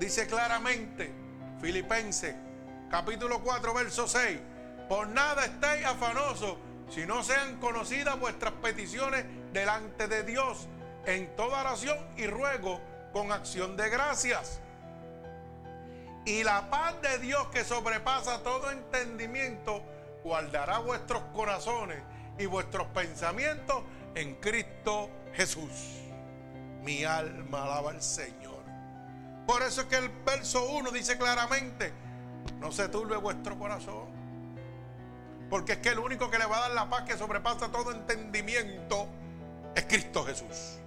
Dice 0.00 0.26
claramente, 0.26 1.12
Filipenses 1.60 2.34
capítulo 2.90 3.40
4, 3.44 3.74
verso 3.74 4.08
6. 4.08 4.40
Por 4.88 5.06
nada 5.06 5.44
estéis 5.44 5.86
afanosos, 5.86 6.56
si 6.90 7.06
no 7.06 7.22
sean 7.22 7.60
conocidas 7.60 8.18
vuestras 8.18 8.54
peticiones 8.54 9.24
delante 9.52 10.08
de 10.08 10.24
Dios 10.24 10.66
en 11.06 11.36
toda 11.36 11.60
oración 11.60 11.96
y 12.16 12.26
ruego 12.26 12.80
con 13.12 13.30
acción 13.30 13.76
de 13.76 13.88
gracias. 13.88 14.58
Y 16.24 16.42
la 16.42 16.68
paz 16.70 17.00
de 17.02 17.18
Dios 17.20 17.46
que 17.52 17.62
sobrepasa 17.62 18.42
todo 18.42 18.72
entendimiento 18.72 19.84
guardará 20.24 20.80
vuestros 20.80 21.22
corazones 21.32 22.02
y 22.36 22.46
vuestros 22.46 22.88
pensamientos 22.88 23.84
en 24.16 24.34
Cristo 24.40 25.08
Jesús. 25.34 26.07
Mi 26.88 27.04
alma 27.04 27.64
alaba 27.64 27.90
al 27.90 28.00
Señor. 28.00 28.62
Por 29.46 29.62
eso 29.62 29.82
es 29.82 29.88
que 29.88 29.96
el 29.96 30.08
verso 30.08 30.70
1 30.70 30.90
dice 30.90 31.18
claramente, 31.18 31.92
no 32.60 32.72
se 32.72 32.88
turbe 32.88 33.14
vuestro 33.18 33.58
corazón. 33.58 34.06
Porque 35.50 35.72
es 35.72 35.78
que 35.80 35.90
el 35.90 35.98
único 35.98 36.30
que 36.30 36.38
le 36.38 36.46
va 36.46 36.56
a 36.56 36.60
dar 36.60 36.70
la 36.70 36.88
paz 36.88 37.02
que 37.02 37.18
sobrepasa 37.18 37.70
todo 37.70 37.92
entendimiento 37.92 39.06
es 39.74 39.84
Cristo 39.84 40.24
Jesús. 40.24 40.78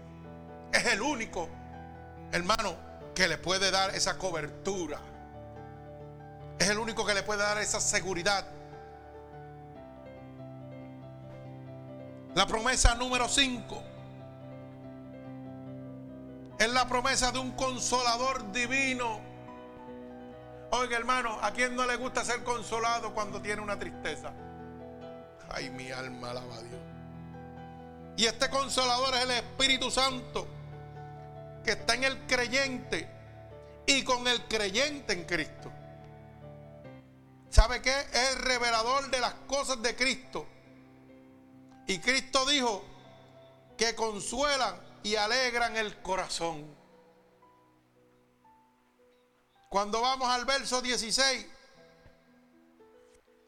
Es 0.74 0.88
el 0.88 1.04
único, 1.04 1.47
hermano, 2.32 2.76
que 3.14 3.28
le 3.28 3.38
puede 3.38 3.70
dar 3.70 3.93
esa 3.93 4.18
cobertura. 4.18 4.97
Es 6.58 6.68
el 6.68 6.80
único 6.80 7.06
que 7.06 7.14
le 7.14 7.22
puede 7.22 7.43
dar 7.43 7.60
esa 7.60 7.80
seguridad. 7.80 8.47
La 12.34 12.47
promesa 12.47 12.95
número 12.95 13.30
5 13.30 13.91
es 16.64 16.72
la 16.72 16.88
promesa 16.88 17.32
de 17.32 17.39
un 17.39 17.51
consolador 17.51 18.51
divino 18.51 19.32
Oiga, 20.74 20.95
hermano, 20.95 21.38
¿a 21.41 21.51
quién 21.51 21.76
no 21.76 21.86
le 21.86 21.97
gusta 21.97 22.24
ser 22.24 22.45
consolado 22.45 23.14
cuando 23.14 23.41
tiene 23.41 23.62
una 23.62 23.78
tristeza? 23.78 24.32
Ay, 25.49 25.70
mi 25.70 25.91
alma 25.91 26.32
alaba 26.32 26.55
a 26.55 26.62
Dios. 26.62 26.80
Y 28.16 28.26
este 28.26 28.49
consolador 28.49 29.14
es 29.16 29.22
el 29.24 29.32
Espíritu 29.32 29.91
Santo 29.91 30.47
que 31.66 31.72
está 31.72 31.95
en 31.95 32.05
el 32.05 32.26
creyente 32.26 33.09
y 33.86 34.01
con 34.05 34.26
el 34.30 34.47
creyente 34.47 35.12
en 35.12 35.26
Cristo. 35.26 35.70
¿Sabe 37.49 37.82
qué? 37.82 37.93
Es 38.14 38.36
el 38.36 38.43
revelador 38.43 39.12
de 39.12 39.20
las 39.20 39.34
cosas 39.47 39.82
de 39.82 39.93
Cristo. 39.93 40.47
Y 41.86 41.99
Cristo 41.99 42.45
dijo 42.45 42.86
que 43.78 43.93
consuelan 43.93 44.91
y 45.04 45.16
alegran 45.16 45.78
el 45.78 46.02
corazón. 46.02 46.76
Cuando 49.70 50.02
vamos 50.02 50.28
al 50.28 50.45
verso 50.45 50.82
16, 50.82 51.45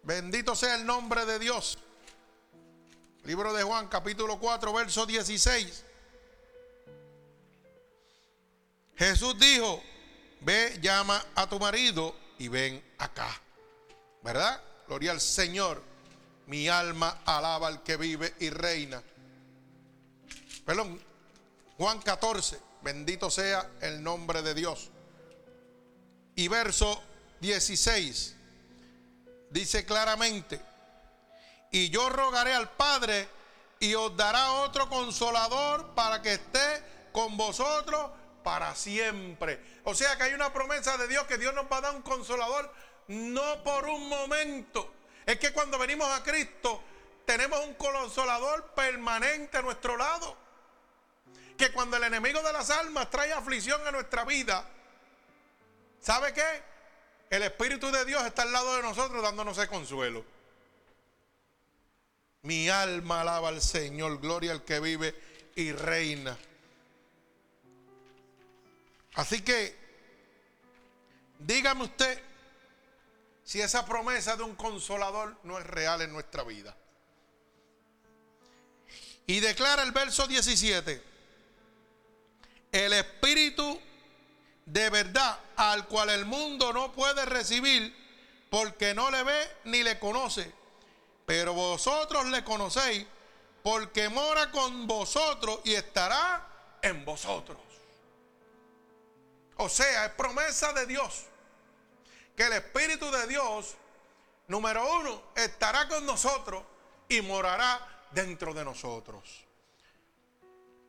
bendito 0.04 0.56
sea 0.56 0.76
el 0.76 0.86
nombre 0.86 1.26
de 1.26 1.39
Dios. 1.39 1.78
Libro 3.24 3.54
de 3.54 3.64
Juan, 3.64 3.88
capítulo 3.88 4.39
4, 4.39 4.74
verso 4.74 5.06
16. 5.06 5.84
Jesús 8.95 9.38
dijo, 9.39 9.82
ve, 10.41 10.80
llama 10.82 11.24
a 11.36 11.47
tu 11.47 11.60
marido 11.60 12.16
y 12.38 12.47
ven 12.47 12.84
acá. 12.97 13.30
¿Verdad? 14.22 14.62
Gloria 14.88 15.12
al 15.12 15.22
Señor. 15.22 15.82
Mi 16.47 16.68
alma 16.68 17.22
alaba 17.26 17.68
al 17.68 17.84
que 17.84 17.97
vive 17.97 18.34
y 18.39 18.49
reina. 18.49 19.01
Perdón, 20.66 21.01
Juan 21.78 21.99
14, 22.01 22.59
bendito 22.82 23.30
sea 23.30 23.69
el 23.82 24.03
nombre 24.03 24.41
de 24.41 24.53
Dios. 24.53 24.89
y 26.36 26.47
verso 26.47 27.01
16. 27.41 28.36
Dice 29.51 29.86
claramente, 29.86 30.59
y 31.71 31.89
yo 31.89 32.09
rogaré 32.09 32.53
al 32.53 32.71
Padre 32.71 33.28
y 33.80 33.93
os 33.93 34.15
dará 34.17 34.51
otro 34.53 34.89
consolador 34.89 35.93
para 35.93 36.21
que 36.21 36.34
esté 36.34 36.84
con 37.11 37.38
vosotros 37.38 38.11
para 38.43 38.74
siempre. 38.76 39.59
O 39.84 39.93
sea 39.93 40.15
que 40.17 40.24
hay 40.24 40.34
una 40.34 40.51
promesa 40.53 40.97
de 40.97 41.07
Dios 41.07 41.26
que 41.26 41.38
Dios 41.38 41.53
nos 41.53 41.65
va 41.71 41.78
a 41.78 41.82
dar 41.82 41.95
un 41.95 42.01
consolador 42.01 42.74
no 43.07 43.63
por 43.63 43.86
un 43.86 44.07
momento. 44.09 44.93
Es 45.26 45.38
que 45.38 45.53
cuando 45.53 45.78
venimos 45.78 46.09
a 46.09 46.24
Cristo 46.24 46.82
tenemos 47.26 47.59
un 47.65 47.74
consolador 47.76 48.74
permanente 48.74 49.57
a 49.57 49.61
nuestro 49.61 49.97
lado. 49.97 50.43
Que 51.58 51.72
cuando 51.72 51.97
el 51.97 52.04
enemigo 52.04 52.41
de 52.41 52.54
las 52.54 52.70
almas 52.70 53.10
trae 53.10 53.32
aflicción 53.32 53.86
a 53.86 53.91
nuestra 53.91 54.26
vida, 54.26 54.68
¿sabe 56.01 56.34
qué? 56.34 56.64
El 57.30 57.43
Espíritu 57.43 57.91
de 57.91 58.06
Dios 58.06 58.24
está 58.26 58.43
al 58.43 58.51
lado 58.51 58.76
de 58.76 58.82
nosotros 58.82 59.22
dándonos 59.24 59.58
ese 59.58 59.68
consuelo. 59.68 60.24
Mi 62.43 62.70
alma 62.70 63.22
alaba 63.22 63.49
al 63.49 63.62
Señor, 63.62 64.20
gloria 64.20 64.51
al 64.51 64.64
que 64.64 64.80
vive 64.80 65.16
y 65.56 65.72
reina. 65.72 66.38
Así 69.16 69.41
que, 69.41 69.76
dígame 71.39 71.84
usted 71.84 72.22
si 73.43 73.62
esa 73.62 73.86
promesa 73.86 74.36
de 74.36 74.43
un 74.43 74.56
consolador 74.56 75.38
no 75.43 75.60
es 75.60 75.66
real 75.66 76.01
en 76.01 76.12
nuestra 76.12 76.43
vida. 76.43 76.76
Y 79.26 79.39
declara 79.39 79.84
el 79.84 79.91
verso 79.91 80.28
17, 80.28 81.01
el 82.74 82.91
Espíritu 82.93 83.80
de 84.65 84.89
verdad 84.89 85.39
al 85.55 85.88
cual 85.88 86.09
el 86.09 86.26
mundo 86.26 86.74
no 86.74 86.91
puede 86.91 87.24
recibir 87.26 87.95
porque 88.49 88.93
no 88.93 89.11
le 89.11 89.24
ve 89.24 89.57
ni 89.65 89.84
le 89.84 89.99
conoce, 89.99 90.51
pero 91.26 91.53
vosotros 91.53 92.26
le 92.26 92.43
conocéis 92.43 93.05
porque 93.61 94.09
mora 94.09 94.51
con 94.51 94.88
vosotros 94.88 95.59
y 95.63 95.74
estará 95.76 96.47
en 96.82 97.05
vosotros. 97.05 97.57
O 99.57 99.69
sea, 99.69 100.05
es 100.05 100.11
promesa 100.13 100.74
de 100.74 100.88
Dios 100.88 101.26
que 102.36 102.47
el 102.47 102.53
Espíritu 102.53 103.09
de 103.11 103.28
Dios, 103.28 103.76
número 104.47 104.91
uno, 104.95 105.21
estará 105.36 105.88
con 105.88 106.05
nosotros 106.07 106.63
y 107.07 107.21
morará 107.21 108.07
dentro 108.11 108.51
de 108.53 108.65
nosotros. 108.65 109.43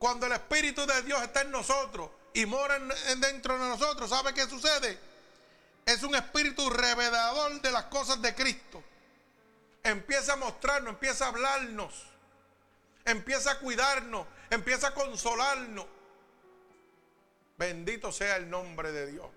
Cuando 0.05 0.27
el 0.27 0.33
Espíritu 0.33 0.85
de 0.85 1.01
Dios 1.01 1.19
está 1.23 1.41
en 1.41 1.49
nosotros 1.49 2.11
y 2.31 2.45
mora 2.45 2.77
dentro 3.17 3.57
de 3.57 3.69
nosotros, 3.69 4.07
¿sabe 4.07 4.35
qué 4.35 4.45
sucede? 4.45 4.99
Es 5.83 6.03
un 6.03 6.13
espíritu 6.13 6.69
revelador 6.69 7.59
de 7.59 7.71
las 7.71 7.85
cosas 7.85 8.21
de 8.21 8.35
Cristo. 8.35 8.83
Empieza 9.81 10.33
a 10.33 10.35
mostrarnos, 10.35 10.93
empieza 10.93 11.25
a 11.25 11.29
hablarnos, 11.29 12.05
empieza 13.03 13.53
a 13.53 13.57
cuidarnos, 13.57 14.27
empieza 14.51 14.89
a 14.89 14.93
consolarnos. 14.93 15.87
Bendito 17.57 18.11
sea 18.11 18.35
el 18.35 18.47
nombre 18.47 18.91
de 18.91 19.11
Dios. 19.11 19.27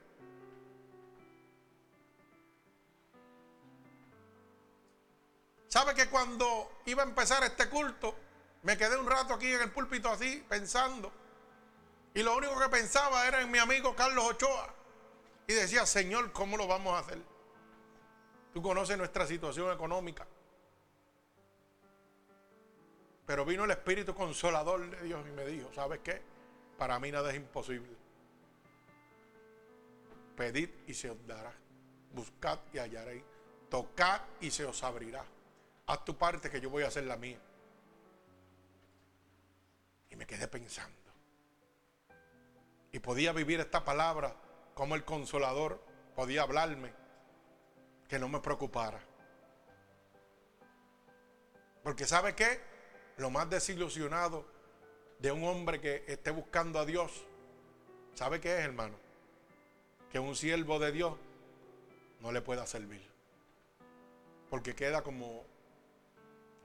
¿Sabe 5.68 5.94
que 5.94 6.10
cuando 6.10 6.82
iba 6.84 7.04
a 7.04 7.06
empezar 7.06 7.42
este 7.42 7.70
culto, 7.70 8.27
me 8.68 8.76
quedé 8.76 8.98
un 8.98 9.06
rato 9.06 9.32
aquí 9.32 9.50
en 9.50 9.62
el 9.62 9.70
púlpito 9.70 10.10
así, 10.10 10.44
pensando? 10.46 11.10
Y 12.12 12.22
lo 12.22 12.36
único 12.36 12.60
que 12.60 12.68
pensaba 12.68 13.26
era 13.26 13.40
en 13.40 13.50
mi 13.50 13.56
amigo 13.56 13.96
Carlos 13.96 14.22
Ochoa. 14.26 14.74
Y 15.46 15.54
decía, 15.54 15.86
Señor, 15.86 16.32
¿cómo 16.32 16.58
lo 16.58 16.66
vamos 16.66 16.92
a 16.92 16.98
hacer? 16.98 17.18
Tú 18.52 18.60
conoces 18.60 18.98
nuestra 18.98 19.26
situación 19.26 19.72
económica. 19.72 20.26
Pero 23.24 23.46
vino 23.46 23.64
el 23.64 23.70
Espíritu 23.70 24.14
Consolador 24.14 24.90
de 24.90 25.02
Dios 25.02 25.26
y 25.26 25.30
me 25.30 25.46
dijo, 25.46 25.72
¿sabes 25.72 26.00
qué? 26.04 26.20
Para 26.76 26.98
mí 26.98 27.10
nada 27.10 27.30
es 27.30 27.36
imposible. 27.36 27.96
Pedid 30.36 30.68
y 30.86 30.92
se 30.92 31.08
os 31.08 31.26
dará. 31.26 31.54
Buscad 32.12 32.58
y 32.74 32.80
hallaréis. 32.80 33.24
Tocad 33.70 34.20
y 34.42 34.50
se 34.50 34.66
os 34.66 34.82
abrirá. 34.82 35.24
Haz 35.86 36.04
tu 36.04 36.18
parte 36.18 36.50
que 36.50 36.60
yo 36.60 36.68
voy 36.68 36.82
a 36.82 36.88
hacer 36.88 37.04
la 37.04 37.16
mía. 37.16 37.40
Me 40.18 40.26
quedé 40.26 40.48
pensando. 40.48 40.96
Y 42.90 42.98
podía 42.98 43.32
vivir 43.32 43.60
esta 43.60 43.84
palabra 43.84 44.34
como 44.74 44.96
el 44.96 45.04
consolador 45.04 45.80
podía 46.16 46.42
hablarme, 46.42 46.92
que 48.08 48.18
no 48.18 48.28
me 48.28 48.40
preocupara. 48.40 48.98
Porque 51.84 52.04
¿sabe 52.04 52.34
qué? 52.34 52.60
Lo 53.16 53.30
más 53.30 53.48
desilusionado 53.48 54.44
de 55.20 55.30
un 55.30 55.44
hombre 55.44 55.80
que 55.80 56.04
esté 56.08 56.32
buscando 56.32 56.80
a 56.80 56.84
Dios, 56.84 57.24
¿sabe 58.14 58.40
qué 58.40 58.58
es, 58.58 58.64
hermano? 58.64 58.96
Que 60.10 60.18
un 60.18 60.34
siervo 60.34 60.80
de 60.80 60.90
Dios 60.90 61.14
no 62.20 62.32
le 62.32 62.40
pueda 62.40 62.66
servir. 62.66 63.06
Porque 64.50 64.74
queda 64.74 65.02
como 65.02 65.44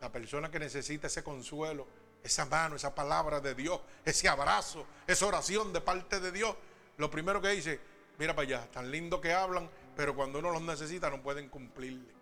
la 0.01 0.11
persona 0.11 0.49
que 0.49 0.57
necesita 0.57 1.05
ese 1.05 1.23
consuelo, 1.23 1.85
esa 2.23 2.45
mano, 2.45 2.75
esa 2.75 2.95
palabra 2.95 3.41
de 3.41 3.53
Dios, 3.53 3.81
ese 4.05 4.29
abrazo, 4.29 4.85
esa 5.05 5.25
oración 5.25 5.73
de 5.73 5.81
parte 5.81 6.19
de 6.19 6.31
Dios, 6.31 6.55
lo 6.97 7.11
primero 7.11 7.41
que 7.41 7.49
dice, 7.49 7.79
mira 8.17 8.33
para 8.33 8.47
allá, 8.47 8.71
tan 8.71 8.89
lindo 8.89 9.19
que 9.19 9.33
hablan, 9.33 9.69
pero 9.95 10.15
cuando 10.15 10.39
uno 10.39 10.51
los 10.51 10.61
necesita 10.61 11.09
no 11.09 11.21
pueden 11.21 11.49
cumplirle. 11.49 12.13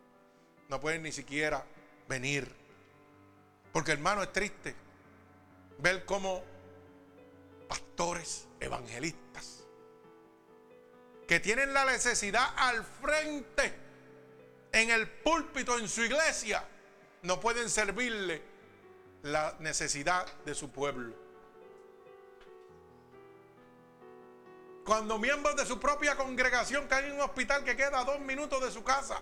No 0.69 0.79
pueden 0.79 1.03
ni 1.03 1.11
siquiera 1.11 1.63
venir. 2.07 2.51
Porque 3.71 3.91
hermano 3.91 4.23
es 4.23 4.33
triste 4.33 4.75
ver 5.77 6.05
cómo 6.05 6.43
pastores, 7.67 8.47
evangelistas, 8.59 9.63
que 11.27 11.39
tienen 11.39 11.73
la 11.73 11.85
necesidad 11.85 12.53
al 12.57 12.83
frente, 12.83 13.73
en 14.73 14.89
el 14.89 15.07
púlpito, 15.09 15.77
en 15.77 15.87
su 15.87 16.01
iglesia, 16.01 16.65
no 17.23 17.39
pueden 17.39 17.69
servirle 17.69 18.50
la 19.23 19.55
necesidad 19.59 20.25
de 20.45 20.55
su 20.55 20.71
pueblo. 20.71 21.13
Cuando 24.85 25.19
miembros 25.19 25.55
de 25.55 25.65
su 25.65 25.79
propia 25.79 26.15
congregación 26.15 26.87
caen 26.87 27.05
en 27.05 27.13
un 27.13 27.21
hospital 27.21 27.63
que 27.63 27.75
queda 27.75 27.99
a 27.99 28.03
dos 28.03 28.19
minutos 28.19 28.61
de 28.61 28.71
su 28.71 28.83
casa, 28.83 29.21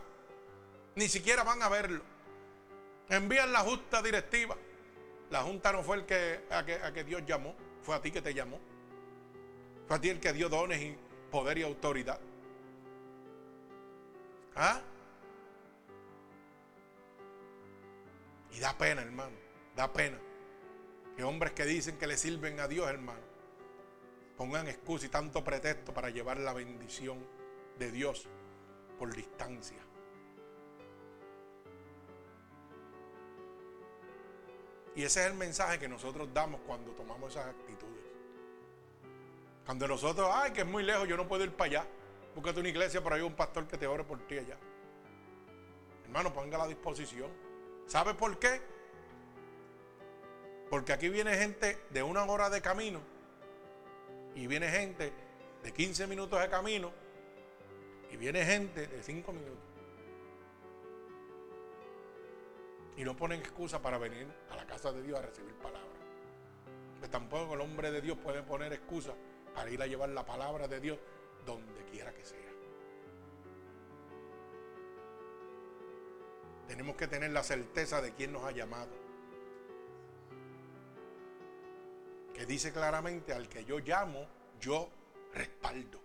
ni 0.96 1.10
siquiera 1.10 1.44
van 1.44 1.62
a 1.62 1.70
verlo. 1.70 2.04
Envían 3.10 3.52
la 3.52 3.60
justa 3.60 4.02
directiva. 4.02 4.56
La 5.30 5.44
junta 5.44 5.72
no 5.72 5.84
fue 5.84 5.98
el 5.98 6.06
que 6.06 6.46
a, 6.50 6.66
que 6.66 6.76
a 6.76 6.92
que 6.94 7.04
Dios 7.04 7.24
llamó, 7.26 7.56
fue 7.84 7.96
a 7.96 8.02
ti 8.02 8.12
que 8.12 8.22
te 8.22 8.34
llamó. 8.34 8.60
Fue 9.88 9.98
a 9.98 10.02
ti 10.02 10.10
el 10.10 10.20
que 10.20 10.34
dio 10.34 10.50
dones 10.50 10.82
y 10.82 10.98
poder 11.30 11.58
y 11.58 11.64
autoridad. 11.64 12.20
¿Ah? 14.56 14.82
Y 18.52 18.60
da 18.60 18.78
pena, 18.78 19.02
hermano. 19.02 19.49
Da 19.80 19.94
pena. 19.94 20.20
Que 21.16 21.24
hombres 21.24 21.54
que 21.54 21.64
dicen 21.64 21.98
que 21.98 22.06
le 22.06 22.18
sirven 22.18 22.60
a 22.60 22.68
Dios, 22.68 22.90
hermano, 22.90 23.22
pongan 24.36 24.68
excusa 24.68 25.06
y 25.06 25.10
tanto 25.10 25.42
pretexto 25.42 25.94
para 25.94 26.10
llevar 26.10 26.38
la 26.38 26.52
bendición 26.52 27.26
de 27.78 27.90
Dios 27.90 28.28
por 28.98 29.16
distancia. 29.16 29.78
Y 34.98 35.04
ese 35.04 35.22
es 35.22 35.28
el 35.28 35.36
mensaje 35.36 35.80
que 35.80 35.88
nosotros 35.88 36.28
damos 36.34 36.60
cuando 36.68 36.92
tomamos 36.92 37.32
esas 37.32 37.48
actitudes. 37.48 38.04
Cuando 39.66 39.88
nosotros, 39.88 40.30
ay, 40.30 40.52
que 40.52 40.60
es 40.60 40.68
muy 40.68 40.84
lejos, 40.84 41.08
yo 41.08 41.16
no 41.16 41.26
puedo 41.26 41.46
ir 41.46 41.54
para 41.54 41.68
allá. 41.70 41.88
Búscate 42.36 42.60
una 42.60 42.68
iglesia, 42.68 43.02
por 43.02 43.14
ahí 43.14 43.22
un 43.22 43.34
pastor 43.34 43.66
que 43.66 43.78
te 43.78 43.88
ore 43.88 44.04
por 44.04 44.28
ti 44.28 44.40
allá. 44.40 44.58
Hermano, 46.04 46.34
ponga 46.34 46.58
la 46.58 46.68
disposición. 46.68 47.32
¿Sabe 47.88 48.14
por 48.14 48.38
qué? 48.40 48.79
Porque 50.70 50.94
aquí 50.94 51.10
viene 51.10 51.36
gente 51.36 51.80
de 51.90 52.04
una 52.04 52.24
hora 52.26 52.50
de 52.50 52.62
camino 52.62 53.02
y 54.36 54.48
viene 54.48 54.70
gente 54.70 55.12
de 55.64 55.74
15 55.74 56.08
minutos 56.08 56.40
de 56.40 56.50
camino 56.50 56.92
y 58.12 58.18
viene 58.18 58.46
gente 58.46 58.88
de 58.88 59.04
5 59.04 59.34
minutos. 59.34 59.58
Y 62.98 63.04
no 63.04 63.16
ponen 63.16 63.40
excusa 63.40 63.82
para 63.82 63.98
venir 63.98 64.28
a 64.52 64.56
la 64.56 64.66
casa 64.66 64.92
de 64.92 65.02
Dios 65.02 65.18
a 65.18 65.22
recibir 65.22 65.54
palabra. 65.56 65.88
Pues 67.00 67.10
tampoco 67.10 67.54
el 67.54 67.62
hombre 67.62 67.92
de 67.92 68.02
Dios 68.02 68.18
puede 68.18 68.44
poner 68.44 68.74
excusa 68.74 69.14
para 69.56 69.70
ir 69.72 69.82
a 69.82 69.88
llevar 69.88 70.10
la 70.10 70.26
palabra 70.26 70.68
de 70.68 70.80
Dios 70.80 71.00
donde 71.46 71.84
quiera 71.86 72.14
que 72.14 72.26
sea. 72.26 72.38
Tenemos 76.68 76.96
que 76.96 77.08
tener 77.08 77.32
la 77.32 77.42
certeza 77.42 78.02
de 78.02 78.14
quién 78.14 78.32
nos 78.32 78.44
ha 78.44 78.52
llamado. 78.52 78.99
Que 82.40 82.46
dice 82.46 82.72
claramente, 82.72 83.34
al 83.34 83.50
que 83.50 83.66
yo 83.66 83.80
llamo, 83.80 84.26
yo 84.62 84.90
respaldo. 85.34 86.00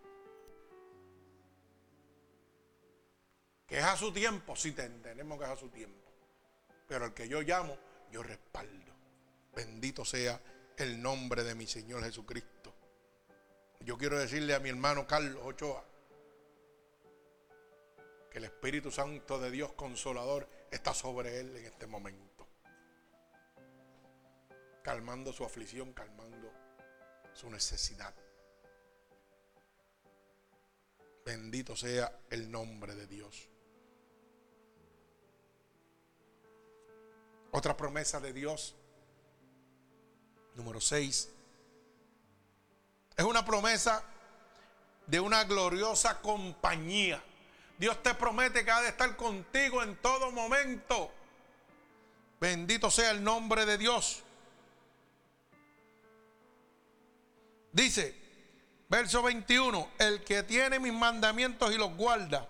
Que 3.65 3.79
es 3.79 3.85
a 3.85 3.97
su 3.97 4.13
tiempo, 4.13 4.57
sí 4.57 4.73
tenemos 4.73 5.39
que 5.39 5.45
es 5.45 5.51
a 5.51 5.57
su 5.57 5.69
tiempo. 5.69 6.11
Pero 6.89 7.05
el 7.05 7.15
que 7.15 7.29
yo 7.29 7.41
llamo, 7.43 7.79
yo 8.11 8.25
respaldo. 8.25 8.93
Bendito 9.55 10.05
sea 10.05 10.41
el 10.77 11.01
nombre 11.01 11.45
de 11.45 11.55
mi 11.55 11.69
Señor 11.69 12.03
Jesucristo. 12.03 12.75
Yo 13.83 13.97
quiero 13.97 14.19
decirle 14.19 14.57
a 14.57 14.59
mi 14.59 14.71
hermano 14.71 15.07
Carlos 15.07 15.41
Ochoa 15.41 15.85
que 18.33 18.39
el 18.39 18.45
Espíritu 18.47 18.91
Santo 18.91 19.39
de 19.39 19.53
Dios 19.53 19.73
Consolador 19.75 20.49
está 20.73 20.95
sobre 20.95 21.39
él 21.39 21.55
en 21.59 21.67
este 21.67 21.87
momento. 21.87 22.34
Calmando 24.85 25.33
su 25.33 25.45
aflicción, 25.45 25.95
calmando 25.95 26.53
su 27.33 27.49
necesidad. 27.49 28.15
Bendito 31.25 31.75
sea 31.75 32.21
el 32.29 32.51
nombre 32.51 32.95
de 32.95 33.07
Dios. 33.07 33.49
Otra 37.51 37.75
promesa 37.75 38.21
de 38.21 38.35
Dios, 38.35 38.75
número 40.55 40.83
6, 40.83 41.31
es 43.17 43.25
una 43.25 43.43
promesa 43.43 44.05
de 45.07 45.19
una 45.19 45.45
gloriosa 45.45 46.21
compañía. 46.21 47.25
Dios 47.79 48.03
te 48.03 48.13
promete 48.15 48.67
que 48.67 48.71
ha 48.71 48.83
de 48.83 48.89
estar 48.89 49.17
contigo 49.17 49.83
en 49.83 49.97
todo 50.03 50.31
momento. 50.31 51.11
Bendito 52.39 52.91
sea 52.91 53.13
el 53.13 53.25
nombre 53.25 53.65
de 53.65 53.79
Dios. 53.79 54.24
Dice, 57.75 58.15
verso 58.89 59.21
21, 59.21 59.91
el 59.99 60.23
que 60.23 60.45
tiene 60.45 60.79
mis 60.79 60.93
mandamientos 60.93 61.75
y 61.75 61.77
los 61.77 61.93
guarda, 61.97 62.49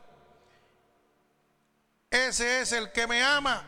ese 2.10 2.60
es 2.60 2.72
el 2.72 2.92
que 2.92 3.06
me 3.06 3.22
ama. 3.22 3.66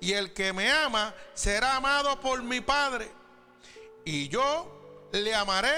Y 0.00 0.14
el 0.14 0.32
que 0.32 0.54
me 0.54 0.72
ama 0.72 1.14
será 1.34 1.76
amado 1.76 2.18
por 2.18 2.42
mi 2.42 2.62
Padre. 2.62 3.10
Y 4.06 4.28
yo 4.28 5.08
le 5.12 5.34
amaré 5.34 5.76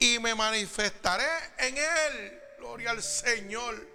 y 0.00 0.18
me 0.18 0.34
manifestaré 0.34 1.28
en 1.58 1.76
él. 1.76 2.40
Gloria 2.58 2.90
al 2.90 3.02
Señor. 3.02 3.88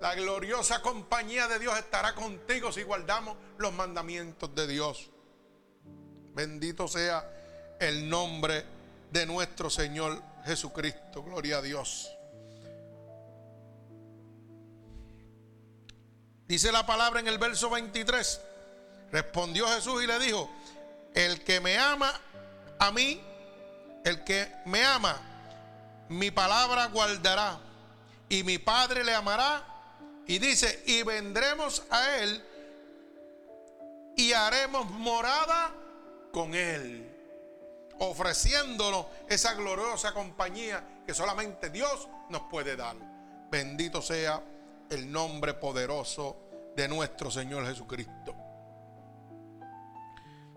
La 0.00 0.14
gloriosa 0.14 0.80
compañía 0.80 1.48
de 1.48 1.58
Dios 1.58 1.78
estará 1.78 2.14
contigo 2.14 2.72
si 2.72 2.82
guardamos 2.82 3.36
los 3.58 3.74
mandamientos 3.74 4.54
de 4.54 4.66
Dios. 4.66 5.10
Bendito 6.34 6.88
sea 6.88 7.35
el 7.80 8.08
nombre 8.08 8.64
de 9.10 9.26
nuestro 9.26 9.70
Señor 9.70 10.22
Jesucristo. 10.44 11.22
Gloria 11.22 11.58
a 11.58 11.62
Dios. 11.62 12.10
Dice 16.46 16.70
la 16.70 16.86
palabra 16.86 17.20
en 17.20 17.28
el 17.28 17.38
verso 17.38 17.70
23. 17.70 18.40
Respondió 19.10 19.66
Jesús 19.68 20.02
y 20.02 20.06
le 20.06 20.18
dijo, 20.18 20.50
el 21.14 21.42
que 21.42 21.60
me 21.60 21.78
ama 21.78 22.12
a 22.78 22.92
mí, 22.92 23.20
el 24.04 24.22
que 24.24 24.52
me 24.66 24.84
ama, 24.84 25.20
mi 26.08 26.30
palabra 26.30 26.86
guardará 26.86 27.58
y 28.28 28.42
mi 28.42 28.58
Padre 28.58 29.02
le 29.04 29.14
amará. 29.14 29.64
Y 30.26 30.38
dice, 30.38 30.82
y 30.86 31.02
vendremos 31.04 31.84
a 31.90 32.16
él 32.16 32.44
y 34.16 34.32
haremos 34.32 34.90
morada 34.90 35.72
con 36.32 36.54
él, 36.54 37.15
ofreciéndonos 37.98 39.06
esa 39.28 39.54
gloriosa 39.54 40.12
compañía 40.12 41.02
que 41.06 41.14
solamente 41.14 41.70
Dios 41.70 42.08
nos 42.28 42.42
puede 42.42 42.76
dar. 42.76 42.96
Bendito 43.50 44.02
sea 44.02 44.42
el 44.90 45.10
nombre 45.10 45.54
poderoso 45.54 46.36
de 46.74 46.88
nuestro 46.88 47.30
Señor 47.30 47.66
Jesucristo. 47.66 48.34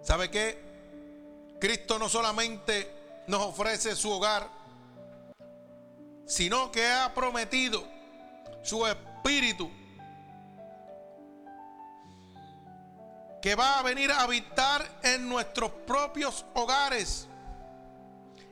¿Sabe 0.02 0.30
qué? 0.30 1.58
Cristo 1.60 2.00
no 2.00 2.10
solamente 2.10 3.24
nos 3.28 3.42
ofrece 3.42 3.96
su 3.96 4.12
hogar, 4.12 4.50
sino 6.26 6.72
que 6.72 6.86
ha 6.88 7.14
prometido 7.14 7.84
su 8.64 8.86
espíritu 8.86 9.70
que 13.42 13.56
va 13.56 13.80
a 13.80 13.84
venir 13.84 14.12
a 14.12 14.22
habitar 14.22 15.00
en 15.04 15.30
nuestros 15.30 15.72
propios 15.72 16.46
hogares 16.54 17.29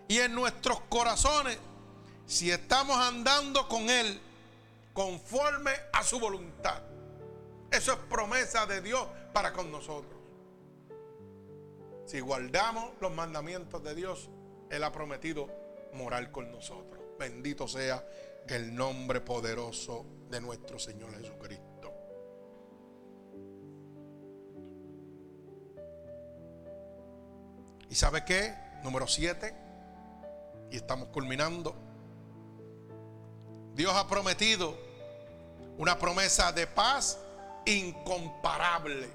y 0.07 0.19
en 0.19 0.33
nuestros 0.33 0.81
corazones 0.89 1.57
si 2.25 2.51
estamos 2.51 2.97
andando 2.97 3.67
con 3.67 3.89
Él 3.89 4.19
conforme 4.93 5.71
a 5.93 6.03
su 6.03 6.19
voluntad. 6.19 6.81
Eso 7.71 7.93
es 7.93 7.99
promesa 8.09 8.65
de 8.65 8.81
Dios 8.81 9.07
para 9.33 9.53
con 9.53 9.71
nosotros. 9.71 10.19
Si 12.05 12.19
guardamos 12.19 12.91
los 13.01 13.11
mandamientos 13.13 13.83
de 13.83 13.95
Dios, 13.95 14.29
Él 14.69 14.83
ha 14.83 14.91
prometido 14.91 15.49
morar 15.93 16.31
con 16.31 16.51
nosotros. 16.51 17.03
Bendito 17.19 17.67
sea 17.67 18.05
el 18.47 18.73
nombre 18.73 19.21
poderoso 19.21 20.05
de 20.29 20.39
nuestro 20.39 20.79
Señor 20.79 21.11
Jesucristo. 21.17 21.93
¿Y 27.89 27.95
sabe 27.95 28.23
qué? 28.25 28.53
Número 28.83 29.07
7. 29.07 29.66
Y 30.71 30.77
estamos 30.77 31.09
culminando. 31.09 31.75
Dios 33.73 33.93
ha 33.95 34.07
prometido 34.07 34.75
una 35.77 35.97
promesa 35.97 36.51
de 36.51 36.65
paz 36.67 37.19
incomparable. 37.65 39.09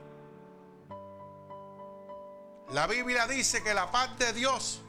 La 2.70 2.86
Biblia 2.86 3.26
dice 3.26 3.62
que 3.62 3.74
la 3.74 3.90
paz 3.90 4.16
de 4.18 4.32
Dios, 4.32 4.80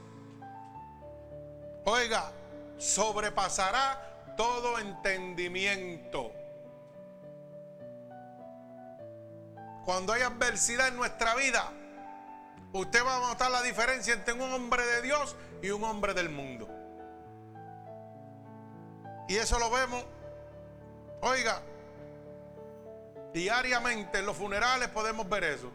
oiga, 1.85 2.31
sobrepasará 2.77 4.35
todo 4.37 4.79
entendimiento. 4.79 6.31
Cuando 9.85 10.13
hay 10.13 10.21
adversidad 10.21 10.87
en 10.87 10.95
nuestra 10.95 11.35
vida, 11.35 11.71
usted 12.73 13.05
va 13.05 13.17
a 13.17 13.19
notar 13.19 13.51
la 13.51 13.61
diferencia 13.61 14.13
entre 14.13 14.33
un 14.33 14.41
hombre 14.41 14.85
de 14.85 15.01
Dios 15.03 15.35
y 15.61 15.69
un 15.69 15.83
hombre 15.83 16.13
del 16.13 16.29
mundo. 16.29 16.67
Y 19.27 19.37
eso 19.37 19.57
lo 19.57 19.71
vemos, 19.71 20.03
oiga, 21.21 21.61
diariamente 23.33 24.19
en 24.19 24.25
los 24.25 24.35
funerales 24.35 24.89
podemos 24.89 25.29
ver 25.29 25.45
eso. 25.45 25.71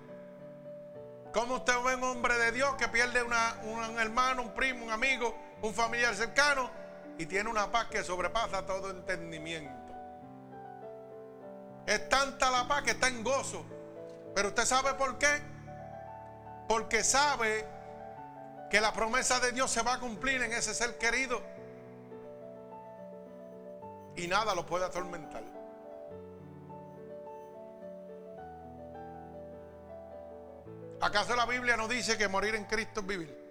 ¿Cómo 1.33 1.57
usted 1.57 1.75
ve 1.85 1.95
un 1.95 2.05
hombre 2.05 2.37
de 2.37 2.53
Dios 2.53 2.75
que 2.75 2.89
pierde 2.89 3.23
un 3.23 3.99
hermano, 3.99 4.43
un 4.43 4.55
primo, 4.55 4.85
un 4.85 4.91
amigo, 4.91 5.35
un 5.63 5.73
familiar 5.73 6.15
cercano 6.15 6.71
y 7.17 7.27
tiene 7.27 7.49
una 7.49 7.71
paz 7.71 7.87
que 7.87 8.03
sobrepasa 8.03 8.67
todo 8.67 8.91
entendimiento? 8.91 9.95
Es 11.87 12.09
tanta 12.09 12.51
la 12.51 12.67
paz 12.67 12.83
que 12.83 12.91
está 12.91 13.09
en 13.09 13.23
gozo. 13.23 13.65
Pero 14.35 14.49
usted 14.49 14.65
sabe 14.65 14.95
por 14.95 15.17
qué? 15.19 15.58
Porque 16.69 17.03
sabe 17.03 17.65
que 18.71 18.81
la 18.81 18.93
promesa 18.93 19.41
de 19.41 19.53
Dios 19.53 19.71
se 19.71 19.83
va 19.83 19.95
a 19.95 20.01
cumplir 20.01 20.43
en 20.43 20.53
ese 20.53 20.75
ser 20.75 20.99
querido. 20.99 21.41
Y 24.17 24.29
nada 24.29 24.55
lo 24.55 24.67
puede 24.67 24.85
atormentar. 24.85 25.43
¿Acaso 31.01 31.37
la 31.37 31.47
Biblia 31.47 31.77
no 31.77 31.89
dice 31.89 32.19
que 32.19 32.29
morir 32.29 32.55
en 32.55 32.65
Cristo 32.65 33.01
es 33.01 33.07
vivir? 33.07 33.49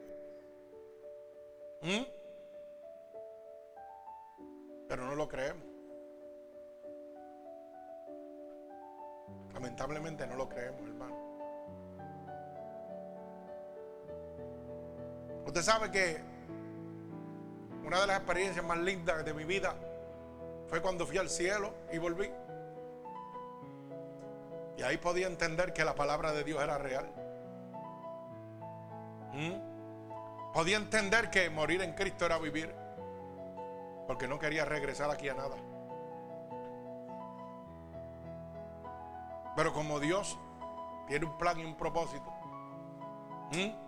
¿Mm? 1.81 2.03
Pero 4.89 5.05
no 5.05 5.15
lo 5.15 5.27
creemos. 5.27 5.65
Lamentablemente 9.53 10.27
no 10.27 10.35
lo 10.35 10.47
creemos, 10.47 10.81
hermano. 10.81 11.26
Usted 15.47 15.61
sabe 15.61 15.89
que 15.89 16.21
una 17.85 18.01
de 18.01 18.07
las 18.07 18.17
experiencias 18.17 18.65
más 18.65 18.77
lindas 18.79 19.23
de 19.23 19.33
mi 19.33 19.45
vida 19.45 19.75
fue 20.67 20.81
cuando 20.81 21.07
fui 21.07 21.17
al 21.17 21.29
cielo 21.29 21.73
y 21.89 21.97
volví. 21.97 22.29
Y 24.77 24.83
ahí 24.83 24.97
podía 24.97 25.27
entender 25.27 25.71
que 25.71 25.85
la 25.85 25.95
palabra 25.95 26.33
de 26.33 26.43
Dios 26.43 26.61
era 26.61 26.77
real. 26.77 27.09
¿Mm? 29.31 30.51
Podía 30.53 30.75
entender 30.75 31.29
que 31.29 31.49
morir 31.49 31.81
en 31.81 31.93
Cristo 31.93 32.25
era 32.25 32.37
vivir. 32.39 32.75
Porque 34.05 34.27
no 34.27 34.39
quería 34.39 34.65
regresar 34.65 35.09
aquí 35.09 35.29
a 35.29 35.33
nada. 35.33 35.55
Pero 39.55 39.71
como 39.71 40.01
Dios 40.01 40.37
tiene 41.07 41.25
un 41.25 41.37
plan 41.37 41.57
y 41.57 41.63
un 41.63 41.77
propósito, 41.77 42.33
¿Mm? 43.53 43.86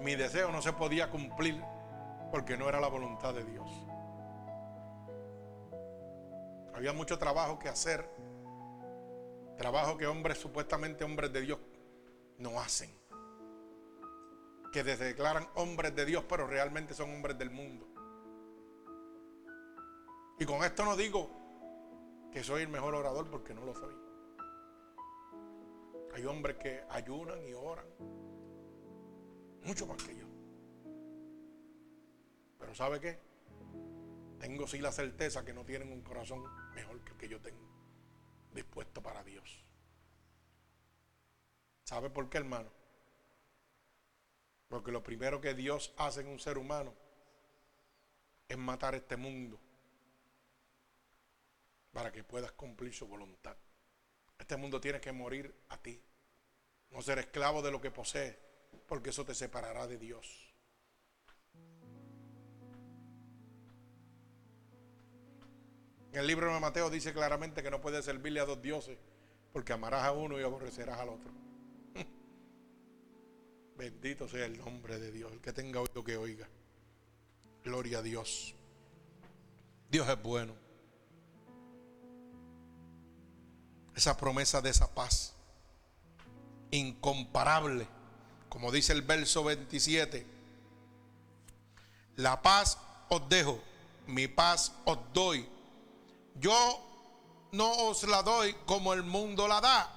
Mi 0.00 0.14
deseo 0.14 0.50
no 0.50 0.60
se 0.60 0.72
podía 0.72 1.10
cumplir 1.10 1.62
porque 2.30 2.56
no 2.56 2.68
era 2.68 2.80
la 2.80 2.88
voluntad 2.88 3.34
de 3.34 3.44
Dios. 3.44 3.70
Había 6.74 6.92
mucho 6.92 7.18
trabajo 7.18 7.58
que 7.58 7.68
hacer. 7.68 8.08
Trabajo 9.56 9.96
que 9.96 10.06
hombres, 10.06 10.38
supuestamente 10.38 11.04
hombres 11.04 11.32
de 11.32 11.40
Dios, 11.40 11.58
no 12.38 12.60
hacen. 12.60 12.90
Que 14.72 14.82
se 14.82 14.96
declaran 14.96 15.48
hombres 15.54 15.94
de 15.94 16.04
Dios, 16.04 16.24
pero 16.28 16.46
realmente 16.48 16.94
son 16.94 17.14
hombres 17.14 17.38
del 17.38 17.50
mundo. 17.50 17.86
Y 20.38 20.44
con 20.44 20.64
esto 20.64 20.84
no 20.84 20.96
digo 20.96 21.30
que 22.32 22.42
soy 22.42 22.62
el 22.62 22.68
mejor 22.68 22.96
orador 22.96 23.30
porque 23.30 23.54
no 23.54 23.64
lo 23.64 23.74
soy. 23.74 23.94
Hay 26.14 26.24
hombres 26.26 26.56
que 26.56 26.82
ayunan 26.90 27.46
y 27.46 27.52
oran. 27.52 27.86
Mucho 29.64 29.86
más 29.86 30.02
que 30.02 30.16
yo. 30.16 30.26
Pero 32.58 32.74
¿sabe 32.74 33.00
qué? 33.00 33.18
Tengo 34.38 34.66
sí 34.66 34.78
la 34.78 34.92
certeza 34.92 35.44
que 35.44 35.54
no 35.54 35.64
tienen 35.64 35.90
un 35.90 36.02
corazón 36.02 36.44
mejor 36.74 37.02
que 37.02 37.12
el 37.12 37.18
que 37.18 37.28
yo 37.28 37.40
tengo. 37.40 37.64
Dispuesto 38.52 39.02
para 39.02 39.24
Dios. 39.24 39.64
¿Sabe 41.84 42.10
por 42.10 42.28
qué, 42.28 42.38
hermano? 42.38 42.70
Porque 44.68 44.92
lo 44.92 45.02
primero 45.02 45.40
que 45.40 45.54
Dios 45.54 45.94
hace 45.96 46.20
en 46.20 46.28
un 46.28 46.38
ser 46.38 46.58
humano 46.58 46.94
es 48.48 48.58
matar 48.58 48.94
este 48.94 49.16
mundo 49.16 49.60
para 51.92 52.12
que 52.12 52.24
puedas 52.24 52.52
cumplir 52.52 52.92
su 52.92 53.06
voluntad. 53.06 53.56
Este 54.38 54.56
mundo 54.56 54.80
tiene 54.80 55.00
que 55.00 55.12
morir 55.12 55.54
a 55.68 55.78
ti. 55.78 56.02
No 56.90 57.00
ser 57.00 57.18
esclavo 57.18 57.62
de 57.62 57.70
lo 57.70 57.80
que 57.80 57.90
posees, 57.90 58.36
porque 58.86 59.10
eso 59.10 59.24
te 59.24 59.34
separará 59.34 59.86
de 59.86 59.98
Dios. 59.98 60.54
En 66.12 66.20
el 66.20 66.26
libro 66.26 66.52
de 66.52 66.60
Mateo 66.60 66.90
dice 66.90 67.12
claramente 67.12 67.62
que 67.62 67.70
no 67.70 67.80
puedes 67.80 68.04
servirle 68.04 68.40
a 68.40 68.44
dos 68.44 68.62
dioses, 68.62 68.98
porque 69.52 69.72
amarás 69.72 70.04
a 70.04 70.12
uno 70.12 70.38
y 70.38 70.44
aborrecerás 70.44 71.00
al 71.00 71.08
otro. 71.08 71.32
Bendito 73.76 74.28
sea 74.28 74.46
el 74.46 74.58
nombre 74.58 74.98
de 74.98 75.10
Dios. 75.10 75.32
El 75.32 75.40
que 75.40 75.52
tenga 75.52 75.80
oído 75.80 76.04
que 76.04 76.16
oiga. 76.16 76.48
Gloria 77.64 77.98
a 77.98 78.02
Dios. 78.02 78.54
Dios 79.90 80.08
es 80.08 80.22
bueno. 80.22 80.64
esa 83.94 84.16
promesa 84.16 84.60
de 84.60 84.70
esa 84.70 84.92
paz 84.92 85.34
incomparable, 86.70 87.86
como 88.54 88.70
dice 88.70 88.92
el 88.92 89.02
verso 89.02 89.42
27. 89.42 90.24
La 92.14 92.40
paz 92.40 92.78
os 93.08 93.28
dejo, 93.28 93.60
mi 94.06 94.28
paz 94.28 94.72
os 94.84 94.96
doy. 95.12 95.48
Yo 96.36 96.80
no 97.50 97.68
os 97.88 98.04
la 98.04 98.22
doy 98.22 98.54
como 98.64 98.92
el 98.92 99.02
mundo 99.02 99.48
la 99.48 99.60
da. 99.60 99.90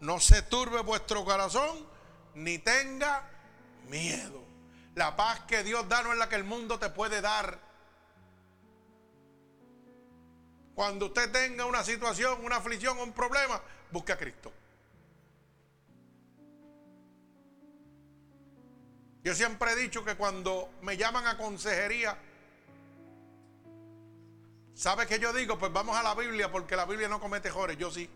No 0.00 0.18
se 0.18 0.42
turbe 0.42 0.80
vuestro 0.80 1.24
corazón 1.24 1.86
ni 2.34 2.58
tenga 2.58 3.22
miedo. 3.86 4.42
La 4.96 5.14
paz 5.14 5.38
que 5.46 5.62
Dios 5.62 5.88
da 5.88 6.02
no 6.02 6.12
es 6.12 6.18
la 6.18 6.28
que 6.28 6.34
el 6.34 6.44
mundo 6.44 6.80
te 6.80 6.90
puede 6.90 7.20
dar. 7.20 7.60
Cuando 10.74 11.06
usted 11.06 11.30
tenga 11.30 11.64
una 11.64 11.84
situación, 11.84 12.44
una 12.44 12.56
aflicción 12.56 12.98
un 12.98 13.12
problema, 13.12 13.62
busque 13.92 14.10
a 14.10 14.18
Cristo. 14.18 14.52
Yo 19.22 19.34
siempre 19.34 19.72
he 19.72 19.76
dicho 19.76 20.04
que 20.04 20.14
cuando 20.14 20.70
me 20.82 20.96
llaman 20.96 21.26
a 21.26 21.36
consejería, 21.36 22.16
¿sabe 24.74 25.06
qué 25.06 25.18
yo 25.18 25.32
digo? 25.32 25.58
Pues 25.58 25.72
vamos 25.72 25.96
a 25.96 26.02
la 26.02 26.14
Biblia 26.14 26.50
porque 26.50 26.74
la 26.74 26.86
Biblia 26.86 27.08
no 27.08 27.20
comete 27.20 27.48
errores. 27.48 27.76
Yo 27.76 27.90
sí. 27.90 28.08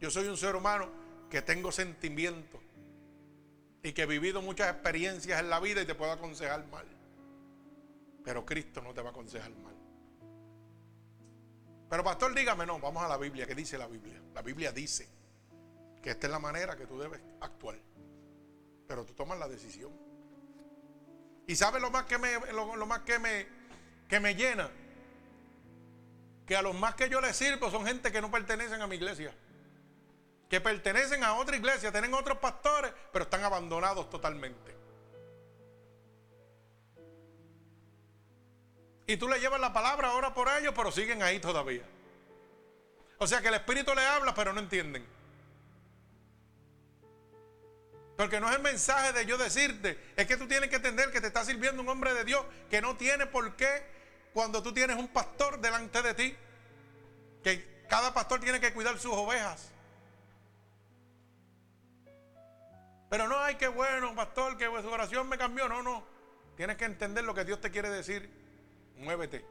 Yo 0.00 0.10
soy 0.10 0.26
un 0.26 0.36
ser 0.36 0.56
humano 0.56 0.88
que 1.28 1.42
tengo 1.42 1.70
sentimientos 1.70 2.60
y 3.82 3.92
que 3.92 4.02
he 4.02 4.06
vivido 4.06 4.42
muchas 4.42 4.70
experiencias 4.72 5.38
en 5.40 5.50
la 5.50 5.60
vida 5.60 5.82
y 5.82 5.86
te 5.86 5.94
puedo 5.94 6.10
aconsejar 6.10 6.66
mal. 6.66 6.86
Pero 8.24 8.44
Cristo 8.44 8.82
no 8.82 8.92
te 8.92 9.02
va 9.02 9.08
a 9.08 9.12
aconsejar 9.12 9.50
mal. 9.50 9.74
Pero 11.88 12.04
pastor, 12.04 12.34
dígame, 12.34 12.66
no, 12.66 12.78
vamos 12.78 13.02
a 13.02 13.08
la 13.08 13.16
Biblia. 13.16 13.46
¿Qué 13.46 13.54
dice 13.54 13.78
la 13.78 13.86
Biblia? 13.86 14.20
La 14.34 14.42
Biblia 14.42 14.72
dice 14.72 15.08
que 16.02 16.10
esta 16.10 16.26
es 16.26 16.30
la 16.32 16.38
manera 16.38 16.76
que 16.76 16.86
tú 16.86 16.98
debes 16.98 17.20
actuar. 17.40 17.76
Pero 18.86 19.04
tú 19.04 19.12
tomas 19.14 19.38
la 19.38 19.48
decisión. 19.48 20.09
Y 21.50 21.56
sabes 21.56 21.82
lo 21.82 21.90
más 21.90 22.04
que 22.04 22.16
me, 22.16 22.38
lo, 22.52 22.86
más 22.86 23.00
que 23.00 23.18
me, 23.18 23.44
que 24.08 24.20
me 24.20 24.36
llena. 24.36 24.70
Que 26.46 26.54
a 26.54 26.62
los 26.62 26.76
más 26.76 26.94
que 26.94 27.08
yo 27.08 27.20
les 27.20 27.36
sirvo 27.36 27.72
son 27.72 27.84
gente 27.84 28.12
que 28.12 28.20
no 28.20 28.30
pertenecen 28.30 28.80
a 28.80 28.86
mi 28.86 28.94
iglesia. 28.94 29.34
Que 30.48 30.60
pertenecen 30.60 31.24
a 31.24 31.34
otra 31.34 31.56
iglesia, 31.56 31.90
tienen 31.90 32.14
otros 32.14 32.38
pastores, 32.38 32.92
pero 33.12 33.24
están 33.24 33.42
abandonados 33.42 34.08
totalmente. 34.08 34.76
Y 39.08 39.16
tú 39.16 39.26
le 39.26 39.40
llevas 39.40 39.60
la 39.60 39.72
palabra 39.72 40.10
ahora 40.10 40.32
por 40.32 40.48
ellos, 40.56 40.72
pero 40.76 40.92
siguen 40.92 41.20
ahí 41.20 41.40
todavía. 41.40 41.82
O 43.18 43.26
sea 43.26 43.40
que 43.40 43.48
el 43.48 43.54
Espíritu 43.54 43.92
le 43.92 44.06
habla, 44.06 44.34
pero 44.34 44.52
no 44.52 44.60
entienden. 44.60 45.04
Porque 48.20 48.38
no 48.38 48.50
es 48.50 48.56
el 48.56 48.60
mensaje 48.60 49.14
de 49.14 49.24
yo 49.24 49.38
decirte, 49.38 49.98
es 50.14 50.26
que 50.26 50.36
tú 50.36 50.46
tienes 50.46 50.68
que 50.68 50.76
entender 50.76 51.10
que 51.10 51.22
te 51.22 51.28
está 51.28 51.42
sirviendo 51.42 51.80
un 51.80 51.88
hombre 51.88 52.12
de 52.12 52.22
Dios 52.22 52.44
que 52.68 52.82
no 52.82 52.94
tiene 52.94 53.24
por 53.24 53.56
qué 53.56 53.82
cuando 54.34 54.62
tú 54.62 54.74
tienes 54.74 54.98
un 54.98 55.08
pastor 55.08 55.58
delante 55.58 56.02
de 56.02 56.12
ti, 56.12 56.36
que 57.42 57.86
cada 57.88 58.12
pastor 58.12 58.38
tiene 58.38 58.60
que 58.60 58.74
cuidar 58.74 58.98
sus 58.98 59.14
ovejas. 59.14 59.70
Pero 63.08 63.26
no, 63.26 63.38
hay 63.38 63.54
que 63.54 63.68
bueno, 63.68 64.14
pastor, 64.14 64.58
que 64.58 64.66
su 64.66 64.88
oración 64.90 65.26
me 65.26 65.38
cambió. 65.38 65.66
No, 65.66 65.82
no. 65.82 66.04
Tienes 66.58 66.76
que 66.76 66.84
entender 66.84 67.24
lo 67.24 67.32
que 67.32 67.46
Dios 67.46 67.58
te 67.58 67.70
quiere 67.70 67.88
decir 67.88 68.28
muévete. 68.98 69.46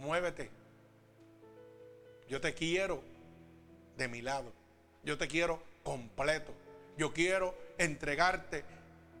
Muévete. 0.00 0.50
Yo 2.28 2.40
te 2.40 2.52
quiero 2.54 3.04
de 3.96 4.08
mi 4.08 4.20
lado. 4.20 4.52
Yo 5.04 5.16
te 5.16 5.28
quiero 5.28 5.62
completo. 5.84 6.52
Yo 6.96 7.12
quiero 7.12 7.54
entregarte 7.78 8.64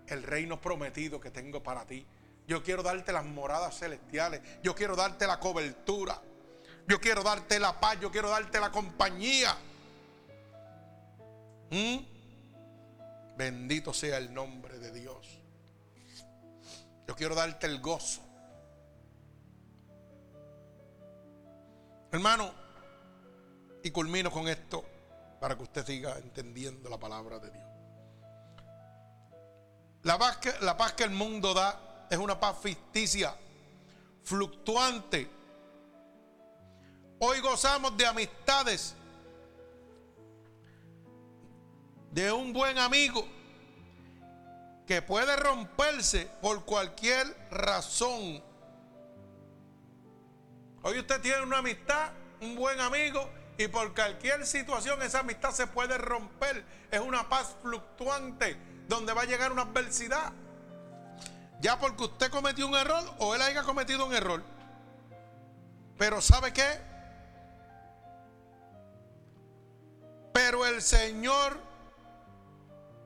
el 0.06 0.22
reino 0.22 0.60
prometido 0.60 1.20
que 1.20 1.30
tengo 1.30 1.62
para 1.62 1.86
ti. 1.86 2.06
Yo 2.46 2.62
quiero 2.62 2.82
darte 2.82 3.12
las 3.12 3.24
moradas 3.24 3.78
celestiales. 3.78 4.40
Yo 4.62 4.74
quiero 4.74 4.96
darte 4.96 5.26
la 5.26 5.38
cobertura. 5.38 6.20
Yo 6.86 7.00
quiero 7.00 7.22
darte 7.22 7.58
la 7.58 7.80
paz. 7.80 7.98
Yo 8.00 8.10
quiero 8.10 8.28
darte 8.28 8.60
la 8.60 8.70
compañía. 8.70 9.56
¿Mm? 11.70 11.98
Bendito 13.36 13.94
sea 13.94 14.18
el 14.18 14.34
nombre 14.34 14.78
de 14.78 14.92
Dios. 14.92 15.38
Yo 17.08 17.16
quiero 17.16 17.34
darte 17.34 17.66
el 17.66 17.80
gozo. 17.80 18.22
Hermano, 22.10 22.52
y 23.82 23.90
culmino 23.90 24.30
con 24.30 24.48
esto 24.48 24.84
para 25.42 25.56
que 25.56 25.64
usted 25.64 25.84
siga 25.84 26.16
entendiendo 26.18 26.88
la 26.88 26.98
palabra 26.98 27.40
de 27.40 27.50
Dios. 27.50 27.64
La 30.04 30.16
paz, 30.16 30.92
que, 30.92 31.02
el 31.02 31.10
mundo 31.10 31.52
da 31.52 32.06
es 32.08 32.16
una 32.16 32.38
paz 32.38 32.58
ficticia, 32.62 33.34
fluctuante. 34.22 35.28
Hoy 37.18 37.40
gozamos 37.40 37.96
de 37.96 38.06
amistades, 38.06 38.94
de 42.12 42.30
un 42.30 42.52
buen 42.52 42.78
amigo 42.78 43.26
que 44.86 45.02
puede 45.02 45.34
romperse 45.34 46.30
por 46.40 46.64
cualquier 46.64 47.26
razón 47.50 48.44
Hoy 50.84 50.98
usted 50.98 51.20
tiene 51.20 51.42
una 51.42 51.58
amistad, 51.58 52.10
un 52.40 52.56
buen 52.56 52.80
amigo, 52.80 53.28
y 53.58 53.68
por 53.68 53.94
cualquier 53.94 54.46
situación 54.46 55.00
esa 55.02 55.20
amistad 55.20 55.52
se 55.52 55.66
puede 55.66 55.98
romper. 55.98 56.64
Es 56.90 57.00
una 57.00 57.28
paz 57.28 57.54
fluctuante 57.62 58.56
donde 58.88 59.12
va 59.12 59.22
a 59.22 59.24
llegar 59.24 59.52
una 59.52 59.62
adversidad. 59.62 60.32
Ya 61.60 61.78
porque 61.78 62.04
usted 62.04 62.30
cometió 62.30 62.66
un 62.66 62.74
error 62.74 63.04
o 63.18 63.34
él 63.34 63.42
haya 63.42 63.62
cometido 63.62 64.06
un 64.06 64.14
error. 64.14 64.42
Pero 65.98 66.20
¿sabe 66.20 66.52
qué? 66.52 66.80
Pero 70.32 70.66
el 70.66 70.82
Señor 70.82 71.60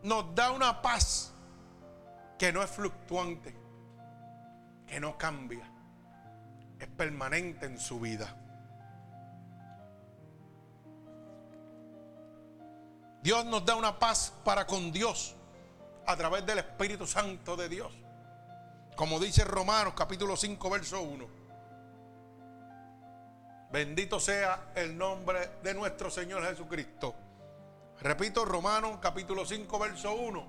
nos 0.02 0.34
da 0.34 0.52
una 0.52 0.80
paz 0.80 1.32
que 2.38 2.52
no 2.52 2.62
es 2.62 2.70
fluctuante, 2.70 3.54
que 4.86 5.00
no 5.00 5.18
cambia 5.18 5.70
es 6.78 6.88
permanente 6.88 7.66
en 7.66 7.78
su 7.78 8.00
vida. 8.00 8.34
Dios 13.26 13.44
nos 13.44 13.64
da 13.64 13.74
una 13.74 13.98
paz 13.98 14.32
para 14.44 14.68
con 14.68 14.92
Dios 14.92 15.34
a 16.06 16.16
través 16.16 16.46
del 16.46 16.58
Espíritu 16.58 17.08
Santo 17.08 17.56
de 17.56 17.68
Dios. 17.68 17.92
Como 18.94 19.18
dice 19.18 19.42
Romanos 19.42 19.94
capítulo 19.96 20.36
5, 20.36 20.70
verso 20.70 21.02
1. 21.02 21.26
Bendito 23.72 24.20
sea 24.20 24.70
el 24.76 24.96
nombre 24.96 25.58
de 25.60 25.74
nuestro 25.74 26.08
Señor 26.08 26.44
Jesucristo. 26.44 27.16
Repito, 28.00 28.44
Romanos 28.44 28.98
capítulo 29.02 29.44
5, 29.44 29.76
verso 29.76 30.14
1. 30.14 30.46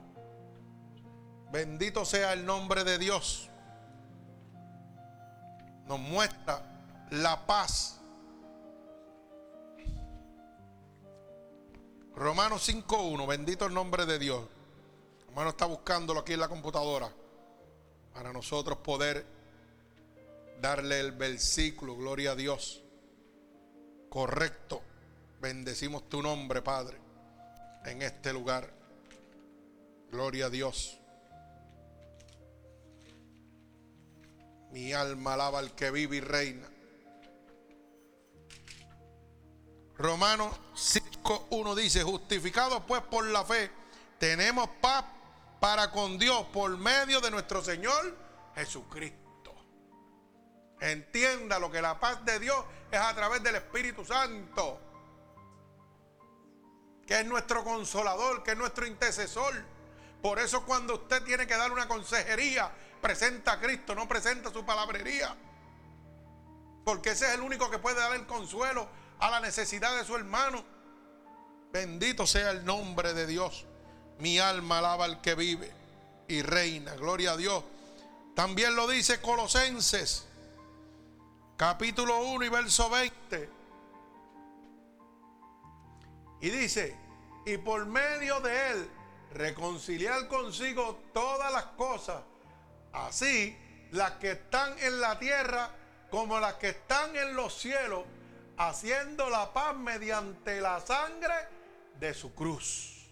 Bendito 1.51 2.05
sea 2.05 2.34
el 2.34 2.45
nombre 2.45 2.84
de 2.84 2.99
Dios. 2.99 3.49
Nos 5.88 5.97
muestra 5.97 6.61
la 7.09 7.43
paz. 7.47 7.99
Romanos 12.18 12.68
5.1, 12.68 13.28
bendito 13.28 13.68
el 13.68 13.76
nombre 13.76 14.07
de 14.07 14.18
Dios. 14.18 14.43
Hermano 15.28 15.51
está 15.51 15.68
buscándolo 15.68 16.22
aquí 16.22 16.34
en 16.34 16.39
la 16.39 16.47
computadora 16.47 17.11
para 18.11 18.34
nosotros 18.34 18.80
poder 18.80 19.24
darle 20.59 20.99
el 20.99 21.11
versículo, 21.11 21.95
gloria 21.95 22.32
a 22.32 22.36
Dios. 22.36 22.82
Correcto. 24.09 24.82
Bendecimos 25.39 26.09
tu 26.09 26.24
nombre, 26.24 26.63
Padre, 26.63 26.97
en 27.86 28.01
este 28.01 28.34
lugar. 28.34 28.68
Gloria 30.09 30.47
a 30.47 30.49
Dios. 30.49 30.97
Mi 34.72 34.91
alma 34.91 35.36
alaba 35.36 35.59
al 35.59 35.76
que 35.76 35.91
vive 35.91 36.15
y 36.15 36.22
reina. 36.22 36.68
Romanos 39.98 40.60
5.1 40.76 41.76
dice, 41.76 42.04
justificados 42.04 42.84
pues 42.88 43.02
por 43.02 43.26
la 43.26 43.43
fe, 43.43 43.72
tenemos 44.20 44.70
paz 44.80 45.06
para 45.60 45.91
con 45.91 46.20
Dios 46.20 46.45
por 46.54 46.78
medio 46.78 47.20
de 47.20 47.32
nuestro 47.32 47.64
Señor 47.64 48.16
Jesucristo. 48.56 49.56
Entienda 50.80 51.58
lo 51.58 51.72
que 51.72 51.82
la 51.82 52.00
paz 52.00 52.24
de 52.26 52.39
Dios 52.39 52.64
es 52.91 53.00
a 53.00 53.14
través 53.16 53.41
del 53.41 53.56
Espíritu 53.56 54.06
Santo, 54.06 54.80
que 57.08 57.20
es 57.20 57.26
nuestro 57.26 57.64
consolador, 57.64 58.43
que 58.43 58.52
es 58.52 58.58
nuestro 58.58 58.86
intercesor. 58.86 59.54
Por 60.22 60.38
eso 60.38 60.64
cuando 60.64 60.95
usted 60.95 61.24
tiene 61.24 61.48
que 61.48 61.58
dar 61.58 61.72
una 61.72 61.88
consejería, 61.88 62.72
presenta 63.02 63.54
a 63.54 63.60
Cristo, 63.60 63.95
no 63.95 64.08
presenta 64.08 64.52
su 64.52 64.64
palabrería. 64.64 65.36
Porque 66.86 67.12
ese 67.12 67.26
es 67.28 67.34
el 67.34 67.41
único 67.41 67.72
que 67.72 67.80
puede 67.80 68.00
dar 68.00 68.14
el 68.14 68.28
consuelo 68.28 68.88
a 69.20 69.30
la 69.30 69.39
necesidad 69.39 69.95
de 69.97 70.05
su 70.05 70.15
hermano. 70.15 70.63
Bendito 71.72 72.26
sea 72.26 72.51
el 72.51 72.65
nombre 72.65 73.13
de 73.13 73.28
Dios. 73.28 73.65
Mi 74.20 74.39
alma 74.39 74.80
alaba 74.80 75.05
al 75.05 75.22
que 75.22 75.36
vive 75.36 75.72
y 76.28 76.41
reina. 76.41 76.95
Gloria 76.95 77.32
a 77.32 77.38
Dios. 77.38 77.63
También 78.36 78.76
lo 78.76 78.88
dice 78.88 79.20
Colosenses, 79.20 80.28
capítulo 81.57 82.24
1 82.24 82.45
y 82.45 82.49
verso 82.49 82.89
20. 82.89 83.49
Y 86.41 86.49
dice, 86.49 86.95
y 87.45 87.57
por 87.57 87.86
medio 87.88 88.39
de 88.41 88.72
él 88.72 88.89
reconciliar 89.34 90.28
consigo 90.28 90.99
todas 91.13 91.51
las 91.51 91.63
cosas, 91.78 92.22
así 92.93 93.57
las 93.91 94.11
que 94.13 94.32
están 94.32 94.78
en 94.80 95.01
la 95.01 95.18
tierra 95.18 95.72
como 96.09 96.39
las 96.39 96.55
que 96.55 96.70
están 96.70 97.15
en 97.15 97.36
los 97.36 97.57
cielos, 97.57 98.03
haciendo 98.58 99.30
la 99.30 99.53
paz 99.53 99.76
mediante 99.76 100.60
la 100.60 100.80
sangre 100.82 101.34
de 101.99 102.14
su 102.14 102.34
cruz. 102.34 103.08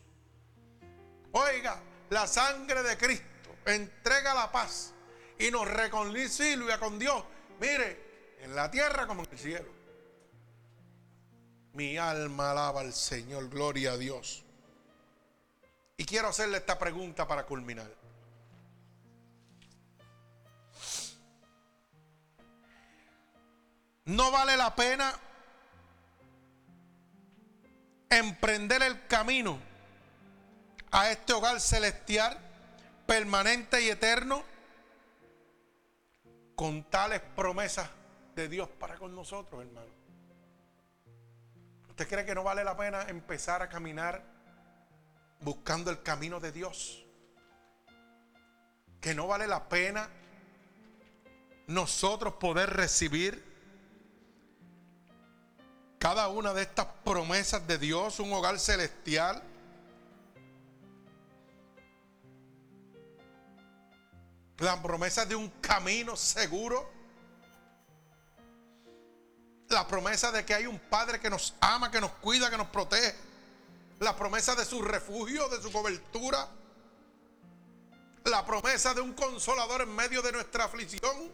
Oiga, 1.32 1.80
la 2.10 2.28
sangre 2.28 2.82
de 2.84 2.98
Cristo 2.98 3.26
entrega 3.66 4.34
la 4.34 4.52
paz 4.52 4.94
y 5.38 5.52
nos 5.52 5.68
reconcilia 5.68 6.80
con 6.80 6.98
Dios. 6.98 7.24
Mire, 7.60 8.38
en 8.42 8.56
la 8.56 8.70
tierra 8.70 9.08
como 9.08 9.24
en 9.24 9.30
el 9.32 9.40
cielo. 9.40 9.76
Mi 11.74 11.98
alma 11.98 12.52
alaba 12.52 12.82
al 12.82 12.94
Señor, 12.94 13.50
gloria 13.50 13.94
a 13.94 13.98
Dios. 13.98 14.44
Y 15.98 16.06
quiero 16.06 16.30
hacerle 16.30 16.58
esta 16.58 16.80
pregunta 16.80 17.28
para 17.28 17.46
culminar. 17.46 17.92
¿No 24.06 24.32
vale 24.32 24.56
la 24.56 24.74
pena 24.76 25.20
emprender 28.18 28.84
el 28.84 29.08
camino 29.08 29.60
a 30.92 31.12
este 31.12 31.34
hogar 31.34 31.60
celestial, 31.60 32.38
permanente 33.06 33.82
y 33.84 33.90
eterno, 33.90 34.44
con 36.56 36.84
tales 36.86 37.22
promesas 37.36 37.90
de 38.36 38.48
Dios 38.48 38.70
para 38.70 38.96
con 38.96 39.14
nosotros, 39.16 39.62
hermano. 39.62 39.92
¿Usted 41.90 42.08
cree 42.08 42.26
que 42.26 42.36
no 42.36 42.44
vale 42.44 42.64
la 42.64 42.76
pena 42.76 43.04
empezar 43.04 43.62
a 43.62 43.70
caminar 43.70 44.22
buscando 45.40 45.92
el 45.92 46.02
camino 46.02 46.40
de 46.40 46.52
Dios? 46.52 47.06
Que 49.00 49.14
no 49.14 49.28
vale 49.28 49.48
la 49.48 49.70
pena 49.70 50.10
nosotros 51.68 52.34
poder 52.34 52.70
recibir 52.72 53.55
cada 56.06 56.28
una 56.28 56.54
de 56.54 56.62
estas 56.62 56.86
promesas 57.04 57.66
de 57.66 57.80
Dios, 57.80 58.20
un 58.20 58.32
hogar 58.32 58.60
celestial. 58.60 59.42
La 64.60 64.80
promesa 64.84 65.26
de 65.26 65.36
un 65.36 65.50
camino 65.62 66.16
seguro. 66.16 66.88
La 69.70 69.88
promesa 69.88 70.32
de 70.32 70.46
que 70.46 70.54
hay 70.54 70.68
un 70.68 70.78
Padre 70.78 71.20
que 71.20 71.28
nos 71.28 71.56
ama, 71.60 71.90
que 71.90 72.00
nos 72.00 72.12
cuida, 72.12 72.52
que 72.52 72.58
nos 72.58 72.68
protege. 72.68 73.16
La 73.98 74.16
promesa 74.16 74.54
de 74.54 74.64
su 74.64 74.84
refugio, 74.84 75.50
de 75.50 75.60
su 75.60 75.72
cobertura. 75.72 76.48
La 78.26 78.46
promesa 78.46 78.94
de 78.94 79.02
un 79.02 79.14
consolador 79.14 79.82
en 79.82 79.96
medio 79.96 80.22
de 80.22 80.34
nuestra 80.34 80.66
aflicción. 80.66 81.32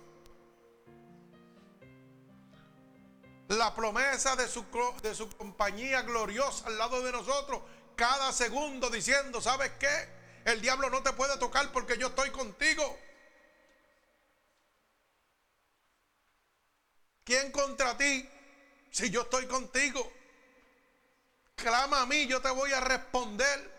La 3.52 3.76
promesa 3.76 4.36
de 4.36 4.48
su, 4.48 4.66
de 5.02 5.14
su 5.14 5.30
compañía 5.38 6.02
gloriosa 6.04 6.68
al 6.68 6.78
lado 6.78 7.02
de 7.02 7.12
nosotros, 7.12 7.62
cada 7.96 8.32
segundo 8.32 8.90
diciendo, 8.90 9.42
¿sabes 9.42 9.72
qué? 9.80 10.10
El 10.46 10.62
diablo 10.62 10.90
no 10.90 11.04
te 11.04 11.12
puede 11.14 11.38
tocar 11.38 11.72
porque 11.72 11.98
yo 11.98 12.08
estoy 12.08 12.32
contigo. 12.32 12.98
¿Quién 17.24 17.52
contra 17.52 17.98
ti 17.98 18.28
si 18.90 19.10
yo 19.10 19.22
estoy 19.22 19.46
contigo? 19.48 20.12
Clama 21.56 22.02
a 22.02 22.06
mí, 22.06 22.26
yo 22.28 22.42
te 22.42 22.50
voy 22.50 22.72
a 22.72 22.80
responder. 22.80 23.70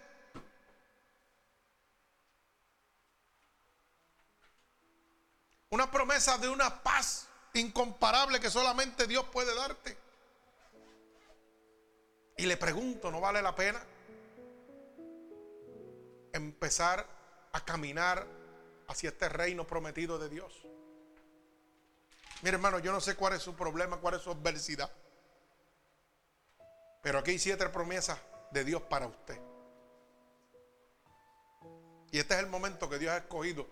Una 5.71 5.91
promesa 5.91 6.37
de 6.37 6.51
una 6.51 6.83
paz 6.83 7.27
incomparable 7.55 8.41
que 8.41 8.51
solamente 8.51 9.07
Dios 9.07 9.25
puede 9.33 9.55
darte. 9.55 9.97
Y 12.37 12.47
le 12.47 12.57
pregunto, 12.57 13.11
¿no 13.11 13.21
vale 13.21 13.43
la 13.43 13.55
pena 13.55 13.85
empezar 16.33 17.07
a 17.53 17.65
caminar 17.65 18.27
hacia 18.89 19.11
este 19.11 19.29
reino 19.29 19.67
prometido 19.67 20.19
de 20.19 20.29
Dios? 20.29 20.67
Mire 22.43 22.57
hermano, 22.57 22.79
yo 22.81 22.91
no 22.91 23.01
sé 23.01 23.15
cuál 23.15 23.35
es 23.35 23.43
su 23.43 23.55
problema, 23.55 23.99
cuál 23.99 24.15
es 24.15 24.23
su 24.23 24.31
adversidad. 24.31 24.91
Pero 27.03 27.19
aquí 27.19 27.33
hay 27.33 27.39
siete 27.39 27.69
promesas 27.69 28.19
de 28.51 28.65
Dios 28.65 28.83
para 28.83 29.07
usted. 29.07 29.39
Y 32.11 32.19
este 32.19 32.35
es 32.35 32.41
el 32.41 32.47
momento 32.47 32.89
que 32.89 32.99
Dios 32.99 33.13
ha 33.13 33.19
escogido 33.19 33.67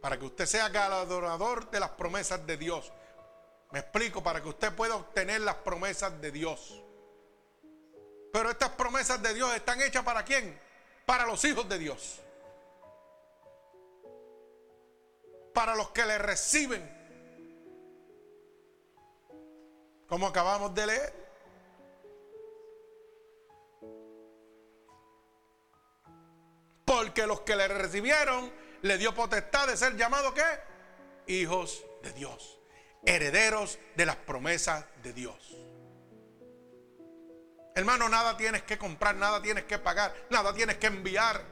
para 0.00 0.18
que 0.18 0.24
usted 0.24 0.46
sea 0.46 0.68
galardonador 0.68 1.70
de 1.70 1.80
las 1.80 1.90
promesas 1.90 2.44
de 2.46 2.56
Dios. 2.56 2.92
Me 3.70 3.78
explico, 3.78 4.22
para 4.22 4.42
que 4.42 4.48
usted 4.48 4.74
pueda 4.74 4.96
obtener 4.96 5.40
las 5.42 5.56
promesas 5.56 6.20
de 6.20 6.32
Dios. 6.32 6.82
Pero 8.32 8.50
estas 8.50 8.70
promesas 8.70 9.22
de 9.22 9.32
Dios 9.32 9.54
están 9.54 9.80
hechas 9.80 10.02
para 10.02 10.24
quién? 10.24 10.58
Para 11.06 11.26
los 11.26 11.44
hijos 11.44 11.68
de 11.68 11.78
Dios. 11.78 12.20
Para 15.54 15.76
los 15.76 15.90
que 15.90 16.04
le 16.04 16.18
reciben. 16.18 16.98
Como 20.08 20.26
acabamos 20.26 20.74
de 20.74 20.86
leer. 20.86 21.30
Porque 26.84 27.24
los 27.24 27.42
que 27.42 27.54
le 27.54 27.68
recibieron 27.68 28.52
le 28.82 28.98
dio 28.98 29.14
potestad 29.14 29.68
de 29.68 29.76
ser 29.76 29.96
llamados 29.96 30.34
qué? 30.34 31.32
Hijos 31.32 31.84
de 32.02 32.12
Dios 32.12 32.59
herederos 33.04 33.78
de 33.96 34.06
las 34.06 34.16
promesas 34.16 34.84
de 35.02 35.12
Dios. 35.12 35.56
Hermano, 37.74 38.08
nada 38.08 38.36
tienes 38.36 38.62
que 38.62 38.76
comprar, 38.76 39.16
nada 39.16 39.40
tienes 39.40 39.64
que 39.64 39.78
pagar, 39.78 40.14
nada 40.30 40.52
tienes 40.52 40.76
que 40.76 40.88
enviar. 40.88 41.42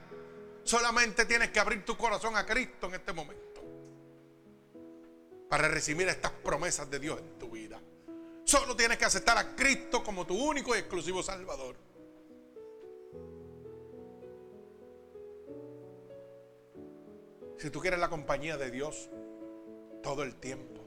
Solamente 0.65 1.25
tienes 1.25 1.51
que 1.51 1.61
abrir 1.61 1.85
tu 1.85 1.97
corazón 1.97 2.37
a 2.37 2.45
Cristo 2.45 2.89
en 2.89 2.95
este 2.95 3.13
momento 3.13 3.49
para 5.49 5.69
recibir 5.69 6.09
estas 6.09 6.33
promesas 6.33 6.91
de 6.91 6.99
Dios 6.99 7.19
en 7.19 7.39
tu 7.39 7.51
vida. 7.51 7.81
Solo 8.45 8.77
tienes 8.77 8.99
que 8.99 9.05
aceptar 9.05 9.39
a 9.39 9.55
Cristo 9.55 10.03
como 10.03 10.27
tu 10.27 10.35
único 10.35 10.75
y 10.75 10.79
exclusivo 10.79 11.23
Salvador. 11.23 11.77
Si 17.59 17.71
tú 17.71 17.81
quieres 17.81 17.99
la 17.99 18.09
compañía 18.09 18.57
de 18.57 18.71
Dios 18.71 19.11
todo 20.03 20.23
el 20.23 20.37
tiempo. 20.37 20.78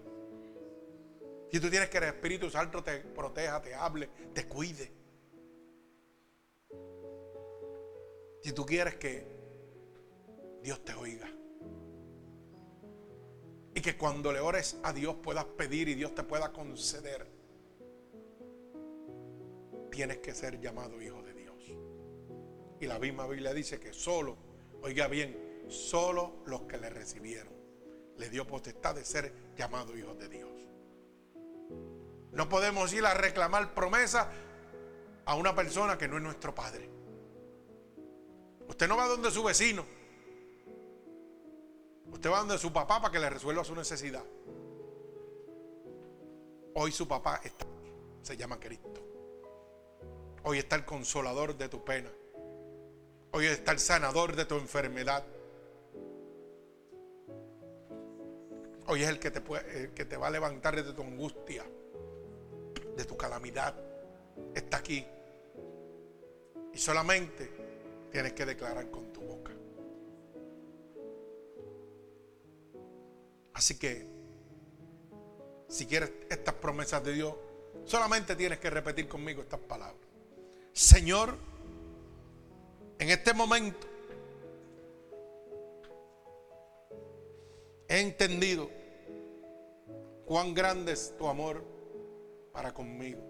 Si 1.51 1.59
tú 1.59 1.69
tienes 1.69 1.89
que 1.89 1.97
el 1.97 2.05
Espíritu 2.05 2.49
Santo 2.49 2.81
te 2.81 2.99
proteja, 2.99 3.61
te 3.61 3.75
hable, 3.75 4.09
te 4.33 4.47
cuide. 4.47 4.91
Si 8.41 8.53
tú 8.53 8.65
quieres 8.65 8.95
que 8.95 9.27
Dios 10.63 10.83
te 10.85 10.93
oiga. 10.93 11.29
Y 13.73 13.81
que 13.81 13.97
cuando 13.97 14.31
le 14.31 14.39
ores 14.39 14.79
a 14.83 14.93
Dios 14.93 15.15
puedas 15.21 15.45
pedir 15.45 15.89
y 15.89 15.95
Dios 15.95 16.15
te 16.15 16.23
pueda 16.23 16.53
conceder. 16.53 17.27
Tienes 19.91 20.19
que 20.19 20.33
ser 20.33 20.59
llamado 20.59 21.01
hijo 21.01 21.21
de 21.21 21.33
Dios. 21.33 21.75
Y 22.79 22.85
la 22.85 22.97
misma 22.97 23.27
Biblia 23.27 23.53
dice 23.53 23.79
que 23.79 23.91
solo, 23.93 24.37
oiga 24.81 25.07
bien, 25.07 25.65
solo 25.67 26.43
los 26.45 26.61
que 26.61 26.77
le 26.77 26.89
recibieron 26.89 27.61
le 28.17 28.29
dio 28.29 28.45
potestad 28.45 28.95
de 28.95 29.03
ser 29.03 29.33
llamado 29.57 29.97
hijo 29.97 30.13
de 30.13 30.29
Dios. 30.29 30.70
No 32.31 32.47
podemos 32.47 32.91
ir 32.93 33.05
a 33.05 33.13
reclamar 33.13 33.73
promesas 33.73 34.27
a 35.25 35.35
una 35.35 35.53
persona 35.55 35.97
que 35.97 36.07
no 36.07 36.17
es 36.17 36.23
nuestro 36.23 36.55
padre. 36.55 36.89
Usted 38.67 38.87
no 38.87 38.97
va 38.97 39.07
donde 39.07 39.31
su 39.31 39.43
vecino. 39.43 39.85
Usted 42.11 42.29
va 42.29 42.39
donde 42.39 42.57
su 42.57 42.71
papá 42.71 43.01
para 43.01 43.11
que 43.11 43.19
le 43.19 43.29
resuelva 43.29 43.63
su 43.63 43.75
necesidad. 43.75 44.23
Hoy 46.73 46.91
su 46.91 47.07
papá 47.07 47.41
está 47.43 47.65
Se 48.21 48.37
llama 48.37 48.59
Cristo. 48.59 49.01
Hoy 50.43 50.59
está 50.59 50.75
el 50.75 50.85
consolador 50.85 51.57
de 51.57 51.69
tu 51.69 51.83
pena. 51.83 52.09
Hoy 53.31 53.45
está 53.45 53.71
el 53.71 53.79
sanador 53.79 54.35
de 54.35 54.45
tu 54.45 54.55
enfermedad. 54.55 55.25
Hoy 58.87 59.03
es 59.03 59.09
el 59.09 59.19
que 59.19 59.31
te, 59.31 59.41
puede, 59.41 59.93
que 59.93 60.05
te 60.05 60.17
va 60.17 60.27
a 60.27 60.31
levantar 60.31 60.75
de 60.75 60.91
tu 60.93 61.01
angustia, 61.01 61.63
de 62.95 63.05
tu 63.05 63.17
calamidad. 63.17 63.75
Está 64.53 64.77
aquí. 64.77 65.05
Y 66.73 66.77
solamente 66.77 67.51
tienes 68.11 68.33
que 68.33 68.45
declarar 68.45 68.89
con 68.89 69.11
tu 69.11 69.21
boca. 69.21 69.51
Así 73.53 73.77
que, 73.77 74.07
si 75.67 75.85
quieres 75.85 76.11
estas 76.29 76.55
promesas 76.55 77.03
de 77.03 77.13
Dios, 77.13 77.35
solamente 77.85 78.35
tienes 78.35 78.59
que 78.59 78.69
repetir 78.69 79.07
conmigo 79.07 79.41
estas 79.41 79.59
palabras. 79.59 80.01
Señor, 80.73 81.37
en 82.97 83.09
este 83.09 83.33
momento 83.33 83.87
he 87.87 87.99
entendido 87.99 88.69
cuán 90.25 90.53
grande 90.53 90.93
es 90.93 91.15
tu 91.17 91.27
amor 91.27 91.61
para 92.51 92.73
conmigo. 92.73 93.21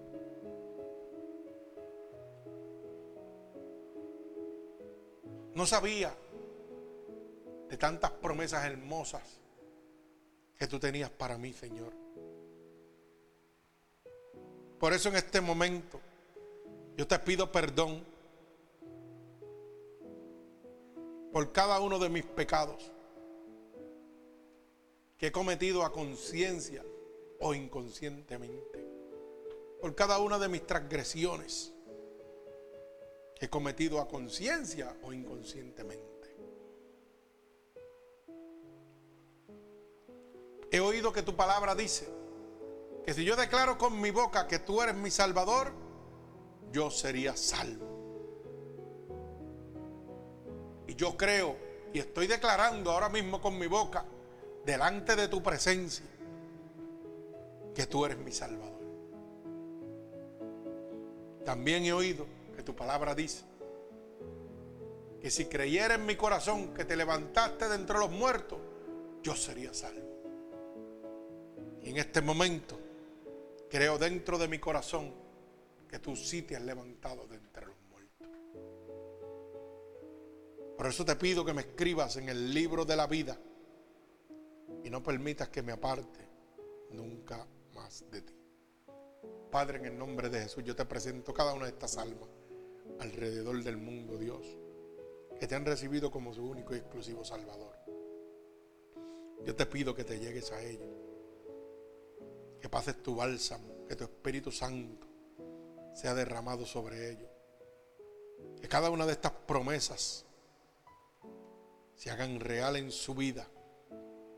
No 5.54 5.66
sabía 5.66 6.14
de 7.70 7.78
tantas 7.78 8.12
promesas 8.12 8.66
hermosas 8.66 9.40
que 10.58 10.68
tú 10.68 10.80
tenías 10.80 11.10
para 11.10 11.38
mí, 11.38 11.54
Señor. 11.54 11.94
Por 14.80 14.94
eso 14.94 15.10
en 15.10 15.16
este 15.16 15.42
momento 15.42 16.00
yo 16.98 17.08
te 17.08 17.20
pido 17.20 17.52
perdón 17.52 18.04
por 21.32 21.52
cada 21.52 21.80
uno 21.80 22.00
de 22.00 22.10
mis 22.10 22.26
pecados 22.26 22.92
que 25.18 25.28
he 25.28 25.32
cometido 25.32 25.84
a 25.84 25.92
conciencia 25.92 26.84
o 27.40 27.54
inconscientemente. 27.54 28.91
Por 29.82 29.96
cada 29.96 30.20
una 30.20 30.38
de 30.38 30.48
mis 30.48 30.66
transgresiones 30.66 31.74
que 33.36 33.48
he 33.48 33.50
cometido 33.50 34.00
a 34.00 34.08
conciencia 34.08 34.96
o 35.04 35.12
inconscientemente. 35.12 36.12
He 40.72 40.80
oído 40.80 41.12
que 41.12 41.24
tu 41.24 41.36
palabra 41.36 41.76
dice 41.76 42.08
que 43.04 43.14
si 43.14 43.26
yo 43.26 43.36
declaro 43.36 43.78
con 43.78 44.00
mi 44.00 44.12
boca 44.12 44.48
que 44.48 44.60
tú 44.60 44.82
eres 44.82 44.96
mi 44.96 45.10
salvador, 45.10 45.74
yo 46.72 46.90
sería 46.90 47.36
salvo. 47.36 47.88
Y 50.88 50.96
yo 50.96 51.18
creo 51.18 51.72
y 51.94 52.00
estoy 52.00 52.28
declarando 52.28 52.92
ahora 52.92 53.10
mismo 53.10 53.42
con 53.42 53.58
mi 53.58 53.68
boca, 53.68 54.06
delante 54.66 55.16
de 55.16 55.28
tu 55.28 55.44
presencia, 55.44 56.06
que 57.76 57.86
tú 57.86 58.06
eres 58.06 58.18
mi 58.18 58.32
salvador. 58.32 58.81
También 61.46 61.84
he 61.86 61.94
oído 61.94 62.26
que 62.56 62.64
tu 62.64 62.76
palabra 62.76 63.16
dice 63.16 63.44
que 65.20 65.30
si 65.30 65.46
creyera 65.46 65.96
en 65.96 66.06
mi 66.06 66.16
corazón 66.16 66.74
que 66.74 66.86
te 66.86 66.96
levantaste 66.96 67.70
de 67.70 67.76
entre 67.76 68.00
los 68.00 68.10
muertos, 68.10 68.60
yo 69.22 69.36
sería 69.36 69.74
salvo. 69.74 70.10
Y 71.84 71.90
en 71.90 71.98
este 71.98 72.22
momento 72.22 72.80
creo 73.70 73.98
dentro 73.98 74.38
de 74.38 74.48
mi 74.48 74.60
corazón 74.60 75.14
que 75.88 76.00
tú 76.00 76.16
sí 76.16 76.42
te 76.42 76.56
has 76.56 76.62
levantado 76.64 77.28
de 77.28 77.36
entre 77.36 77.68
los 77.68 77.76
muertos. 77.90 78.28
Por 80.76 80.88
eso 80.88 81.06
te 81.06 81.16
pido 81.16 81.46
que 81.46 81.54
me 81.54 81.62
escribas 81.62 82.16
en 82.18 82.30
el 82.30 82.54
libro 82.54 82.86
de 82.86 82.96
la 82.96 83.08
vida 83.08 83.38
y 84.84 84.90
no 84.90 85.04
permitas 85.04 85.50
que 85.50 85.62
me 85.62 85.72
aparte 85.72 86.20
nunca 86.92 87.46
más 87.74 88.10
de 88.10 88.22
ti. 88.22 88.41
Padre, 89.52 89.80
en 89.80 89.86
el 89.86 89.98
nombre 89.98 90.30
de 90.30 90.42
Jesús, 90.42 90.64
yo 90.64 90.76
te 90.76 90.86
presento 90.86 91.34
cada 91.34 91.54
una 91.54 91.66
de 91.66 91.72
estas 91.72 91.98
almas 91.98 92.30
alrededor 93.00 93.64
del 93.64 93.78
mundo, 93.78 94.18
Dios, 94.18 94.46
que 95.40 95.48
te 95.48 95.56
han 95.56 95.66
recibido 95.66 96.12
como 96.12 96.34
su 96.34 96.48
único 96.48 96.76
y 96.76 96.78
exclusivo 96.78 97.24
Salvador. 97.24 97.76
Yo 99.44 99.56
te 99.56 99.66
pido 99.66 99.96
que 99.96 100.04
te 100.04 100.20
llegues 100.20 100.52
a 100.52 100.62
ellos, 100.62 100.90
que 102.62 102.70
pases 102.70 103.02
tu 103.02 103.16
bálsamo, 103.16 103.88
que 103.88 103.96
tu 103.96 104.04
Espíritu 104.04 104.52
Santo 104.52 105.08
sea 105.94 106.14
derramado 106.14 106.66
sobre 106.66 107.12
ellos, 107.12 107.30
que 108.62 108.68
cada 108.68 108.90
una 108.90 109.06
de 109.06 109.14
estas 109.14 109.32
promesas 109.32 110.26
se 111.96 112.10
hagan 112.10 112.40
real 112.40 112.76
en 112.76 112.92
su 112.92 113.16
vida 113.16 113.48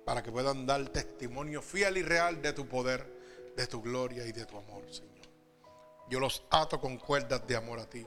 para 0.05 0.23
que 0.23 0.31
puedan 0.31 0.65
dar 0.65 0.89
testimonio 0.89 1.61
fiel 1.61 1.97
y 1.97 2.03
real 2.03 2.41
de 2.41 2.53
tu 2.53 2.67
poder, 2.67 3.05
de 3.55 3.67
tu 3.67 3.81
gloria 3.81 4.25
y 4.25 4.31
de 4.31 4.45
tu 4.45 4.57
amor, 4.57 4.83
Señor. 4.91 5.13
Yo 6.09 6.19
los 6.19 6.43
ato 6.49 6.79
con 6.79 6.97
cuerdas 6.97 7.45
de 7.47 7.55
amor 7.55 7.79
a 7.79 7.89
ti 7.89 8.05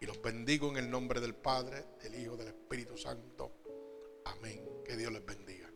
y 0.00 0.06
los 0.06 0.20
bendigo 0.20 0.68
en 0.68 0.76
el 0.76 0.90
nombre 0.90 1.20
del 1.20 1.34
Padre, 1.34 1.84
del 2.02 2.20
Hijo, 2.20 2.36
del 2.36 2.48
Espíritu 2.48 2.96
Santo. 2.96 3.52
Amén. 4.24 4.82
Que 4.84 4.96
Dios 4.96 5.12
les 5.12 5.24
bendiga. 5.24 5.68